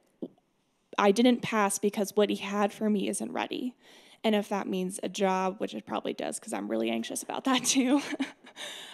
I 0.97 1.11
didn't 1.11 1.41
pass 1.41 1.77
because 1.77 2.15
what 2.15 2.29
he 2.29 2.37
had 2.37 2.73
for 2.73 2.89
me 2.89 3.07
isn't 3.07 3.31
ready. 3.31 3.75
And 4.23 4.33
if 4.33 4.49
that 4.49 4.67
means 4.67 4.99
a 5.03 5.09
job, 5.09 5.57
which 5.59 5.75
it 5.75 5.85
probably 5.85 6.13
does 6.13 6.39
because 6.39 6.51
I'm 6.51 6.67
really 6.67 6.89
anxious 6.89 7.21
about 7.21 7.43
that 7.43 7.63
too. 7.65 8.01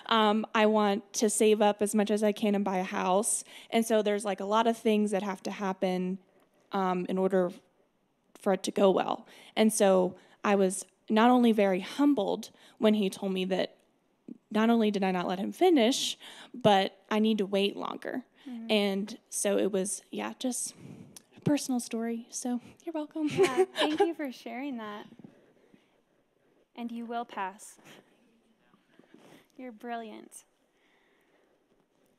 um, 0.07 0.45
I 0.53 0.65
want 0.65 1.13
to 1.13 1.29
save 1.29 1.61
up 1.61 1.81
as 1.81 1.95
much 1.95 2.11
as 2.11 2.21
I 2.21 2.33
can 2.33 2.53
and 2.53 2.65
buy 2.65 2.77
a 2.77 2.83
house. 2.83 3.43
And 3.69 3.85
so 3.85 4.01
there's 4.01 4.25
like 4.25 4.41
a 4.41 4.45
lot 4.45 4.67
of 4.67 4.77
things 4.77 5.11
that 5.11 5.23
have 5.23 5.41
to 5.43 5.51
happen 5.51 6.19
um, 6.73 7.05
in 7.07 7.17
order 7.17 7.51
for 8.41 8.53
it 8.53 8.63
to 8.63 8.71
go 8.71 8.91
well. 8.91 9.25
And 9.55 9.71
so 9.71 10.15
I 10.43 10.55
was 10.55 10.85
not 11.09 11.29
only 11.29 11.51
very 11.51 11.79
humbled 11.79 12.49
when 12.77 12.95
he 12.95 13.09
told 13.09 13.31
me 13.31 13.45
that 13.45 13.70
not 14.51 14.69
only 14.69 14.91
did 14.91 15.03
I 15.03 15.11
not 15.11 15.27
let 15.27 15.39
him 15.39 15.51
finish, 15.51 16.17
but 16.53 16.97
I 17.09 17.19
need 17.19 17.39
to 17.39 17.45
wait 17.45 17.75
longer. 17.75 18.23
Mm-hmm. 18.47 18.71
And 18.71 19.17
so 19.29 19.57
it 19.57 19.71
was, 19.71 20.03
yeah, 20.11 20.33
just 20.37 20.75
a 21.35 21.41
personal 21.41 21.79
story. 21.79 22.27
So 22.29 22.59
you're 22.85 22.93
welcome. 22.93 23.29
Yeah, 23.31 23.65
thank 23.75 23.99
you 24.01 24.13
for 24.13 24.31
sharing 24.31 24.77
that 24.77 25.05
and 26.75 26.91
you 26.91 27.05
will 27.05 27.25
pass. 27.25 27.77
You're 29.57 29.71
brilliant. 29.71 30.45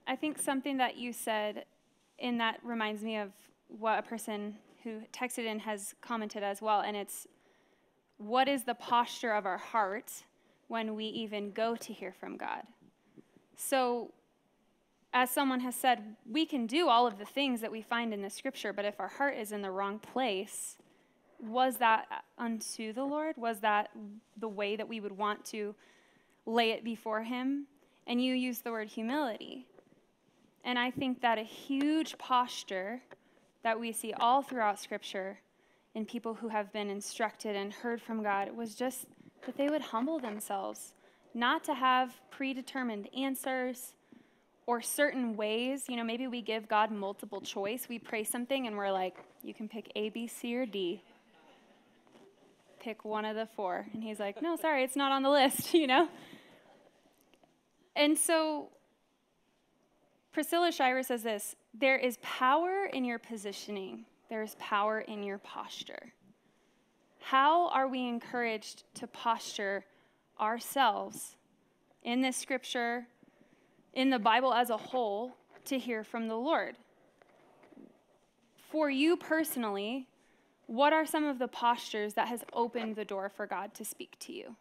I 0.07 0.17
think 0.17 0.39
something 0.39 0.77
that 0.79 0.97
you 0.97 1.13
said 1.13 1.65
in 2.19 2.39
that 2.39 2.61
reminds 2.63 3.03
me 3.03 3.17
of 3.17 3.33
what 3.67 3.99
a 3.99 4.03
person 4.03 4.57
who 4.85 5.01
texted 5.13 5.47
in 5.47 5.61
has 5.61 5.95
commented 6.01 6.43
as 6.43 6.61
well, 6.61 6.81
and 6.81 6.97
it's 6.97 7.27
what 8.19 8.49
is 8.49 8.65
the 8.65 8.75
posture 8.75 9.33
of 9.33 9.47
our 9.47 9.59
heart 9.59 10.13
when 10.73 10.95
we 10.95 11.05
even 11.05 11.51
go 11.51 11.77
to 11.77 11.93
hear 11.93 12.15
from 12.19 12.39
God? 12.39 12.63
So, 13.57 14.11
as 15.13 15.29
someone 15.31 15.61
has 15.61 15.75
said, 15.75 16.17
we 16.27 16.47
can 16.47 16.67
do 16.67 16.89
all 16.89 17.07
of 17.07 17.19
the 17.19 17.27
things 17.27 17.61
that 17.61 17.71
we 17.71 17.83
find 17.83 18.15
in 18.15 18.23
the 18.23 18.31
scripture, 18.31 18.73
but 18.73 18.87
if 18.87 18.99
our 18.99 19.09
heart 19.09 19.37
is 19.37 19.53
in 19.53 19.61
the 19.61 19.71
wrong 19.71 19.99
place, 19.99 20.79
was 21.39 21.77
that 21.77 22.25
unto 22.39 22.95
the 22.95 23.05
Lord? 23.05 23.37
Was 23.37 23.61
that 23.61 23.91
the 24.39 24.49
way 24.49 24.75
that 24.77 24.89
we 24.89 24.99
would 24.99 25.13
want 25.13 25.45
to 25.47 25.75
lay 26.47 26.71
it 26.71 26.85
before 26.85 27.23
Him? 27.23 27.67
And 28.07 28.25
you 28.25 28.33
use 28.33 28.61
the 28.61 28.73
word 28.73 28.89
humility. 28.89 29.67
And 30.65 30.79
I 30.79 30.91
think 30.91 31.21
that 31.21 31.37
a 31.37 31.43
huge 31.43 32.17
posture 32.17 33.03
that 33.63 33.79
we 33.79 33.93
see 33.93 34.15
all 34.15 34.41
throughout 34.41 34.81
Scripture 34.81 35.39
in 35.95 36.07
people 36.07 36.33
who 36.33 36.49
have 36.49 36.73
been 36.73 36.89
instructed 36.89 37.57
and 37.57 37.75
heard 37.75 38.01
from 38.01 38.23
God 38.23 38.57
was 38.57 38.75
just 38.75 39.07
that 39.47 39.57
they 39.57 39.69
would 39.69 39.83
humble 39.83 40.19
themselves, 40.19 40.95
not 41.35 41.65
to 41.65 41.75
have 41.75 42.13
predetermined 42.31 43.09
answers 43.17 43.95
or 44.67 44.81
certain 44.81 45.37
ways. 45.37 45.87
You 45.89 45.97
know, 45.97 46.05
maybe 46.05 46.27
we 46.27 46.43
give 46.43 46.69
God 46.69 46.91
multiple 46.91 47.41
choice. 47.41 47.89
We 47.89 47.99
pray 47.99 48.25
something 48.25 48.67
and 48.67 48.77
we're 48.77 48.93
like, 48.93 49.17
you 49.43 49.55
can 49.55 49.69
pick 49.69 49.91
A, 49.97 50.11
B, 50.11 50.27
C, 50.27 50.57
or 50.57 50.67
D 50.67 51.03
pick 52.83 53.05
one 53.05 53.25
of 53.25 53.37
the 53.37 53.47
four. 53.55 53.87
And 53.95 54.03
he's 54.03 54.19
like, 54.19 54.43
no, 54.43 54.57
sorry, 54.57 54.83
it's 54.83 54.97
not 54.97 55.13
on 55.13 55.23
the 55.23 55.31
list, 55.31 55.73
you 55.75 55.87
know? 55.87 56.09
And 57.95 58.19
so 58.19 58.69
Priscilla 60.33 60.73
Shirer 60.73 61.03
says 61.03 61.23
this 61.23 61.55
there 61.75 61.97
is 61.97 62.19
power 62.23 62.87
in 62.93 63.05
your 63.05 63.19
positioning, 63.19 64.05
there 64.29 64.43
is 64.43 64.57
power 64.59 65.01
in 65.01 65.23
your 65.23 65.39
posture. 65.39 66.13
How 67.23 67.69
are 67.69 67.89
we 67.89 68.07
encouraged 68.07 68.83
to 68.95 69.07
posture 69.07 69.85
ourselves 70.41 71.37
in 72.03 72.21
this 72.21 72.37
scripture, 72.37 73.07
in 73.95 74.11
the 74.11 74.19
Bible 74.19 74.53
as 74.53 74.71
a 74.71 74.77
whole, 74.77 75.37
to 75.67 75.79
hear 75.79 76.03
from 76.03 76.29
the 76.29 76.37
Lord? 76.37 76.77
For 78.71 78.91
you 78.91 79.17
personally, 79.17 80.09
what 80.67 80.93
are 80.93 81.07
some 81.07 81.25
of 81.25 81.39
the 81.39 81.49
postures 81.49 82.15
that 82.15 82.29
has 82.29 82.45
opened 82.53 82.97
the 82.97 83.05
door 83.05 83.29
for 83.29 83.47
God 83.47 83.73
to 83.75 83.85
speak 83.85 84.19
to 84.21 84.33
you? 84.33 84.57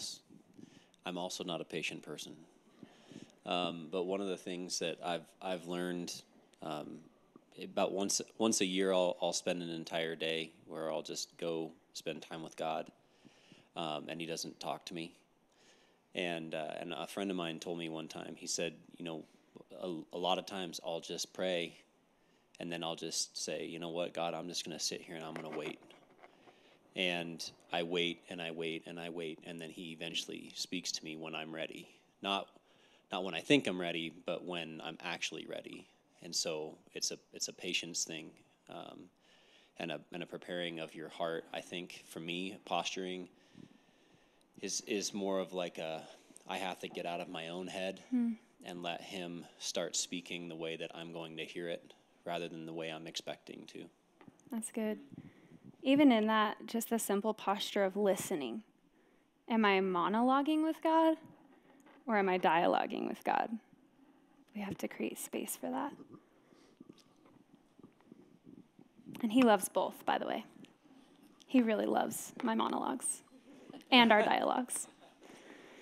I'm 0.00 0.30
I'm 1.06 1.18
also 1.18 1.44
not 1.44 1.60
a 1.60 1.64
patient 1.64 2.02
person. 2.02 2.32
Um, 3.46 3.88
but 3.90 4.04
one 4.04 4.20
of 4.20 4.28
the 4.28 4.36
things 4.36 4.78
that 4.80 4.98
I've 5.04 5.26
I've 5.40 5.66
learned 5.66 6.12
um, 6.62 6.98
about 7.62 7.92
once 7.92 8.20
once 8.38 8.60
a 8.60 8.66
year, 8.66 8.92
I'll 8.92 9.16
I'll 9.20 9.32
spend 9.32 9.62
an 9.62 9.70
entire 9.70 10.14
day 10.14 10.50
where 10.66 10.90
I'll 10.90 11.02
just 11.02 11.36
go 11.38 11.72
spend 11.94 12.22
time 12.22 12.42
with 12.42 12.56
God, 12.56 12.90
um, 13.76 14.06
and 14.08 14.20
He 14.20 14.26
doesn't 14.26 14.60
talk 14.60 14.84
to 14.86 14.94
me. 14.94 15.12
And 16.14 16.54
uh, 16.54 16.74
and 16.78 16.92
a 16.92 17.06
friend 17.06 17.30
of 17.30 17.36
mine 17.36 17.58
told 17.60 17.78
me 17.78 17.88
one 17.88 18.08
time. 18.08 18.34
He 18.36 18.46
said, 18.46 18.74
you 18.96 19.04
know, 19.04 19.24
a, 19.80 20.16
a 20.16 20.18
lot 20.18 20.38
of 20.38 20.46
times 20.46 20.80
I'll 20.84 21.00
just 21.00 21.32
pray, 21.32 21.76
and 22.58 22.70
then 22.70 22.84
I'll 22.84 22.96
just 22.96 23.36
say, 23.42 23.64
you 23.64 23.78
know 23.78 23.90
what, 23.90 24.12
God, 24.12 24.34
I'm 24.34 24.48
just 24.48 24.64
going 24.64 24.76
to 24.78 24.84
sit 24.84 25.00
here 25.00 25.16
and 25.16 25.24
I'm 25.24 25.34
going 25.34 25.50
to 25.50 25.58
wait 25.58 25.78
and 26.96 27.48
I 27.72 27.82
wait 27.82 28.20
and 28.28 28.40
I 28.42 28.50
wait 28.50 28.84
and 28.86 28.98
I 28.98 29.10
wait, 29.10 29.38
and 29.44 29.60
then 29.60 29.70
he 29.70 29.92
eventually 29.92 30.52
speaks 30.54 30.92
to 30.92 31.04
me 31.04 31.16
when 31.16 31.34
I'm 31.34 31.54
ready. 31.54 31.88
Not 32.22 32.48
not 33.12 33.24
when 33.24 33.34
I 33.34 33.40
think 33.40 33.66
I'm 33.66 33.80
ready, 33.80 34.12
but 34.26 34.44
when 34.44 34.80
I'm 34.84 34.96
actually 35.02 35.46
ready. 35.46 35.86
And 36.22 36.34
so 36.34 36.76
it's 36.94 37.10
a 37.10 37.18
it's 37.32 37.48
a 37.48 37.52
patience 37.52 38.04
thing, 38.04 38.30
um, 38.68 39.04
and 39.78 39.90
a 39.92 40.00
and 40.12 40.22
a 40.22 40.26
preparing 40.26 40.80
of 40.80 40.94
your 40.94 41.08
heart. 41.08 41.44
I 41.52 41.60
think 41.60 42.04
for 42.08 42.20
me, 42.20 42.58
posturing 42.64 43.28
is 44.60 44.82
is 44.86 45.14
more 45.14 45.38
of 45.40 45.52
like 45.52 45.78
a 45.78 46.02
I 46.48 46.58
have 46.58 46.78
to 46.80 46.88
get 46.88 47.06
out 47.06 47.20
of 47.20 47.28
my 47.28 47.48
own 47.48 47.66
head 47.68 48.00
Hmm. 48.10 48.32
and 48.64 48.82
let 48.82 49.00
him 49.00 49.46
start 49.58 49.94
speaking 49.96 50.48
the 50.48 50.56
way 50.56 50.76
that 50.76 50.90
I'm 50.94 51.12
going 51.12 51.36
to 51.36 51.44
hear 51.44 51.68
it 51.68 51.94
rather 52.24 52.48
than 52.48 52.66
the 52.66 52.72
way 52.72 52.90
I'm 52.90 53.06
expecting 53.06 53.64
to. 53.72 53.84
That's 54.50 54.70
good. 54.70 54.98
Even 55.82 56.12
in 56.12 56.26
that, 56.26 56.66
just 56.66 56.90
the 56.90 56.98
simple 56.98 57.32
posture 57.32 57.84
of 57.84 57.96
listening. 57.96 58.62
Am 59.48 59.64
I 59.64 59.80
monologuing 59.80 60.62
with 60.62 60.82
God 60.82 61.16
or 62.06 62.18
am 62.18 62.28
I 62.28 62.38
dialoguing 62.38 63.08
with 63.08 63.24
God? 63.24 63.50
We 64.54 64.60
have 64.60 64.76
to 64.78 64.88
create 64.88 65.18
space 65.18 65.56
for 65.56 65.70
that. 65.70 65.92
And 69.22 69.32
He 69.32 69.42
loves 69.42 69.68
both, 69.68 70.04
by 70.04 70.18
the 70.18 70.26
way. 70.26 70.44
He 71.46 71.62
really 71.62 71.86
loves 71.86 72.32
my 72.42 72.54
monologues 72.54 73.22
and 73.90 74.12
our 74.12 74.22
dialogues. 74.22 74.86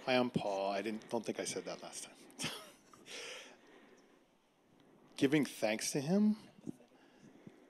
Hi, 0.07 0.15
I'm 0.15 0.31
Paul. 0.31 0.73
I 0.73 0.81
didn't 0.81 1.09
don't 1.11 1.25
think 1.25 1.41
I 1.41 1.45
said 1.45 1.65
that 1.67 1.83
last 1.83 2.05
time. 2.05 2.51
Giving 5.19 5.45
thanks 5.45 5.91
to 5.93 6.01
him, 6.01 6.37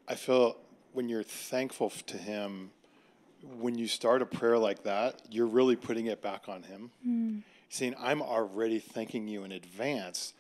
I 0.07 0.15
feel 0.15 0.57
when 0.93 1.09
you're 1.09 1.23
thankful 1.23 1.91
to 1.91 2.17
him, 2.17 2.71
when 3.59 3.77
you 3.77 3.87
start 3.87 4.23
a 4.23 4.27
prayer 4.27 4.59
like 4.59 4.83
that, 4.85 5.23
you're 5.31 5.47
really 5.47 5.77
putting 5.77 6.07
it 6.07 6.23
back 6.23 6.49
on 6.49 6.63
him. 6.63 6.91
Mm. 7.07 7.43
Saying, 7.69 7.95
I'm 8.01 8.23
already 8.23 8.79
thanking 8.79 9.29
you 9.29 9.45
in 9.45 9.53
advance 9.53 10.33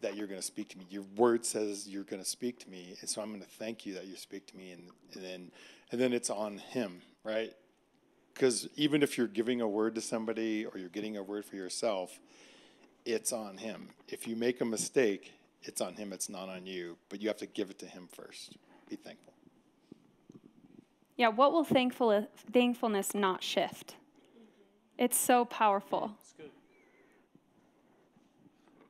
that 0.00 0.16
you're 0.16 0.26
going 0.26 0.40
to 0.40 0.46
speak 0.46 0.70
to 0.70 0.78
me. 0.78 0.86
Your 0.88 1.04
word 1.16 1.44
says 1.44 1.86
you're 1.86 2.04
going 2.04 2.22
to 2.22 2.28
speak 2.28 2.58
to 2.60 2.70
me, 2.70 2.96
and 3.00 3.08
so 3.08 3.20
I'm 3.20 3.28
going 3.28 3.42
to 3.42 3.48
thank 3.48 3.84
you 3.84 3.94
that 3.94 4.06
you 4.06 4.16
speak 4.16 4.46
to 4.46 4.56
me, 4.56 4.72
and, 4.72 4.84
and 5.14 5.22
then 5.22 5.50
and 5.92 6.00
then 6.00 6.12
it's 6.12 6.30
on 6.30 6.58
him, 6.58 7.02
right? 7.24 7.52
Because 8.32 8.68
even 8.76 9.02
if 9.02 9.18
you're 9.18 9.26
giving 9.26 9.60
a 9.60 9.68
word 9.68 9.94
to 9.96 10.00
somebody 10.00 10.64
or 10.64 10.78
you're 10.78 10.88
getting 10.88 11.16
a 11.16 11.22
word 11.22 11.44
for 11.44 11.56
yourself, 11.56 12.18
it's 13.04 13.32
on 13.32 13.56
him. 13.56 13.88
If 14.08 14.26
you 14.26 14.36
make 14.36 14.60
a 14.60 14.64
mistake, 14.64 15.32
it's 15.62 15.80
on 15.80 15.94
him. 15.94 16.12
It's 16.12 16.28
not 16.28 16.48
on 16.48 16.64
you. 16.64 16.96
But 17.08 17.20
you 17.20 17.28
have 17.28 17.38
to 17.38 17.46
give 17.46 17.70
it 17.70 17.78
to 17.80 17.86
him 17.86 18.08
first. 18.12 18.56
Be 18.88 18.96
thankful. 18.96 19.34
Yeah, 21.20 21.28
what 21.28 21.52
will 21.52 21.64
thankful, 21.64 22.26
thankfulness 22.50 23.14
not 23.14 23.42
shift? 23.42 23.94
It's 24.96 25.18
so 25.18 25.44
powerful. 25.44 26.12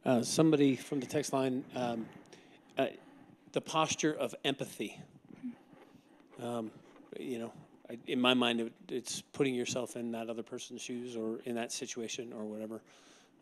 Uh, 0.05 0.23
somebody 0.23 0.77
from 0.77 1.01
the 1.01 1.07
text 1.07 1.33
line, 1.33 1.65
um, 1.75 2.07
uh, 2.79 2.87
the 3.51 3.61
posture 3.61 4.13
of 4.13 4.33
empathy. 4.45 4.97
Um, 6.41 6.71
you 7.19 7.41
know, 7.41 7.53
I, 7.91 7.99
in 8.07 8.21
my 8.21 8.35
mind, 8.35 8.61
it, 8.61 8.73
it's 8.89 9.23
putting 9.33 9.57
yourself 9.57 9.97
in 9.97 10.13
that 10.13 10.31
other 10.31 10.45
person's 10.45 10.83
shoes 10.83 11.17
or 11.17 11.41
in 11.47 11.57
that 11.57 11.73
situation 11.73 12.33
or 12.33 12.45
whatever. 12.45 12.81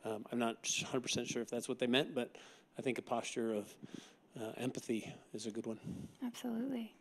Um, 0.07 0.25
I'm 0.33 0.39
not 0.39 0.63
100% 0.63 1.27
sure 1.27 1.43
if 1.43 1.51
that's 1.51 1.69
what 1.69 1.79
they 1.79 1.87
meant, 1.87 2.15
but 2.15 2.35
I 2.79 2.81
think 2.81 2.97
a 2.97 3.03
posture 3.03 3.53
of 3.53 3.75
uh, 4.41 4.53
empathy 4.57 5.13
is 5.35 5.45
a 5.45 5.51
good 5.51 5.67
one. 5.67 5.79
Absolutely. 6.25 6.95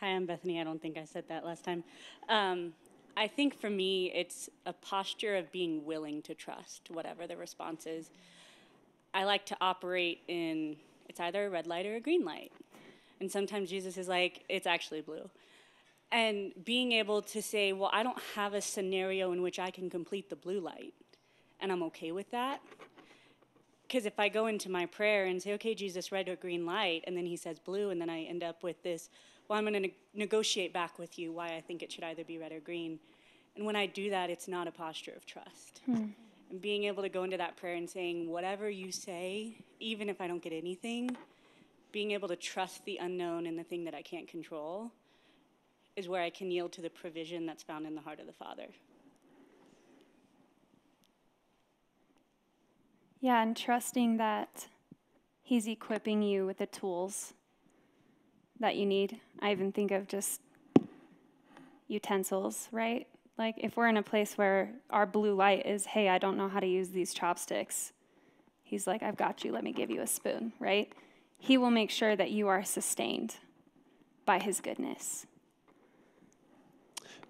Hi, 0.00 0.08
I'm 0.08 0.26
Bethany. 0.26 0.60
I 0.60 0.64
don't 0.64 0.82
think 0.82 0.98
I 0.98 1.04
said 1.04 1.24
that 1.28 1.44
last 1.44 1.64
time. 1.64 1.84
Um, 2.28 2.74
I 3.16 3.28
think 3.28 3.58
for 3.58 3.70
me, 3.70 4.10
it's 4.12 4.50
a 4.66 4.72
posture 4.72 5.36
of 5.36 5.52
being 5.52 5.84
willing 5.84 6.20
to 6.22 6.34
trust 6.34 6.90
whatever 6.90 7.28
the 7.28 7.36
response 7.36 7.86
is. 7.86 8.10
I 9.14 9.22
like 9.22 9.46
to 9.46 9.56
operate 9.60 10.22
in 10.26 10.76
it's 11.08 11.20
either 11.20 11.46
a 11.46 11.50
red 11.50 11.68
light 11.68 11.86
or 11.86 11.94
a 11.94 12.00
green 12.00 12.24
light. 12.24 12.50
And 13.20 13.30
sometimes 13.30 13.70
Jesus 13.70 13.96
is 13.96 14.08
like, 14.08 14.42
it's 14.48 14.66
actually 14.66 15.00
blue. 15.00 15.30
And 16.10 16.52
being 16.64 16.90
able 16.92 17.22
to 17.22 17.40
say, 17.40 17.72
well, 17.72 17.90
I 17.92 18.02
don't 18.02 18.20
have 18.34 18.52
a 18.52 18.60
scenario 18.60 19.30
in 19.30 19.42
which 19.42 19.60
I 19.60 19.70
can 19.70 19.88
complete 19.88 20.28
the 20.28 20.36
blue 20.36 20.58
light, 20.58 20.92
and 21.60 21.70
I'm 21.70 21.84
okay 21.84 22.10
with 22.10 22.30
that. 22.32 22.60
Because 23.86 24.06
if 24.06 24.18
I 24.18 24.28
go 24.28 24.46
into 24.46 24.68
my 24.70 24.86
prayer 24.86 25.26
and 25.26 25.40
say, 25.40 25.52
okay, 25.54 25.74
Jesus, 25.74 26.10
red 26.10 26.28
or 26.28 26.34
green 26.34 26.66
light, 26.66 27.04
and 27.06 27.16
then 27.16 27.26
he 27.26 27.36
says 27.36 27.60
blue, 27.60 27.90
and 27.90 28.00
then 28.00 28.10
I 28.10 28.22
end 28.24 28.42
up 28.42 28.64
with 28.64 28.82
this, 28.82 29.08
well, 29.48 29.58
I'm 29.58 29.64
going 29.64 29.74
to 29.74 29.80
ne- 29.80 29.94
negotiate 30.14 30.72
back 30.72 30.98
with 30.98 31.18
you 31.18 31.32
why 31.32 31.54
I 31.56 31.60
think 31.60 31.82
it 31.82 31.92
should 31.92 32.04
either 32.04 32.24
be 32.24 32.38
red 32.38 32.52
or 32.52 32.60
green. 32.60 32.98
And 33.56 33.64
when 33.64 33.76
I 33.76 33.86
do 33.86 34.10
that, 34.10 34.30
it's 34.30 34.48
not 34.48 34.66
a 34.66 34.72
posture 34.72 35.12
of 35.16 35.26
trust. 35.26 35.80
Hmm. 35.86 36.06
And 36.50 36.60
being 36.60 36.84
able 36.84 37.02
to 37.02 37.08
go 37.08 37.24
into 37.24 37.36
that 37.36 37.56
prayer 37.56 37.76
and 37.76 37.88
saying, 37.88 38.30
whatever 38.30 38.68
you 38.68 38.92
say, 38.92 39.56
even 39.80 40.08
if 40.08 40.20
I 40.20 40.28
don't 40.28 40.42
get 40.42 40.52
anything, 40.52 41.16
being 41.92 42.10
able 42.10 42.28
to 42.28 42.36
trust 42.36 42.84
the 42.84 42.98
unknown 42.98 43.46
and 43.46 43.58
the 43.58 43.64
thing 43.64 43.84
that 43.84 43.94
I 43.94 44.02
can't 44.02 44.26
control 44.26 44.90
is 45.96 46.08
where 46.08 46.22
I 46.22 46.30
can 46.30 46.50
yield 46.50 46.72
to 46.72 46.82
the 46.82 46.90
provision 46.90 47.46
that's 47.46 47.62
found 47.62 47.86
in 47.86 47.94
the 47.94 48.00
heart 48.00 48.18
of 48.18 48.26
the 48.26 48.32
Father. 48.32 48.66
Yeah, 53.20 53.42
and 53.42 53.56
trusting 53.56 54.16
that 54.18 54.66
He's 55.46 55.68
equipping 55.68 56.22
you 56.22 56.46
with 56.46 56.56
the 56.56 56.66
tools 56.66 57.34
that 58.60 58.76
you 58.76 58.86
need. 58.86 59.20
I 59.40 59.52
even 59.52 59.72
think 59.72 59.90
of 59.90 60.08
just 60.08 60.40
utensils, 61.88 62.68
right? 62.72 63.06
Like 63.36 63.56
if 63.58 63.76
we're 63.76 63.88
in 63.88 63.96
a 63.96 64.02
place 64.02 64.38
where 64.38 64.70
our 64.90 65.06
blue 65.06 65.34
light 65.34 65.66
is, 65.66 65.86
hey, 65.86 66.08
I 66.08 66.18
don't 66.18 66.36
know 66.36 66.48
how 66.48 66.60
to 66.60 66.66
use 66.66 66.90
these 66.90 67.12
chopsticks, 67.12 67.92
He's 68.66 68.86
like, 68.86 69.02
I've 69.02 69.16
got 69.16 69.44
you, 69.44 69.52
let 69.52 69.62
me 69.62 69.72
give 69.72 69.90
you 69.90 70.00
a 70.00 70.06
spoon, 70.06 70.52
right? 70.58 70.90
He 71.38 71.58
will 71.58 71.70
make 71.70 71.90
sure 71.90 72.16
that 72.16 72.30
you 72.30 72.48
are 72.48 72.64
sustained 72.64 73.36
by 74.24 74.38
His 74.38 74.60
goodness. 74.60 75.26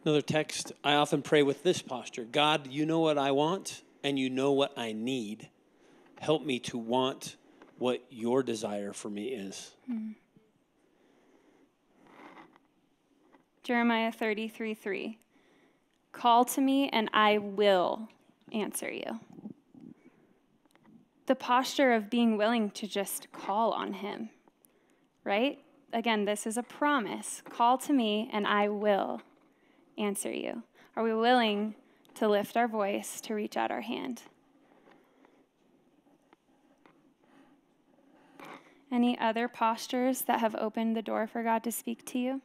Another 0.04 0.22
text, 0.22 0.72
I 0.84 0.94
often 0.94 1.22
pray 1.22 1.42
with 1.42 1.62
this 1.64 1.82
posture 1.82 2.24
God, 2.24 2.68
you 2.68 2.86
know 2.86 3.00
what 3.00 3.18
I 3.18 3.32
want 3.32 3.82
and 4.04 4.18
you 4.18 4.30
know 4.30 4.52
what 4.52 4.72
I 4.78 4.92
need. 4.92 5.48
Help 6.20 6.44
me 6.44 6.60
to 6.60 6.78
want 6.78 7.36
what 7.78 8.04
your 8.10 8.42
desire 8.42 8.92
for 8.92 9.10
me 9.10 9.28
is. 9.28 9.72
Mm. 9.90 10.14
Jeremiah 13.64 14.12
33 14.12 14.74
3. 14.74 15.18
Call 16.12 16.44
to 16.44 16.60
me 16.60 16.90
and 16.90 17.08
I 17.14 17.38
will 17.38 18.08
answer 18.52 18.92
you. 18.92 19.20
The 21.26 21.34
posture 21.34 21.94
of 21.94 22.10
being 22.10 22.36
willing 22.36 22.70
to 22.72 22.86
just 22.86 23.32
call 23.32 23.72
on 23.72 23.94
Him, 23.94 24.28
right? 25.24 25.58
Again, 25.94 26.26
this 26.26 26.46
is 26.46 26.58
a 26.58 26.62
promise. 26.62 27.42
Call 27.48 27.78
to 27.78 27.94
me 27.94 28.28
and 28.34 28.46
I 28.46 28.68
will 28.68 29.22
answer 29.96 30.30
you. 30.30 30.62
Are 30.94 31.02
we 31.02 31.14
willing 31.14 31.74
to 32.16 32.28
lift 32.28 32.58
our 32.58 32.68
voice, 32.68 33.18
to 33.22 33.34
reach 33.34 33.56
out 33.56 33.70
our 33.70 33.80
hand? 33.80 34.22
Any 38.92 39.18
other 39.18 39.48
postures 39.48 40.20
that 40.22 40.40
have 40.40 40.54
opened 40.54 40.94
the 40.94 41.02
door 41.02 41.26
for 41.26 41.42
God 41.42 41.64
to 41.64 41.72
speak 41.72 42.04
to 42.06 42.18
you? 42.18 42.42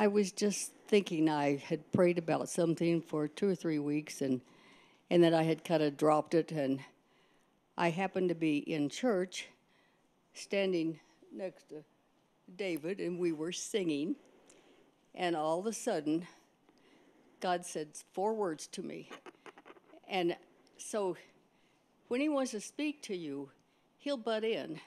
I 0.00 0.06
was 0.06 0.32
just 0.32 0.72
thinking 0.88 1.28
I 1.28 1.56
had 1.56 1.92
prayed 1.92 2.16
about 2.16 2.48
something 2.48 3.02
for 3.02 3.28
two 3.28 3.50
or 3.50 3.54
three 3.54 3.78
weeks 3.78 4.22
and 4.22 4.40
and 5.10 5.22
then 5.22 5.34
I 5.34 5.42
had 5.42 5.62
kind 5.62 5.82
of 5.82 5.98
dropped 5.98 6.32
it 6.32 6.52
and 6.52 6.80
I 7.76 7.90
happened 7.90 8.30
to 8.30 8.34
be 8.34 8.60
in 8.60 8.88
church 8.88 9.48
standing 10.32 10.98
next 11.30 11.68
to 11.68 11.84
David 12.56 12.98
and 12.98 13.18
we 13.18 13.32
were 13.32 13.52
singing 13.52 14.16
and 15.14 15.36
all 15.36 15.58
of 15.58 15.66
a 15.66 15.72
sudden 15.74 16.26
God 17.40 17.66
said 17.66 17.88
four 18.14 18.32
words 18.32 18.68
to 18.68 18.82
me. 18.82 19.10
And 20.08 20.34
so 20.78 21.18
when 22.08 22.22
he 22.22 22.30
wants 22.30 22.52
to 22.52 22.60
speak 22.60 23.02
to 23.02 23.14
you, 23.14 23.50
he'll 23.98 24.16
butt 24.16 24.44
in. 24.44 24.80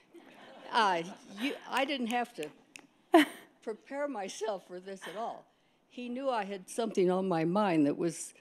Uh, 0.72 1.04
you, 1.40 1.54
I 1.70 1.86
didn't 1.86 2.08
have 2.08 2.34
to 2.34 3.26
prepare 3.64 4.08
myself 4.08 4.68
for 4.68 4.80
this 4.80 5.02
at 5.08 5.18
all. 5.18 5.46
He 5.90 6.10
knew 6.10 6.30
I 6.30 6.44
had 6.44 6.70
something 6.70 7.10
on 7.10 7.28
my 7.28 7.46
mind 7.46 7.86
that 7.86 7.98
was 7.98 8.34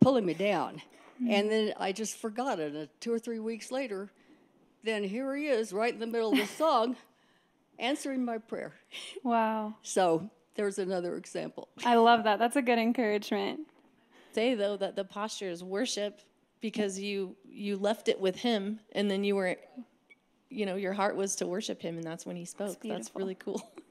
pulling 0.00 0.26
me 0.26 0.34
down. 0.34 0.82
Hmm. 1.18 1.30
And 1.30 1.50
then 1.50 1.74
I 1.78 1.92
just 1.92 2.16
forgot 2.16 2.58
it. 2.58 2.74
And 2.74 2.88
two 3.00 3.12
or 3.12 3.18
three 3.18 3.38
weeks 3.38 3.70
later, 3.70 4.10
then 4.82 5.04
here 5.04 5.34
he 5.36 5.46
is, 5.46 5.72
right 5.72 5.92
in 5.92 6.00
the 6.00 6.06
middle 6.06 6.32
of 6.32 6.38
the 6.38 6.46
song, 6.56 6.96
answering 7.78 8.24
my 8.24 8.38
prayer. 8.38 8.74
Wow. 9.22 9.74
So 9.82 10.30
there's 10.54 10.78
another 10.78 11.16
example. 11.16 11.68
I 11.84 11.96
love 11.96 12.24
that. 12.24 12.38
That's 12.38 12.56
a 12.56 12.62
good 12.62 12.78
encouragement. 12.78 13.60
Say 14.32 14.54
though 14.54 14.76
that 14.76 14.96
the 14.96 15.04
posture 15.04 15.50
is 15.50 15.64
worship 15.64 16.20
because 16.60 16.98
you 16.98 17.36
you 17.44 17.76
left 17.76 18.08
it 18.08 18.20
with 18.20 18.36
him 18.36 18.80
and 18.92 19.10
then 19.10 19.24
you 19.24 19.34
were 19.34 19.56
you 20.50 20.66
know 20.66 20.76
your 20.76 20.92
heart 20.92 21.16
was 21.16 21.34
to 21.36 21.46
worship 21.46 21.82
him 21.82 21.96
and 21.96 22.04
that's 22.04 22.24
when 22.24 22.36
he 22.36 22.44
spoke. 22.44 22.80
That's, 22.82 23.08
beautiful. 23.08 23.18
really 23.18 23.34
cool. 23.34 23.72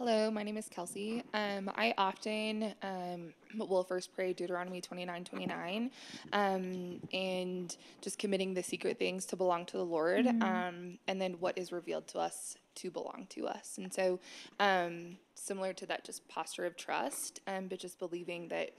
Hello, 0.00 0.30
my 0.30 0.42
name 0.42 0.56
is 0.56 0.66
Kelsey. 0.66 1.22
Um, 1.34 1.70
I 1.76 1.92
often 1.98 2.72
um, 2.82 3.34
will 3.58 3.84
first 3.84 4.14
pray 4.14 4.32
Deuteronomy 4.32 4.80
29 4.80 5.24
29 5.24 5.90
um, 6.32 7.02
and 7.12 7.76
just 8.00 8.18
committing 8.18 8.54
the 8.54 8.62
secret 8.62 8.98
things 8.98 9.26
to 9.26 9.36
belong 9.36 9.66
to 9.66 9.76
the 9.76 9.84
Lord, 9.84 10.24
Mhm. 10.24 10.42
um, 10.42 10.98
and 11.06 11.20
then 11.20 11.34
what 11.34 11.58
is 11.58 11.70
revealed 11.70 12.08
to 12.08 12.18
us 12.18 12.56
to 12.76 12.90
belong 12.90 13.26
to 13.28 13.46
us. 13.46 13.76
And 13.76 13.92
so, 13.92 14.20
um, 14.58 15.18
similar 15.34 15.74
to 15.74 15.84
that, 15.88 16.02
just 16.02 16.26
posture 16.28 16.64
of 16.64 16.78
trust, 16.78 17.40
um, 17.46 17.68
but 17.68 17.78
just 17.78 17.98
believing 17.98 18.48
that 18.48 18.70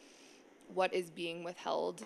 what 0.73 0.91
is 0.91 1.11
being 1.11 1.43
withheld 1.43 2.03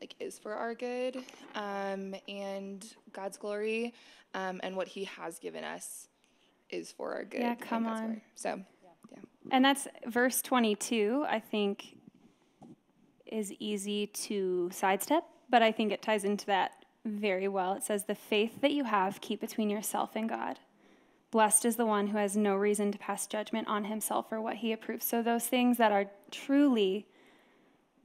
like 0.00 0.16
is 0.18 0.40
for 0.40 0.54
our 0.54 0.74
good 0.74 1.22
um, 1.54 2.16
and 2.26 2.84
God's 3.12 3.36
glory, 3.36 3.94
um, 4.34 4.60
and 4.64 4.76
what 4.76 4.88
He 4.88 5.04
has 5.04 5.38
given 5.38 5.62
us 5.62 6.08
is 6.70 6.92
for 6.92 7.14
our 7.14 7.24
good. 7.24 7.40
Yeah, 7.40 7.54
come 7.54 7.86
on. 7.86 8.20
So, 8.34 8.60
yeah. 9.10 9.18
And 9.50 9.64
that's 9.64 9.88
verse 10.06 10.42
22, 10.42 11.24
I 11.28 11.38
think, 11.38 11.96
is 13.26 13.52
easy 13.58 14.06
to 14.06 14.70
sidestep, 14.72 15.24
but 15.50 15.62
I 15.62 15.72
think 15.72 15.92
it 15.92 16.02
ties 16.02 16.24
into 16.24 16.46
that 16.46 16.84
very 17.04 17.48
well. 17.48 17.74
It 17.74 17.82
says, 17.82 18.04
The 18.04 18.14
faith 18.14 18.60
that 18.60 18.72
you 18.72 18.84
have, 18.84 19.20
keep 19.20 19.40
between 19.40 19.70
yourself 19.70 20.10
and 20.14 20.28
God. 20.28 20.58
Blessed 21.30 21.64
is 21.64 21.76
the 21.76 21.86
one 21.86 22.08
who 22.08 22.18
has 22.18 22.36
no 22.36 22.54
reason 22.54 22.92
to 22.92 22.98
pass 22.98 23.26
judgment 23.26 23.68
on 23.68 23.84
himself 23.84 24.26
or 24.30 24.40
what 24.40 24.56
he 24.56 24.72
approves. 24.72 25.04
So, 25.04 25.22
those 25.22 25.46
things 25.46 25.76
that 25.78 25.92
are 25.92 26.06
truly 26.30 27.06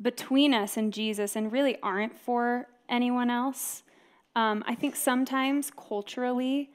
between 0.01 0.53
us 0.53 0.77
and 0.77 0.91
Jesus 0.91 1.35
and 1.35 1.51
really 1.51 1.77
aren't 1.81 2.17
for 2.17 2.67
anyone 2.89 3.29
else, 3.29 3.83
um, 4.35 4.63
I 4.67 4.75
think 4.75 4.95
sometimes 4.95 5.71
culturally, 5.71 6.71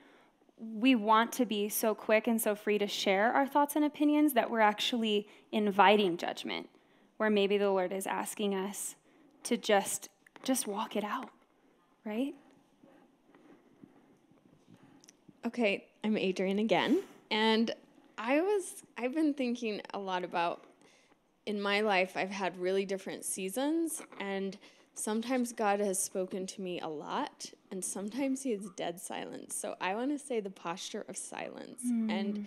we 0.59 0.94
want 0.94 1.32
to 1.32 1.44
be 1.44 1.68
so 1.68 1.94
quick 1.94 2.26
and 2.26 2.40
so 2.40 2.54
free 2.54 2.78
to 2.78 2.86
share 2.86 3.32
our 3.32 3.46
thoughts 3.46 3.76
and 3.76 3.84
opinions 3.84 4.32
that 4.32 4.50
we're 4.50 4.61
actually 4.61 5.28
inviting 5.52 6.16
judgment 6.16 6.68
where 7.18 7.30
maybe 7.30 7.59
the 7.59 7.70
lord 7.70 7.92
is 7.92 8.07
asking 8.07 8.54
us 8.54 8.96
to 9.42 9.57
just 9.57 10.09
just 10.42 10.66
walk 10.66 10.96
it 10.96 11.04
out 11.04 11.30
right 12.04 12.34
Okay, 15.46 15.86
I'm 16.02 16.16
Adrian 16.18 16.59
again. 16.59 17.02
And 17.30 17.70
I 18.18 18.40
was 18.40 18.82
I've 18.98 19.14
been 19.14 19.32
thinking 19.32 19.80
a 19.94 19.98
lot 19.98 20.24
about 20.24 20.64
in 21.44 21.62
my 21.62 21.82
life 21.82 22.16
I've 22.16 22.30
had 22.30 22.59
really 22.59 22.84
different 22.84 23.24
seasons 23.24 24.02
and 24.18 24.59
sometimes 24.99 25.53
God 25.53 25.80
has 25.80 26.03
spoken 26.03 26.47
to 26.47 26.61
me 26.62 26.80
a 26.80 26.88
lot 26.88 27.53
and 27.70 27.84
sometimes 27.84 28.42
he 28.42 28.53
is 28.53 28.68
dead 28.76 29.01
silence. 29.01 29.55
So 29.55 29.76
I 29.80 29.94
want 29.94 30.11
to 30.11 30.18
say 30.18 30.40
the 30.40 30.51
posture 30.51 31.05
of 31.09 31.16
silence. 31.16 31.82
Mm. 31.86 32.11
And 32.11 32.47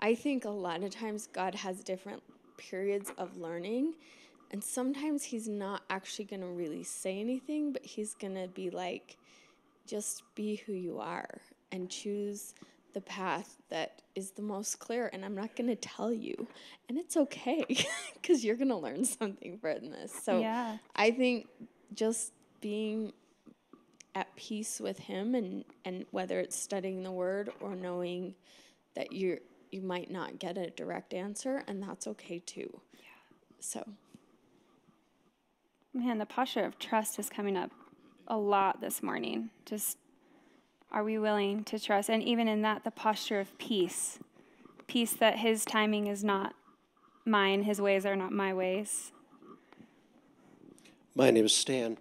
I 0.00 0.14
think 0.14 0.44
a 0.44 0.50
lot 0.50 0.82
of 0.82 0.90
times 0.90 1.26
God 1.32 1.54
has 1.54 1.82
different 1.82 2.22
periods 2.56 3.12
of 3.18 3.36
learning 3.36 3.94
and 4.50 4.62
sometimes 4.64 5.24
he's 5.24 5.46
not 5.48 5.82
actually 5.90 6.24
going 6.24 6.40
to 6.40 6.46
really 6.48 6.82
say 6.82 7.20
anything, 7.20 7.72
but 7.72 7.84
he's 7.84 8.14
going 8.14 8.34
to 8.34 8.48
be 8.48 8.70
like 8.70 9.16
just 9.86 10.22
be 10.34 10.56
who 10.66 10.72
you 10.72 10.98
are 10.98 11.40
and 11.72 11.90
choose 11.90 12.54
the 12.94 13.00
path 13.02 13.56
that 13.68 14.00
is 14.14 14.30
the 14.32 14.42
most 14.42 14.78
clear 14.78 15.10
and 15.12 15.24
i'm 15.24 15.34
not 15.34 15.54
going 15.54 15.66
to 15.68 15.76
tell 15.76 16.12
you 16.12 16.46
and 16.88 16.98
it's 16.98 17.16
okay 17.16 17.64
because 18.14 18.44
you're 18.44 18.56
going 18.56 18.68
to 18.68 18.76
learn 18.76 19.04
something 19.04 19.58
from 19.58 19.90
this 19.90 20.12
so 20.24 20.40
Yeah. 20.40 20.78
i 20.96 21.10
think 21.10 21.48
just 21.94 22.32
being 22.60 23.12
at 24.14 24.34
peace 24.36 24.80
with 24.80 24.98
him 24.98 25.34
and 25.34 25.64
and 25.84 26.04
whether 26.10 26.40
it's 26.40 26.58
studying 26.58 27.02
the 27.02 27.12
word 27.12 27.50
or 27.60 27.74
knowing 27.74 28.34
that 28.94 29.12
you're 29.12 29.38
you 29.70 29.82
might 29.82 30.10
not 30.10 30.38
get 30.38 30.56
a 30.56 30.70
direct 30.70 31.12
answer 31.12 31.62
and 31.68 31.82
that's 31.82 32.06
okay 32.06 32.38
too. 32.40 32.80
Yeah. 32.94 33.00
so. 33.60 33.84
Man 35.94 36.18
the 36.18 36.26
posture 36.26 36.64
of 36.64 36.78
trust 36.78 37.18
is 37.18 37.28
coming 37.28 37.56
up 37.56 37.70
a 38.26 38.36
lot 38.36 38.80
this 38.80 39.02
morning. 39.02 39.50
Just 39.64 39.98
are 40.90 41.04
we 41.04 41.18
willing 41.18 41.64
to 41.64 41.78
trust? 41.78 42.08
And 42.08 42.22
even 42.22 42.48
in 42.48 42.62
that 42.62 42.84
the 42.84 42.90
posture 42.90 43.40
of 43.40 43.56
peace. 43.58 44.18
Peace 44.86 45.12
that 45.12 45.38
his 45.38 45.64
timing 45.64 46.06
is 46.06 46.24
not 46.24 46.54
mine 47.24 47.62
his 47.62 47.78
ways 47.78 48.06
are 48.06 48.16
not 48.16 48.32
my 48.32 48.54
ways 48.54 49.12
My 51.14 51.30
name 51.30 51.46
is 51.46 51.52
Stan. 51.52 51.98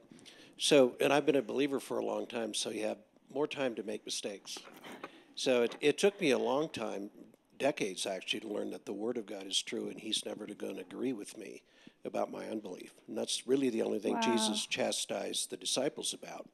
So, 0.58 0.96
and 1.00 1.12
I've 1.14 1.26
been 1.26 1.36
a 1.36 1.42
believer 1.42 1.80
for 1.80 2.00
a 2.00 2.06
long 2.06 2.26
time, 2.28 2.54
so 2.54 2.70
you 2.70 2.86
have 2.86 2.98
more 3.34 3.48
time 3.48 3.76
to 3.76 3.84
make 3.84 4.06
mistakes. 4.06 4.58
So 5.36 5.64
it, 5.64 5.76
it 5.82 5.98
took 5.98 6.20
me 6.20 6.32
a 6.32 6.38
long 6.38 6.70
time, 6.70 7.10
decades 7.60 8.06
actually, 8.06 8.42
to 8.42 8.48
learn 8.48 8.72
that 8.72 8.86
the 8.86 8.94
Word 8.94 9.18
of 9.18 9.26
God 9.26 9.46
is 9.46 9.62
true 9.62 9.90
and 9.90 10.00
He's 10.00 10.26
never 10.26 10.46
going 10.46 10.76
to 10.76 10.82
agree 10.82 11.14
with 11.14 11.38
me 11.38 11.62
about 12.06 12.32
my 12.32 12.46
unbelief. 12.48 12.94
And 13.08 13.18
that's 13.18 13.48
really 13.48 13.70
the 13.70 13.82
only 13.82 14.00
thing 14.00 14.16
Wow. 14.16 14.22
Jesus 14.22 14.66
chastised 14.66 15.50
the 15.50 15.58
disciples 15.58 16.14
about. 16.14 16.48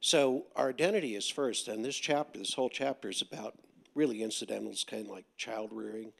So 0.00 0.46
our 0.56 0.68
identity 0.68 1.16
is 1.16 1.28
first, 1.28 1.68
and 1.68 1.84
this 1.84 1.96
chapter, 1.96 2.38
this 2.38 2.54
whole 2.54 2.70
chapter 2.70 3.08
is 3.08 3.20
about 3.20 3.54
really 3.94 4.22
incidentals, 4.22 4.84
kind 4.88 5.06
of 5.06 5.12
like 5.12 5.24
child 5.36 5.70
rearing. 5.72 6.12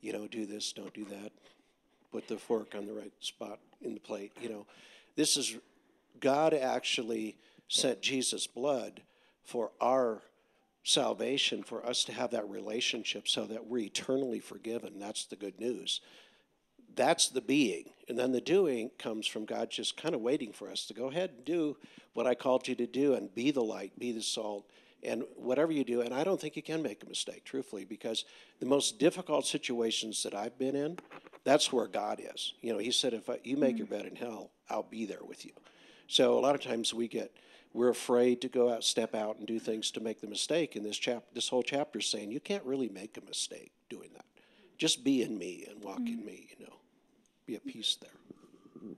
You 0.00 0.12
know, 0.12 0.26
do 0.26 0.46
this, 0.46 0.72
don't 0.72 0.92
do 0.92 1.04
that. 1.06 1.32
Put 2.12 2.28
the 2.28 2.36
fork 2.36 2.74
on 2.76 2.86
the 2.86 2.92
right 2.92 3.12
spot 3.20 3.58
in 3.80 3.94
the 3.94 4.00
plate. 4.00 4.32
You 4.40 4.50
know, 4.50 4.66
this 5.16 5.36
is 5.36 5.56
God 6.20 6.54
actually 6.54 7.36
sent 7.68 8.02
Jesus' 8.02 8.46
blood 8.46 9.02
for 9.44 9.70
our 9.80 10.22
salvation, 10.84 11.62
for 11.62 11.84
us 11.86 12.04
to 12.04 12.12
have 12.12 12.30
that 12.32 12.48
relationship 12.48 13.28
so 13.28 13.44
that 13.46 13.66
we're 13.66 13.84
eternally 13.84 14.40
forgiven. 14.40 14.98
That's 14.98 15.24
the 15.26 15.36
good 15.36 15.60
news. 15.60 16.00
That's 16.94 17.28
the 17.28 17.40
being. 17.40 17.90
And 18.08 18.18
then 18.18 18.32
the 18.32 18.40
doing 18.40 18.90
comes 18.98 19.26
from 19.26 19.44
God 19.44 19.70
just 19.70 19.96
kind 19.96 20.14
of 20.14 20.20
waiting 20.20 20.52
for 20.52 20.68
us 20.68 20.86
to 20.86 20.94
go 20.94 21.08
ahead 21.08 21.30
and 21.36 21.44
do 21.44 21.76
what 22.14 22.26
I 22.26 22.34
called 22.34 22.68
you 22.68 22.74
to 22.74 22.86
do 22.86 23.14
and 23.14 23.34
be 23.34 23.50
the 23.50 23.62
light, 23.62 23.98
be 23.98 24.12
the 24.12 24.22
salt, 24.22 24.66
and 25.02 25.24
whatever 25.36 25.72
you 25.72 25.84
do. 25.84 26.02
And 26.02 26.12
I 26.12 26.24
don't 26.24 26.40
think 26.40 26.56
you 26.56 26.62
can 26.62 26.82
make 26.82 27.02
a 27.02 27.08
mistake, 27.08 27.44
truthfully, 27.44 27.84
because 27.84 28.24
the 28.60 28.66
most 28.66 28.98
difficult 28.98 29.46
situations 29.46 30.22
that 30.22 30.34
I've 30.34 30.58
been 30.58 30.76
in, 30.76 30.98
that's 31.44 31.72
where 31.72 31.86
God 31.86 32.20
is. 32.34 32.54
You 32.60 32.72
know, 32.72 32.78
He 32.78 32.90
said, 32.90 33.14
if 33.14 33.28
I, 33.28 33.38
you 33.44 33.56
make 33.56 33.78
your 33.78 33.86
mm. 33.86 33.90
bed 33.90 34.06
in 34.06 34.16
hell, 34.16 34.50
I'll 34.68 34.82
be 34.82 35.06
there 35.06 35.24
with 35.26 35.44
you. 35.44 35.52
So 36.06 36.38
a 36.38 36.40
lot 36.40 36.54
of 36.54 36.60
times 36.60 36.92
we 36.92 37.08
get, 37.08 37.34
we're 37.72 37.88
afraid 37.88 38.40
to 38.42 38.48
go 38.48 38.72
out, 38.72 38.84
step 38.84 39.14
out, 39.14 39.38
and 39.38 39.46
do 39.46 39.58
things 39.58 39.90
to 39.92 40.00
make 40.00 40.20
the 40.20 40.26
mistake. 40.26 40.76
And 40.76 40.84
this 40.84 40.98
chap, 40.98 41.24
this 41.32 41.48
whole 41.48 41.62
chapter 41.62 42.00
is 42.00 42.06
saying 42.06 42.30
you 42.30 42.40
can't 42.40 42.64
really 42.64 42.88
make 42.88 43.16
a 43.16 43.24
mistake 43.24 43.72
doing 43.88 44.10
that. 44.14 44.24
Just 44.78 45.04
be 45.04 45.22
in 45.22 45.38
me 45.38 45.66
and 45.70 45.82
walk 45.82 46.00
in 46.00 46.20
mm. 46.20 46.26
me. 46.26 46.48
You 46.58 46.66
know, 46.66 46.74
be 47.46 47.56
at 47.56 47.66
peace 47.66 47.96
there. 48.00 48.94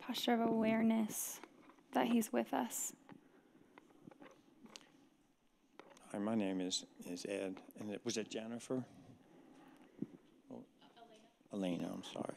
posture 0.00 0.34
of 0.34 0.40
awareness 0.40 1.40
that 1.92 2.06
he's 2.06 2.32
with 2.32 2.52
us 2.52 2.92
Hi, 6.12 6.18
my 6.18 6.34
name 6.34 6.62
is, 6.62 6.86
is 7.06 7.26
Ed, 7.28 7.56
and 7.78 7.90
it 7.90 8.00
was 8.02 8.16
it 8.16 8.30
Jennifer? 8.30 8.82
Elena, 11.52 11.90
I'm 11.92 12.04
sorry. 12.12 12.34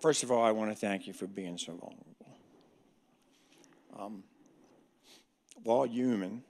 First 0.00 0.22
of 0.22 0.30
all, 0.30 0.44
I 0.44 0.50
want 0.50 0.70
to 0.70 0.76
thank 0.76 1.06
you 1.06 1.12
for 1.12 1.26
being 1.26 1.56
so 1.56 1.72
vulnerable. 1.72 2.38
Um, 3.98 4.24
we're 5.64 5.86
human, 5.86 6.42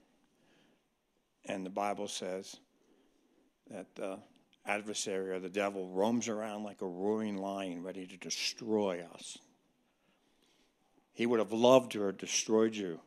and 1.46 1.64
the 1.64 1.70
Bible 1.70 2.08
says 2.08 2.56
that 3.70 3.94
the 3.94 4.18
adversary 4.66 5.30
or 5.30 5.38
the 5.38 5.48
devil 5.48 5.88
roams 5.88 6.28
around 6.28 6.64
like 6.64 6.80
a 6.80 6.86
roaring 6.86 7.36
lion 7.36 7.82
ready 7.82 8.06
to 8.06 8.16
destroy 8.16 9.04
us. 9.14 9.38
He 11.12 11.26
would 11.26 11.38
have 11.38 11.52
loved 11.52 11.92
to 11.92 12.02
have 12.02 12.16
destroyed 12.16 12.74
you 12.74 12.98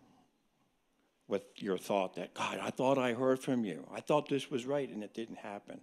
with 1.28 1.44
your 1.58 1.78
thought 1.78 2.16
that, 2.16 2.34
God, 2.34 2.60
I 2.62 2.70
thought 2.70 2.98
I 2.98 3.14
heard 3.14 3.40
from 3.40 3.66
you. 3.66 3.86
I 3.94 4.00
thought 4.00 4.30
this 4.30 4.50
was 4.50 4.66
right, 4.66 4.88
and 4.90 5.04
it 5.04 5.14
didn't 5.14 5.40
happen. 5.40 5.82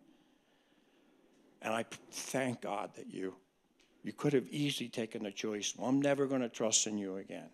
And 1.64 1.72
I 1.72 1.84
thank 2.10 2.60
God 2.60 2.90
that 2.96 3.12
you, 3.12 3.34
you 4.02 4.12
could 4.12 4.34
have 4.34 4.46
easily 4.50 4.88
taken 4.88 5.24
the 5.24 5.30
choice. 5.30 5.74
Well, 5.76 5.88
I'm 5.88 6.00
never 6.00 6.26
going 6.26 6.42
to 6.42 6.48
trust 6.50 6.86
in 6.86 6.98
you 6.98 7.16
again. 7.16 7.48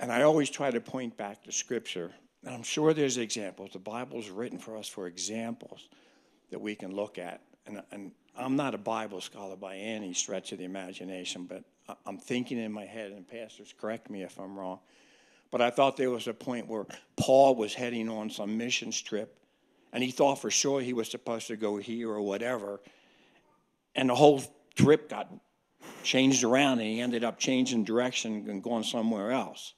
And 0.00 0.12
I 0.12 0.22
always 0.22 0.50
try 0.50 0.70
to 0.70 0.80
point 0.80 1.16
back 1.16 1.44
to 1.44 1.52
Scripture, 1.52 2.12
and 2.44 2.54
I'm 2.54 2.62
sure 2.62 2.92
there's 2.92 3.18
examples. 3.18 3.70
The 3.72 3.78
Bible's 3.78 4.30
written 4.30 4.58
for 4.58 4.76
us 4.76 4.88
for 4.88 5.06
examples 5.06 5.88
that 6.50 6.60
we 6.60 6.74
can 6.74 6.94
look 6.94 7.18
at. 7.18 7.40
And, 7.66 7.82
and 7.90 8.12
I'm 8.36 8.56
not 8.56 8.74
a 8.74 8.78
Bible 8.78 9.20
scholar 9.20 9.56
by 9.56 9.76
any 9.76 10.14
stretch 10.14 10.52
of 10.52 10.58
the 10.58 10.64
imagination, 10.64 11.44
but 11.44 11.64
I'm 12.06 12.18
thinking 12.18 12.58
in 12.58 12.72
my 12.72 12.84
head, 12.84 13.12
and 13.12 13.26
pastors, 13.26 13.74
correct 13.78 14.10
me 14.10 14.22
if 14.22 14.38
I'm 14.38 14.58
wrong. 14.58 14.80
But 15.50 15.62
I 15.62 15.70
thought 15.70 15.96
there 15.96 16.10
was 16.10 16.28
a 16.28 16.34
point 16.34 16.68
where 16.68 16.86
Paul 17.16 17.54
was 17.54 17.74
heading 17.74 18.08
on 18.08 18.28
some 18.28 18.56
missions 18.56 19.00
trip, 19.00 19.37
and 19.92 20.02
he 20.02 20.10
thought 20.10 20.40
for 20.40 20.50
sure 20.50 20.80
he 20.80 20.92
was 20.92 21.10
supposed 21.10 21.46
to 21.48 21.56
go 21.56 21.76
here 21.76 22.10
or 22.10 22.20
whatever. 22.20 22.80
And 23.94 24.10
the 24.10 24.14
whole 24.14 24.42
trip 24.74 25.08
got 25.08 25.32
changed 26.02 26.44
around, 26.44 26.78
and 26.78 26.88
he 26.88 27.00
ended 27.00 27.24
up 27.24 27.38
changing 27.38 27.84
direction 27.84 28.46
and 28.48 28.62
going 28.62 28.84
somewhere 28.84 29.30
else. 29.32 29.74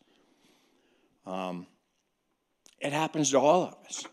Um, 1.27 1.67
it 2.81 2.93
happens 2.93 3.31
to 3.31 3.39
all 3.39 3.65
of 3.65 3.75
us. 3.87 4.05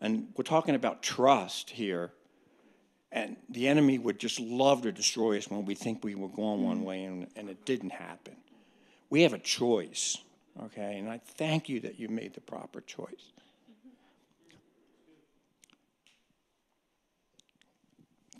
And 0.00 0.28
we're 0.36 0.44
talking 0.44 0.74
about 0.74 1.02
trust 1.02 1.70
here. 1.70 2.12
And 3.12 3.36
the 3.50 3.68
enemy 3.68 3.98
would 3.98 4.18
just 4.18 4.40
love 4.40 4.82
to 4.82 4.92
destroy 4.92 5.36
us 5.36 5.48
when 5.48 5.66
we 5.66 5.74
think 5.74 6.02
we 6.02 6.14
were 6.14 6.28
going 6.28 6.64
one 6.64 6.82
way 6.82 7.04
and, 7.04 7.28
and 7.36 7.50
it 7.50 7.64
didn't 7.66 7.90
happen. 7.90 8.34
We 9.10 9.22
have 9.22 9.34
a 9.34 9.38
choice, 9.38 10.16
okay? 10.64 10.98
And 10.98 11.10
I 11.10 11.18
thank 11.18 11.68
you 11.68 11.80
that 11.80 12.00
you 12.00 12.08
made 12.08 12.32
the 12.32 12.40
proper 12.40 12.80
choice. 12.80 13.32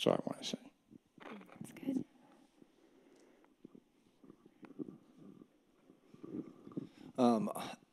That's 0.03 0.19
all 0.19 0.25
I 0.25 0.31
want 0.31 0.43
to 0.43 0.49
say. 0.49 0.59
That's 1.61 1.73
good. 1.73 2.05
Um, 7.19 7.51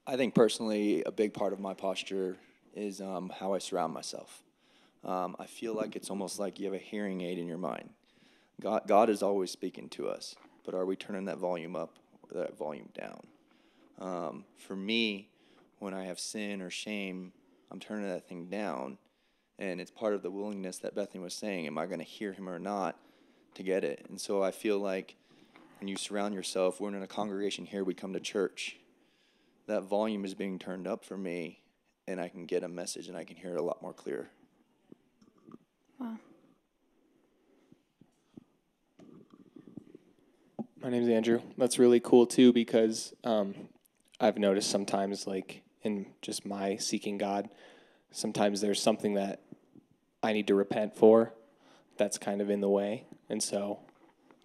I 0.08 0.16
think 0.16 0.34
personally, 0.34 1.04
a 1.06 1.12
big 1.12 1.36
part 1.36 1.54
of 1.54 1.60
my 1.60 1.76
posture 1.76 2.38
is 2.74 3.00
um, 3.00 3.32
how 3.40 3.54
I 3.54 3.60
surround 3.60 3.94
myself. 3.94 4.42
Um, 5.04 5.36
I 5.38 5.46
feel 5.46 5.76
like 5.76 5.96
it's 5.96 6.10
almost 6.10 6.40
like 6.40 6.60
you 6.60 6.66
have 6.66 6.74
a 6.74 6.80
hearing 6.80 7.22
aid 7.22 7.38
in 7.38 7.48
your 7.48 7.60
mind. 7.60 7.92
God, 8.60 8.84
God 8.88 9.12
is 9.12 9.22
always 9.22 9.52
speaking 9.52 9.88
to 9.90 10.08
us, 10.10 10.36
but 10.66 10.74
are 10.74 10.86
we 10.86 10.96
turning 10.96 11.26
that 11.26 11.38
volume 11.38 11.76
up 11.76 12.00
or 12.24 12.40
that 12.40 12.58
volume 12.58 12.90
down? 12.98 13.22
Um, 14.00 14.46
for 14.58 14.76
me, 14.76 15.30
when 15.78 15.94
I 15.94 16.06
have 16.06 16.20
sin 16.20 16.62
or 16.64 16.72
shame, 16.72 17.34
I'm 17.72 17.80
turning 17.80 18.08
that 18.08 18.28
thing 18.28 18.48
down, 18.48 18.98
and 19.60 19.82
it's 19.82 19.92
part 19.92 20.14
of 20.14 20.24
the 20.24 20.32
willingness 20.32 20.78
that 20.80 20.96
Bethany 20.96 21.22
was 21.22 21.34
saying. 21.34 21.68
Am 21.68 21.78
I 21.78 21.86
going 21.86 22.00
to 22.00 22.06
hear 22.06 22.32
him 22.32 22.50
or 22.50 22.58
not 22.58 22.98
to 23.56 23.62
get 23.62 23.84
it? 23.84 24.06
And 24.10 24.20
so 24.20 24.42
I 24.42 24.52
feel 24.52 24.80
like 24.80 25.16
when 25.80 25.90
you 25.90 25.98
surround 25.98 26.34
yourself, 26.34 26.80
we're 26.80 26.96
in 26.96 27.04
a 27.04 27.08
congregation 27.08 27.66
here, 27.66 27.84
we 27.84 27.94
come 27.94 28.14
to 28.14 28.22
church. 28.22 28.78
That 29.68 29.84
volume 29.84 30.24
is 30.24 30.34
being 30.34 30.58
turned 30.60 30.88
up 30.88 31.04
for 31.04 31.18
me, 31.18 31.60
and 32.08 32.20
I 32.20 32.30
can 32.30 32.46
get 32.46 32.64
a 32.64 32.70
message 32.70 33.08
and 33.08 33.18
I 33.18 33.26
can 33.26 33.36
hear 33.36 33.54
it 33.54 33.60
a 33.60 33.62
lot 33.62 33.82
more 33.82 33.94
clear. 33.94 34.30
Wow. 36.00 36.18
My 40.82 40.90
name's 40.90 41.10
Andrew. 41.10 41.42
That's 41.58 41.78
really 41.78 42.00
cool 42.00 42.26
too 42.26 42.54
because 42.54 43.14
um, 43.26 43.54
I've 44.22 44.38
noticed 44.38 44.72
sometimes, 44.72 45.28
like 45.28 45.64
in 45.84 46.06
just 46.22 46.46
my 46.46 46.78
seeking 46.78 47.18
God, 47.18 47.50
sometimes 48.12 48.62
there's 48.62 48.82
something 48.82 49.16
that 49.16 49.42
I 50.22 50.34
need 50.34 50.48
to 50.48 50.56
repent 50.56 50.96
for 50.96 51.34
that's 52.00 52.18
kind 52.18 52.42
of 52.42 52.50
in 52.50 52.62
the 52.62 52.70
way. 52.70 53.06
And 53.30 53.44
so 53.44 53.80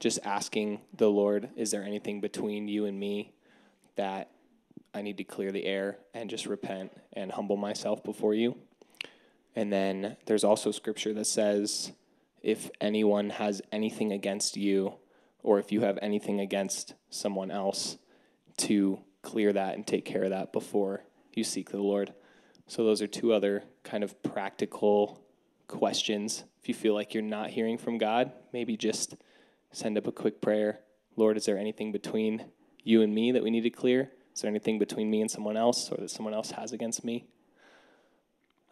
just 0.01 0.19
asking 0.25 0.81
the 0.93 1.09
Lord, 1.09 1.49
is 1.57 1.71
there 1.71 1.83
anything 1.83 2.21
between 2.21 2.69
you 2.69 2.85
and 2.85 2.99
me 2.99 3.33
that 3.97 4.31
I 4.93 5.01
need 5.01 5.17
to 5.19 5.25
clear 5.25 5.51
the 5.51 5.65
air 5.65 5.99
and 6.13 6.29
just 6.29 6.47
repent 6.47 6.93
and 7.15 7.33
humble 7.33 7.57
myself 7.57 8.05
before 8.05 8.35
you? 8.35 8.57
And 9.57 9.73
then 9.73 10.17
there's 10.27 10.45
also 10.45 10.73
scripture 10.73 11.15
that 11.15 11.27
says, 11.27 11.93
if 12.43 12.71
anyone 12.81 13.31
has 13.31 13.63
anything 13.73 14.13
against 14.13 14.57
you, 14.57 14.95
or 15.43 15.59
if 15.59 15.71
you 15.73 15.83
have 15.83 15.99
anything 16.03 16.41
against 16.41 16.95
someone 17.09 17.51
else, 17.51 17.97
to 18.57 18.99
clear 19.23 19.53
that 19.53 19.75
and 19.75 19.87
take 19.87 20.05
care 20.05 20.25
of 20.25 20.31
that 20.31 20.53
before 20.53 21.05
you 21.33 21.45
seek 21.45 21.71
the 21.71 21.79
Lord. 21.79 22.13
So, 22.67 22.85
those 22.85 23.03
are 23.03 23.07
two 23.07 23.33
other 23.33 23.65
kind 23.83 24.05
of 24.05 24.23
practical 24.23 25.24
questions. 25.67 26.45
If 26.61 26.69
you 26.69 26.75
feel 26.75 26.95
like 26.95 27.15
you're 27.15 27.23
not 27.23 27.51
hearing 27.51 27.79
from 27.79 27.99
God, 27.99 28.33
maybe 28.53 28.77
just 28.77 29.17
send 29.73 29.99
up 29.99 30.07
a 30.07 30.13
quick 30.13 30.41
prayer 30.41 30.81
Lord, 31.17 31.37
is 31.37 31.47
there 31.47 31.59
anything 31.59 31.93
between 31.93 32.45
you 32.83 33.03
and 33.03 33.15
me 33.15 33.33
that 33.33 33.43
we 33.43 33.51
need 33.51 33.63
to 33.63 33.71
clear? 33.71 34.11
Is 34.35 34.43
there 34.43 34.51
anything 34.51 34.79
between 34.79 35.11
me 35.11 35.21
and 35.21 35.31
someone 35.31 35.57
else 35.57 35.91
or 35.91 35.97
that 35.99 36.11
someone 36.11 36.35
else 36.35 36.51
has 36.53 36.73
against 36.73 37.05
me? 37.05 37.27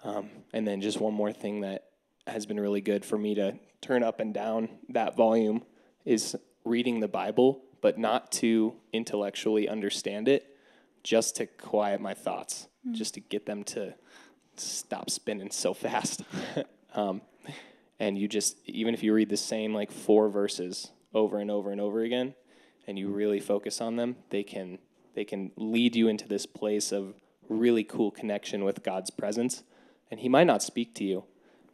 Um, 0.03 0.31
and 0.53 0.67
then 0.67 0.81
just 0.81 1.01
one 1.01 1.15
more 1.15 1.33
thing 1.33 1.61
that 1.61 1.91
has 2.27 2.47
been 2.47 2.59
really 2.59 2.81
good 2.81 3.05
for 3.05 3.17
me 3.17 3.35
to 3.37 3.55
turn 3.81 4.03
up 4.03 4.21
and 4.21 4.35
down 4.35 4.69
that 4.89 5.17
volume 5.17 5.63
is 6.05 6.37
reading 6.65 7.01
the 7.01 7.09
Bible, 7.09 7.63
but 7.81 7.99
not 7.99 8.33
to 8.33 8.75
intellectually 8.93 9.69
understand 9.69 10.29
it, 10.29 10.57
just 11.05 11.37
to 11.37 11.47
quiet 11.47 12.01
my 12.01 12.15
thoughts, 12.15 12.69
mm. 12.87 12.93
just 12.93 13.15
to 13.15 13.21
get 13.21 13.47
them 13.47 13.63
to 13.65 13.95
stop 14.57 15.11
spinning 15.11 15.51
so 15.51 15.73
fast. 15.75 16.23
um, 16.95 17.23
and 17.99 18.19
you 18.19 18.29
just, 18.29 18.57
even 18.67 18.95
if 18.95 19.03
you 19.03 19.13
read 19.13 19.29
the 19.29 19.37
same 19.37 19.75
like 19.75 19.91
four 19.91 20.29
verses 20.29 20.91
over 21.15 21.39
and 21.39 21.51
over 21.51 21.71
and 21.71 21.81
over 21.81 22.01
again, 22.01 22.35
and 22.87 22.99
you 22.99 23.09
really 23.09 23.41
focus 23.41 23.81
on 23.81 23.97
them, 23.97 24.17
they 24.31 24.43
can 24.43 24.79
they 25.15 25.25
can 25.25 25.53
lead 25.57 25.95
you 25.95 26.09
into 26.09 26.27
this 26.27 26.47
place 26.47 26.91
of 26.91 27.15
really 27.49 27.85
cool 27.85 28.11
connection 28.11 28.65
with 28.65 28.83
God's 28.83 29.11
presence. 29.11 29.63
And 30.11 30.21
He 30.21 30.29
might 30.29 30.47
not 30.47 30.63
speak 30.63 30.95
to 30.97 31.05
you, 31.05 31.25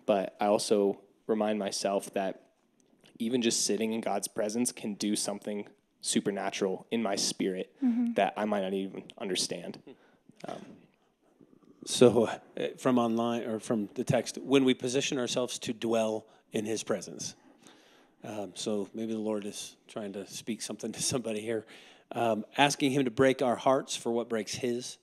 but 0.06 0.36
I 0.40 0.46
also 0.46 1.00
remind 1.26 1.58
myself 1.58 2.12
that 2.14 2.42
even 3.18 3.42
just 3.42 3.64
sitting 3.64 3.92
in 3.92 4.00
God's 4.00 4.28
presence 4.28 4.72
can 4.72 4.94
do 4.94 5.16
something 5.16 5.68
supernatural 6.00 6.86
in 6.90 7.02
my 7.02 7.16
spirit 7.16 7.74
mm-hmm. 7.82 8.12
that 8.14 8.32
I 8.36 8.44
might 8.44 8.62
not 8.62 8.74
even 8.74 9.04
understand. 9.18 9.78
Um, 10.46 10.64
so, 11.88 12.26
uh, 12.60 12.68
from 12.76 12.98
online 12.98 13.44
or 13.44 13.58
from 13.58 13.88
the 13.94 14.04
text, 14.04 14.36
when 14.38 14.64
we 14.64 14.74
position 14.74 15.18
ourselves 15.18 15.58
to 15.60 15.72
dwell 15.72 16.26
in 16.52 16.66
His 16.66 16.82
presence. 16.82 17.34
Um, 18.22 18.52
so 18.54 18.88
maybe 18.92 19.12
the 19.12 19.18
Lord 19.18 19.46
is 19.46 19.76
trying 19.86 20.12
to 20.12 20.26
speak 20.26 20.60
something 20.60 20.92
to 20.98 21.02
somebody 21.02 21.40
here. 21.40 21.64
Um, 22.12 22.44
asking 22.56 22.92
Him 22.92 23.06
to 23.06 23.10
break 23.10 23.40
our 23.42 23.56
hearts 23.56 23.96
for 23.96 24.12
what 24.12 24.28
breaks 24.28 24.54
His, 24.54 24.98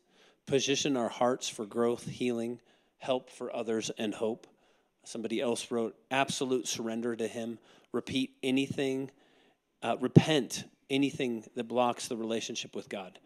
position 0.45 0.95
our 0.95 1.09
hearts 1.09 1.49
for 1.49 1.65
growth, 1.65 2.05
healing, 2.05 2.59
help 2.99 3.31
for 3.31 3.55
others, 3.55 3.89
and 3.97 4.13
hope. 4.13 4.45
Somebody 5.03 5.41
else 5.41 5.71
wrote, 5.71 5.95
absolute 6.11 6.67
surrender 6.67 7.15
to 7.15 7.27
Him. 7.27 7.57
Repeat 7.93 8.35
anything, 8.43 9.09
uh, 9.81 9.97
repent 9.99 10.65
anything 10.89 11.45
that 11.55 11.67
blocks 11.67 12.07
the 12.07 12.17
relationship 12.17 12.75
with 12.75 12.89
God, 12.89 13.17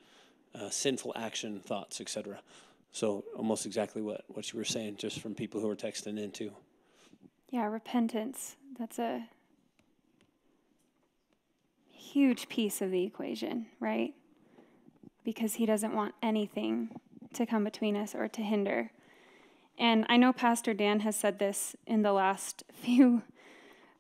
uh, 0.56 0.70
sinful 0.70 1.14
action, 1.18 1.60
thoughts, 1.60 2.00
etc. 2.00 2.40
So 2.92 3.24
almost 3.36 3.66
exactly 3.66 4.02
what, 4.02 4.24
what 4.28 4.52
you 4.52 4.58
were 4.58 4.66
saying, 4.66 4.98
just 4.98 5.20
from 5.20 5.36
people 5.36 5.62
who 5.62 5.70
are 5.70 5.76
texting 5.76 6.20
in 6.20 6.32
too. 6.32 6.52
Yeah, 7.50 7.66
repentance. 7.66 8.56
That's 8.78 9.00
a 9.00 9.28
huge 11.92 12.50
piece 12.50 12.82
of 12.82 12.92
the 12.92 13.04
equation, 13.04 13.68
right? 13.80 14.14
Because 15.24 15.56
he 15.56 15.66
doesn't 15.66 15.94
want 15.94 16.16
anything 16.24 16.90
to 17.34 17.46
come 17.46 17.64
between 17.64 17.96
us 17.96 18.16
or 18.16 18.28
to 18.28 18.42
hinder. 18.42 18.92
And 19.78 20.06
I 20.10 20.18
know 20.18 20.34
Pastor 20.34 20.74
Dan 20.74 21.02
has 21.02 21.16
said 21.16 21.40
this 21.40 21.76
in 21.86 22.02
the 22.02 22.12
last 22.12 22.64
few 22.74 23.24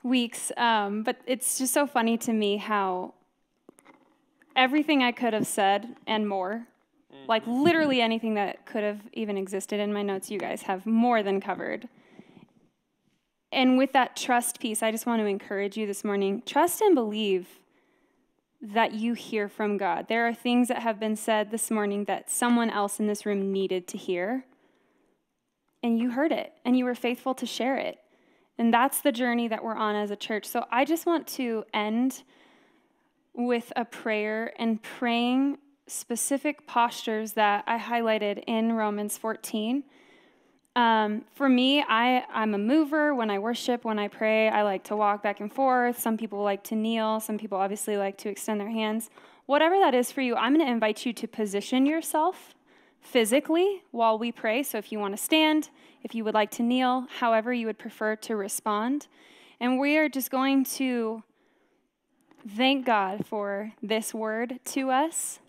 weeks, 0.03 0.51
um, 0.57 1.03
but 1.03 1.17
it's 1.25 1.57
just 1.57 1.73
so 1.73 1.85
funny 1.85 2.17
to 2.17 2.33
me 2.33 2.57
how 2.57 3.13
everything 4.55 5.03
I 5.03 5.11
could 5.11 5.33
have 5.33 5.47
said 5.47 5.95
and 6.05 6.27
more, 6.27 6.67
Mm. 7.13 7.27
like 7.27 7.43
literally 7.47 8.01
anything 8.01 8.35
that 8.35 8.65
could 8.65 8.83
have 8.83 9.01
even 9.13 9.37
existed 9.37 9.79
in 9.79 9.91
my 9.91 10.03
notes, 10.03 10.29
you 10.29 10.37
guys 10.37 10.63
have 10.63 10.85
more 10.85 11.23
than 11.23 11.41
covered. 11.41 11.87
And 13.51 13.77
with 13.77 13.93
that 13.93 14.15
trust 14.15 14.59
piece, 14.59 14.83
I 14.83 14.91
just 14.91 15.07
want 15.07 15.21
to 15.21 15.25
encourage 15.25 15.75
you 15.75 15.87
this 15.87 16.03
morning 16.03 16.43
trust 16.45 16.81
and 16.81 16.93
believe 16.93 17.47
that 18.61 18.93
you 18.93 19.13
hear 19.13 19.47
from 19.47 19.77
God. 19.77 20.07
There 20.07 20.27
are 20.27 20.33
things 20.33 20.67
that 20.67 20.83
have 20.83 20.99
been 20.99 21.15
said 21.15 21.49
this 21.49 21.71
morning 21.71 22.05
that 22.05 22.29
someone 22.29 22.69
else 22.69 22.99
in 22.99 23.07
this 23.07 23.25
room 23.25 23.51
needed 23.51 23.87
to 23.87 23.97
hear. 23.97 24.45
And 25.81 25.97
you 25.97 26.11
heard 26.11 26.33
it, 26.33 26.51
and 26.65 26.77
you 26.77 26.83
were 26.83 26.93
faithful 26.93 27.33
to 27.35 27.45
share 27.45 27.77
it. 27.77 27.99
And 28.57 28.73
that's 28.73 28.99
the 28.99 29.13
journey 29.13 29.47
that 29.47 29.63
we're 29.63 29.77
on 29.77 29.95
as 29.95 30.11
a 30.11 30.17
church. 30.17 30.45
So 30.45 30.65
I 30.69 30.83
just 30.83 31.05
want 31.05 31.25
to 31.27 31.63
end 31.73 32.23
with 33.33 33.71
a 33.77 33.85
prayer 33.85 34.53
and 34.59 34.83
praying 34.83 35.57
specific 35.89 36.67
postures 36.67 37.33
that 37.33 37.63
I 37.67 37.77
highlighted 37.77 38.43
in 38.47 38.73
Romans 38.73 39.17
14. 39.17 39.83
Um, 40.75 41.25
for 41.33 41.49
me, 41.49 41.83
I, 41.87 42.23
I'm 42.31 42.53
a 42.53 42.57
mover. 42.57 43.13
When 43.13 43.29
I 43.29 43.39
worship, 43.39 43.83
when 43.83 43.99
I 43.99 44.07
pray, 44.07 44.49
I 44.49 44.61
like 44.61 44.83
to 44.85 44.95
walk 44.95 45.23
back 45.23 45.39
and 45.39 45.51
forth. 45.51 45.99
Some 45.99 46.15
people 46.15 46.41
like 46.43 46.63
to 46.65 46.75
kneel. 46.75 47.19
Some 47.19 47.37
people 47.37 47.57
obviously 47.57 47.97
like 47.97 48.17
to 48.19 48.29
extend 48.29 48.61
their 48.61 48.69
hands. 48.69 49.09
Whatever 49.45 49.77
that 49.79 49.93
is 49.93 50.11
for 50.11 50.21
you, 50.21 50.35
I'm 50.35 50.53
going 50.53 50.65
to 50.65 50.71
invite 50.71 51.05
you 51.05 51.13
to 51.13 51.27
position 51.27 51.85
yourself 51.85 52.53
physically 53.01 53.81
while 53.91 54.17
we 54.17 54.31
pray. 54.31 54.61
So 54.63 54.77
if 54.77 54.91
you 54.91 54.99
want 54.99 55.17
to 55.17 55.21
stand, 55.21 55.69
if 56.03 56.13
you 56.13 56.23
would 56.23 56.33
like 56.33 56.51
to 56.51 56.63
kneel, 56.63 57.07
however 57.17 57.51
you 57.51 57.65
would 57.65 57.79
prefer 57.79 58.15
to 58.17 58.35
respond. 58.35 59.07
And 59.59 59.79
we 59.79 59.97
are 59.97 60.07
just 60.07 60.29
going 60.29 60.63
to 60.65 61.23
thank 62.47 62.85
God 62.85 63.25
for 63.25 63.73
this 63.81 64.13
word 64.13 64.59
to 64.65 64.91
us 64.91 65.39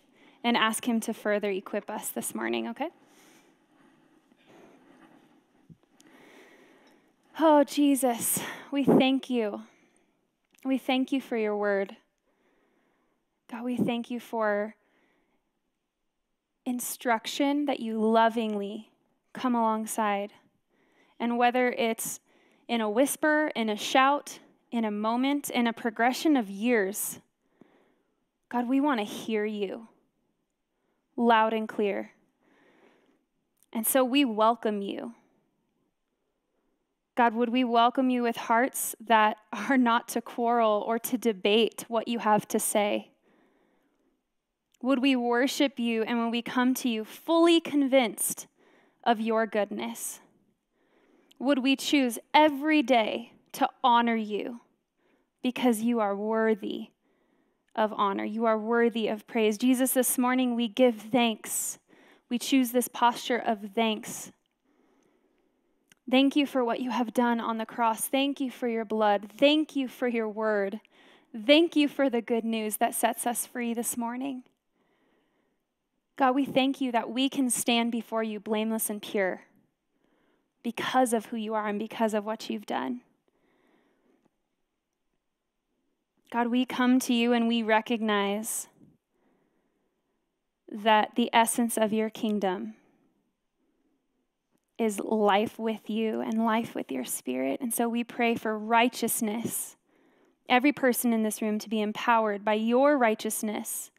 and 0.43 0.57
ask 0.57 0.87
Him 0.87 0.99
to 1.01 1.13
further 1.13 1.49
equip 1.49 1.89
us 1.89 2.09
this 2.09 2.33
morning, 2.33 2.67
okay? 2.69 2.89
Oh, 7.39 7.63
Jesus, 7.63 8.39
we 8.71 8.83
thank 8.83 9.29
you. 9.29 9.61
We 10.63 10.77
thank 10.77 11.11
you 11.11 11.21
for 11.21 11.37
your 11.37 11.55
word. 11.55 11.95
God, 13.49 13.63
we 13.63 13.77
thank 13.77 14.11
you 14.11 14.19
for 14.19 14.75
instruction 16.65 17.65
that 17.65 17.79
you 17.79 17.99
lovingly 17.99 18.91
come 19.33 19.55
alongside. 19.55 20.33
And 21.19 21.37
whether 21.37 21.71
it's 21.71 22.19
in 22.67 22.81
a 22.81 22.89
whisper, 22.89 23.51
in 23.55 23.69
a 23.69 23.75
shout, 23.75 24.39
in 24.71 24.85
a 24.85 24.91
moment, 24.91 25.49
in 25.49 25.67
a 25.67 25.73
progression 25.73 26.37
of 26.37 26.49
years, 26.49 27.19
God, 28.49 28.67
we 28.67 28.79
want 28.79 28.99
to 28.99 29.05
hear 29.05 29.45
you 29.45 29.87
loud 31.15 31.53
and 31.53 31.67
clear. 31.67 32.11
And 33.73 33.85
so 33.87 34.03
we 34.03 34.25
welcome 34.25 34.81
you. 34.81 35.13
God, 37.15 37.33
would 37.33 37.49
we 37.49 37.63
welcome 37.63 38.09
you 38.09 38.23
with 38.23 38.35
hearts 38.35 38.95
that 39.05 39.37
are 39.53 39.77
not 39.77 40.07
to 40.09 40.21
quarrel 40.21 40.83
or 40.85 40.99
to 40.99 41.17
debate 41.17 41.85
what 41.87 42.07
you 42.07 42.19
have 42.19 42.47
to 42.49 42.59
say? 42.59 43.11
Would 44.81 44.99
we 44.99 45.15
worship 45.15 45.79
you 45.79 46.03
and 46.03 46.17
when 46.17 46.31
we 46.31 46.41
come 46.41 46.73
to 46.75 46.89
you 46.89 47.05
fully 47.05 47.59
convinced 47.59 48.47
of 49.03 49.19
your 49.21 49.45
goodness? 49.45 50.19
Would 51.37 51.59
we 51.59 51.75
choose 51.75 52.17
every 52.33 52.81
day 52.81 53.33
to 53.53 53.69
honor 53.83 54.15
you 54.15 54.61
because 55.43 55.81
you 55.81 55.99
are 55.99 56.15
worthy 56.15 56.89
of 57.75 57.93
honor? 57.95 58.25
You 58.25 58.45
are 58.45 58.57
worthy 58.57 59.07
of 59.07 59.27
praise. 59.27 59.57
Jesus, 59.57 59.93
this 59.93 60.17
morning 60.17 60.55
we 60.55 60.67
give 60.67 60.95
thanks. 60.95 61.79
We 62.29 62.39
choose 62.39 62.71
this 62.71 62.87
posture 62.87 63.37
of 63.37 63.71
thanks. 63.75 64.31
Thank 66.09 66.35
you 66.35 66.45
for 66.45 66.63
what 66.63 66.79
you 66.79 66.91
have 66.91 67.13
done 67.13 67.39
on 67.39 67.57
the 67.57 67.65
cross. 67.65 68.07
Thank 68.07 68.41
you 68.41 68.51
for 68.51 68.67
your 68.67 68.85
blood. 68.85 69.29
Thank 69.37 69.75
you 69.75 69.87
for 69.87 70.07
your 70.07 70.27
word. 70.27 70.81
Thank 71.45 71.75
you 71.75 71.87
for 71.87 72.09
the 72.09 72.21
good 72.21 72.43
news 72.43 72.77
that 72.77 72.93
sets 72.93 73.25
us 73.25 73.45
free 73.45 73.73
this 73.73 73.95
morning. 73.95 74.43
God, 76.17 76.35
we 76.35 76.45
thank 76.45 76.81
you 76.81 76.91
that 76.91 77.09
we 77.09 77.29
can 77.29 77.49
stand 77.49 77.91
before 77.91 78.23
you 78.23 78.39
blameless 78.39 78.89
and 78.89 79.01
pure 79.01 79.41
because 80.63 81.13
of 81.13 81.27
who 81.27 81.37
you 81.37 81.53
are 81.53 81.67
and 81.67 81.79
because 81.79 82.13
of 82.13 82.25
what 82.25 82.49
you've 82.49 82.65
done. 82.65 83.01
God, 86.31 86.47
we 86.47 86.65
come 86.65 86.99
to 87.01 87.13
you 87.13 87.33
and 87.33 87.47
we 87.47 87.61
recognize 87.61 88.67
that 90.71 91.15
the 91.15 91.29
essence 91.33 91.77
of 91.77 91.91
your 91.91 92.09
kingdom 92.09 92.75
is 94.77 94.99
life 94.99 95.59
with 95.59 95.89
you 95.89 96.21
and 96.21 96.45
life 96.45 96.73
with 96.73 96.91
your 96.91 97.03
spirit. 97.05 97.59
And 97.59 97.73
so 97.73 97.87
we 97.87 98.03
pray 98.03 98.35
for 98.35 98.57
righteousness, 98.57 99.75
every 100.47 100.71
person 100.71 101.13
in 101.13 101.23
this 101.23 101.41
room 101.41 101.59
to 101.59 101.69
be 101.69 101.81
empowered 101.81 102.45
by 102.45 102.53
your 102.53 102.97
righteousness 102.97 103.91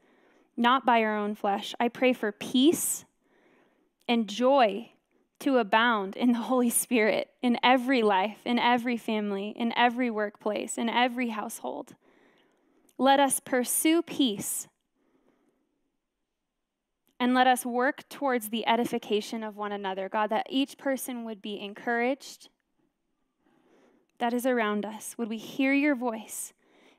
not 0.56 0.84
by 0.84 1.02
our 1.02 1.16
own 1.16 1.34
flesh. 1.34 1.74
I 1.80 1.88
pray 1.88 2.12
for 2.12 2.32
peace 2.32 3.04
and 4.08 4.28
joy 4.28 4.90
to 5.40 5.58
abound 5.58 6.16
in 6.16 6.32
the 6.32 6.38
Holy 6.38 6.70
Spirit 6.70 7.30
in 7.42 7.58
every 7.62 8.02
life, 8.02 8.38
in 8.44 8.58
every 8.58 8.96
family, 8.96 9.54
in 9.56 9.72
every 9.76 10.10
workplace, 10.10 10.78
in 10.78 10.88
every 10.88 11.30
household. 11.30 11.94
Let 13.02 13.18
us 13.18 13.40
pursue 13.40 14.00
peace 14.00 14.68
and 17.18 17.34
let 17.34 17.48
us 17.48 17.66
work 17.66 18.08
towards 18.08 18.50
the 18.50 18.64
edification 18.64 19.42
of 19.42 19.56
one 19.56 19.72
another. 19.72 20.08
God, 20.08 20.30
that 20.30 20.46
each 20.48 20.78
person 20.78 21.24
would 21.24 21.42
be 21.42 21.58
encouraged 21.58 22.48
that 24.18 24.32
is 24.32 24.46
around 24.46 24.86
us. 24.86 25.16
Would 25.18 25.28
we 25.28 25.36
hear 25.36 25.72
your 25.72 25.96
voice 25.96 26.52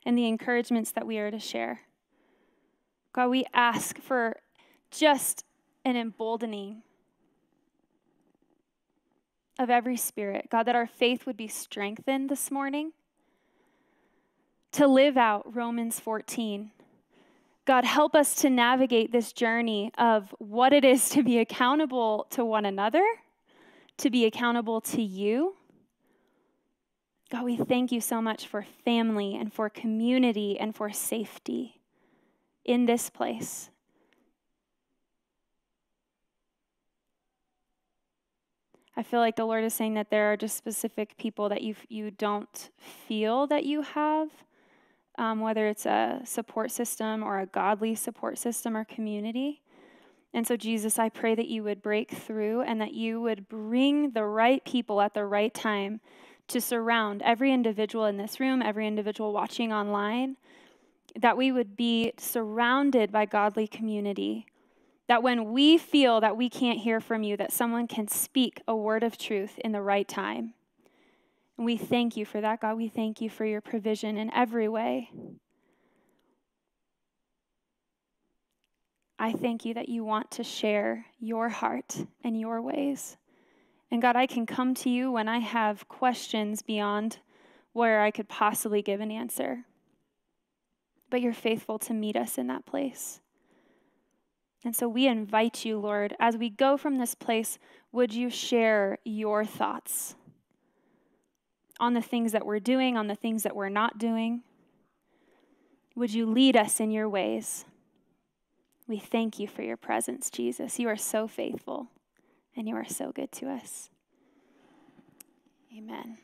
and 0.06 0.18
the 0.18 0.28
encouragements 0.28 0.92
that 0.92 1.08
we 1.08 1.20
are 1.20 1.32
to 1.32 1.40
share? 1.40 1.84
God, 3.14 3.30
we 3.30 3.46
ask 3.54 3.98
for 3.98 4.36
just 4.92 5.46
an 5.86 5.96
emboldening 5.96 6.84
of 9.58 9.70
every 9.70 9.96
spirit. 9.96 10.50
God, 10.52 10.64
that 10.64 10.76
our 10.76 10.86
faith 10.86 11.26
would 11.26 11.38
be 11.38 11.48
strengthened 11.48 12.30
this 12.30 12.52
morning 12.52 12.92
to 14.74 14.88
live 14.88 15.18
out 15.18 15.56
Romans 15.56 16.00
14. 16.00 16.72
God, 17.66 17.86
help 17.86 18.14
us 18.16 18.36
to 18.36 18.50
navigate 18.50 19.12
this 19.12 19.32
journey 19.32 19.92
of 19.98 20.36
what 20.40 20.74
it 20.74 20.84
is 20.84 21.10
to 21.10 21.24
be 21.24 21.40
accountable 21.40 22.28
to 22.32 22.44
one 22.44 22.66
another, 22.66 23.06
to 23.98 24.10
be 24.10 24.26
accountable 24.26 24.82
to 24.82 25.02
you. 25.02 25.56
God, 27.32 27.46
we 27.46 27.56
thank 27.56 27.92
you 27.92 28.02
so 28.02 28.22
much 28.22 28.48
for 28.48 28.66
family 28.84 29.36
and 29.36 29.54
for 29.54 29.70
community 29.70 30.60
and 30.60 30.76
for 30.76 30.92
safety 30.92 31.80
in 32.66 32.86
this 32.86 33.10
place. 33.10 33.70
I 38.96 39.04
feel 39.04 39.20
like 39.20 39.36
the 39.36 39.46
Lord 39.46 39.64
is 39.64 39.74
saying 39.74 39.96
that 39.96 40.12
there 40.12 40.32
are 40.32 40.38
just 40.38 40.56
specific 40.56 41.18
people 41.18 41.50
that 41.50 41.64
you 41.64 41.76
you 41.90 42.12
don't 42.12 42.70
feel 43.08 43.48
that 43.48 43.66
you 43.66 43.82
have, 43.82 44.30
um, 45.18 45.40
whether 45.40 45.68
it's 45.68 45.86
a 45.86 46.22
support 46.26 46.72
system 46.72 47.24
or 47.24 47.40
a 47.40 47.46
godly 47.46 47.96
support 47.96 48.38
system 48.38 48.76
or 48.76 48.84
community. 48.84 49.62
And 50.34 50.48
so, 50.48 50.58
Jesus, 50.58 50.98
I 50.98 51.10
pray 51.10 51.36
that 51.36 51.48
you 51.48 51.64
would 51.64 51.84
break 51.84 52.12
through 52.12 52.62
and 52.62 52.82
that 52.82 52.94
you 52.94 53.22
would 53.22 53.48
bring 53.48 54.12
the 54.12 54.26
right 54.26 54.64
people 54.66 55.00
at 55.00 55.14
the 55.14 55.26
right 55.26 55.54
time 55.54 56.02
to 56.48 56.60
surround 56.60 57.22
every 57.22 57.54
individual 57.54 58.06
in 58.06 58.18
this 58.18 58.40
room, 58.40 58.62
every 58.62 58.88
individual 58.88 59.32
watching 59.32 59.72
online, 59.72 60.38
that 61.16 61.38
we 61.38 61.52
would 61.52 61.78
be 61.78 62.14
surrounded 62.18 63.12
by 63.12 63.26
godly 63.26 63.68
community. 63.68 64.48
That 65.08 65.22
when 65.22 65.52
we 65.52 65.78
feel 65.78 66.20
that 66.22 66.36
we 66.36 66.50
can't 66.50 66.80
hear 66.80 67.00
from 67.00 67.24
you, 67.24 67.38
that 67.38 67.52
someone 67.52 67.88
can 67.88 68.08
speak 68.08 68.62
a 68.68 68.76
word 68.76 69.04
of 69.04 69.18
truth 69.18 69.60
in 69.60 69.72
the 69.72 69.82
right 69.82 70.08
time. 70.08 70.54
And 71.58 71.66
we 71.66 71.78
thank 71.78 72.18
you 72.18 72.26
for 72.26 72.42
that, 72.42 72.62
God. 72.62 72.78
We 72.78 72.88
thank 72.88 73.22
you 73.22 73.30
for 73.30 73.46
your 73.46 73.62
provision 73.62 74.18
in 74.18 74.34
every 74.34 74.68
way. 74.68 75.12
I 79.20 79.32
thank 79.32 79.64
you 79.64 79.74
that 79.76 79.90
you 79.90 80.04
want 80.04 80.32
to 80.32 80.44
share 80.44 81.06
your 81.20 81.50
heart 81.50 82.06
and 82.24 82.40
your 82.40 82.62
ways. 82.62 83.18
And 83.92 84.02
God, 84.02 84.16
I 84.16 84.26
can 84.26 84.46
come 84.46 84.74
to 84.76 84.90
you 84.90 85.12
when 85.12 85.30
I 85.30 85.40
have 85.40 85.88
questions 85.88 86.62
beyond 86.62 87.20
where 87.72 88.02
I 88.02 88.12
could 88.12 88.28
possibly 88.28 88.82
give 88.82 89.00
an 89.00 89.12
answer 89.12 89.66
but 91.14 91.22
you're 91.22 91.32
faithful 91.32 91.78
to 91.78 91.94
meet 91.94 92.16
us 92.16 92.40
in 92.40 92.48
that 92.48 92.66
place. 92.66 93.22
And 94.66 94.76
so 94.76 94.88
we 94.88 95.06
invite 95.06 95.64
you, 95.64 95.78
Lord, 95.78 96.16
as 96.20 96.38
we 96.38 96.50
go 96.50 96.76
from 96.76 96.98
this 96.98 97.14
place, 97.14 97.60
would 97.92 98.12
you 98.12 98.32
share 98.32 98.98
your 99.06 99.46
thoughts 99.46 100.16
on 101.80 101.94
the 101.94 102.02
things 102.02 102.32
that 102.32 102.46
we're 102.46 102.60
doing, 102.60 102.98
on 102.98 103.08
the 103.08 103.16
things 103.16 103.44
that 103.44 103.56
we're 103.56 103.70
not 103.70 103.98
doing? 103.98 104.44
Would 105.96 106.14
you 106.14 106.26
lead 106.26 106.58
us 106.58 106.80
in 106.80 106.92
your 106.92 107.08
ways? 107.08 107.66
We 108.88 108.98
thank 108.98 109.40
you 109.40 109.48
for 109.48 109.62
your 109.62 109.78
presence, 109.78 110.30
Jesus. 110.30 110.80
You 110.80 110.90
are 110.90 110.98
so 110.98 111.28
faithful 111.28 111.88
and 112.56 112.68
you 112.68 112.76
are 112.76 112.88
so 112.88 113.12
good 113.12 113.32
to 113.34 113.50
us. 113.50 113.90
Amen. 115.76 116.18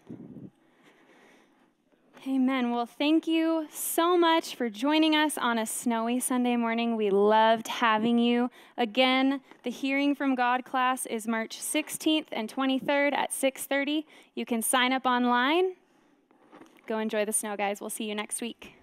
Amen. 2.28 2.72
Well, 2.72 2.86
thank 2.86 3.28
you 3.28 3.67
so 3.72 4.17
much 4.17 4.53
for 4.53 4.70
joining 4.70 5.15
us 5.15 5.38
on 5.38 5.57
a 5.57 5.65
snowy 5.65 6.20
Sunday 6.20 6.57
morning. 6.57 6.97
We 6.97 7.09
loved 7.09 7.70
having 7.70 8.20
you. 8.20 8.51
Again, 8.78 9.39
the 9.63 9.70
Hearing 9.70 10.15
from 10.15 10.36
God 10.36 10.65
class 10.65 11.05
is 11.05 11.30
March 11.30 11.57
16th 11.57 12.28
and 12.34 12.49
23rd 12.49 13.13
at 13.13 13.32
6:30. 13.32 14.05
You 14.36 14.45
can 14.45 14.61
sign 14.61 14.91
up 14.91 15.05
online. 15.05 15.76
Go 16.88 16.99
enjoy 16.99 17.24
the 17.24 17.32
snow, 17.32 17.55
guys. 17.55 17.80
We'll 17.80 17.89
see 17.89 18.09
you 18.09 18.15
next 18.15 18.41
week. 18.41 18.78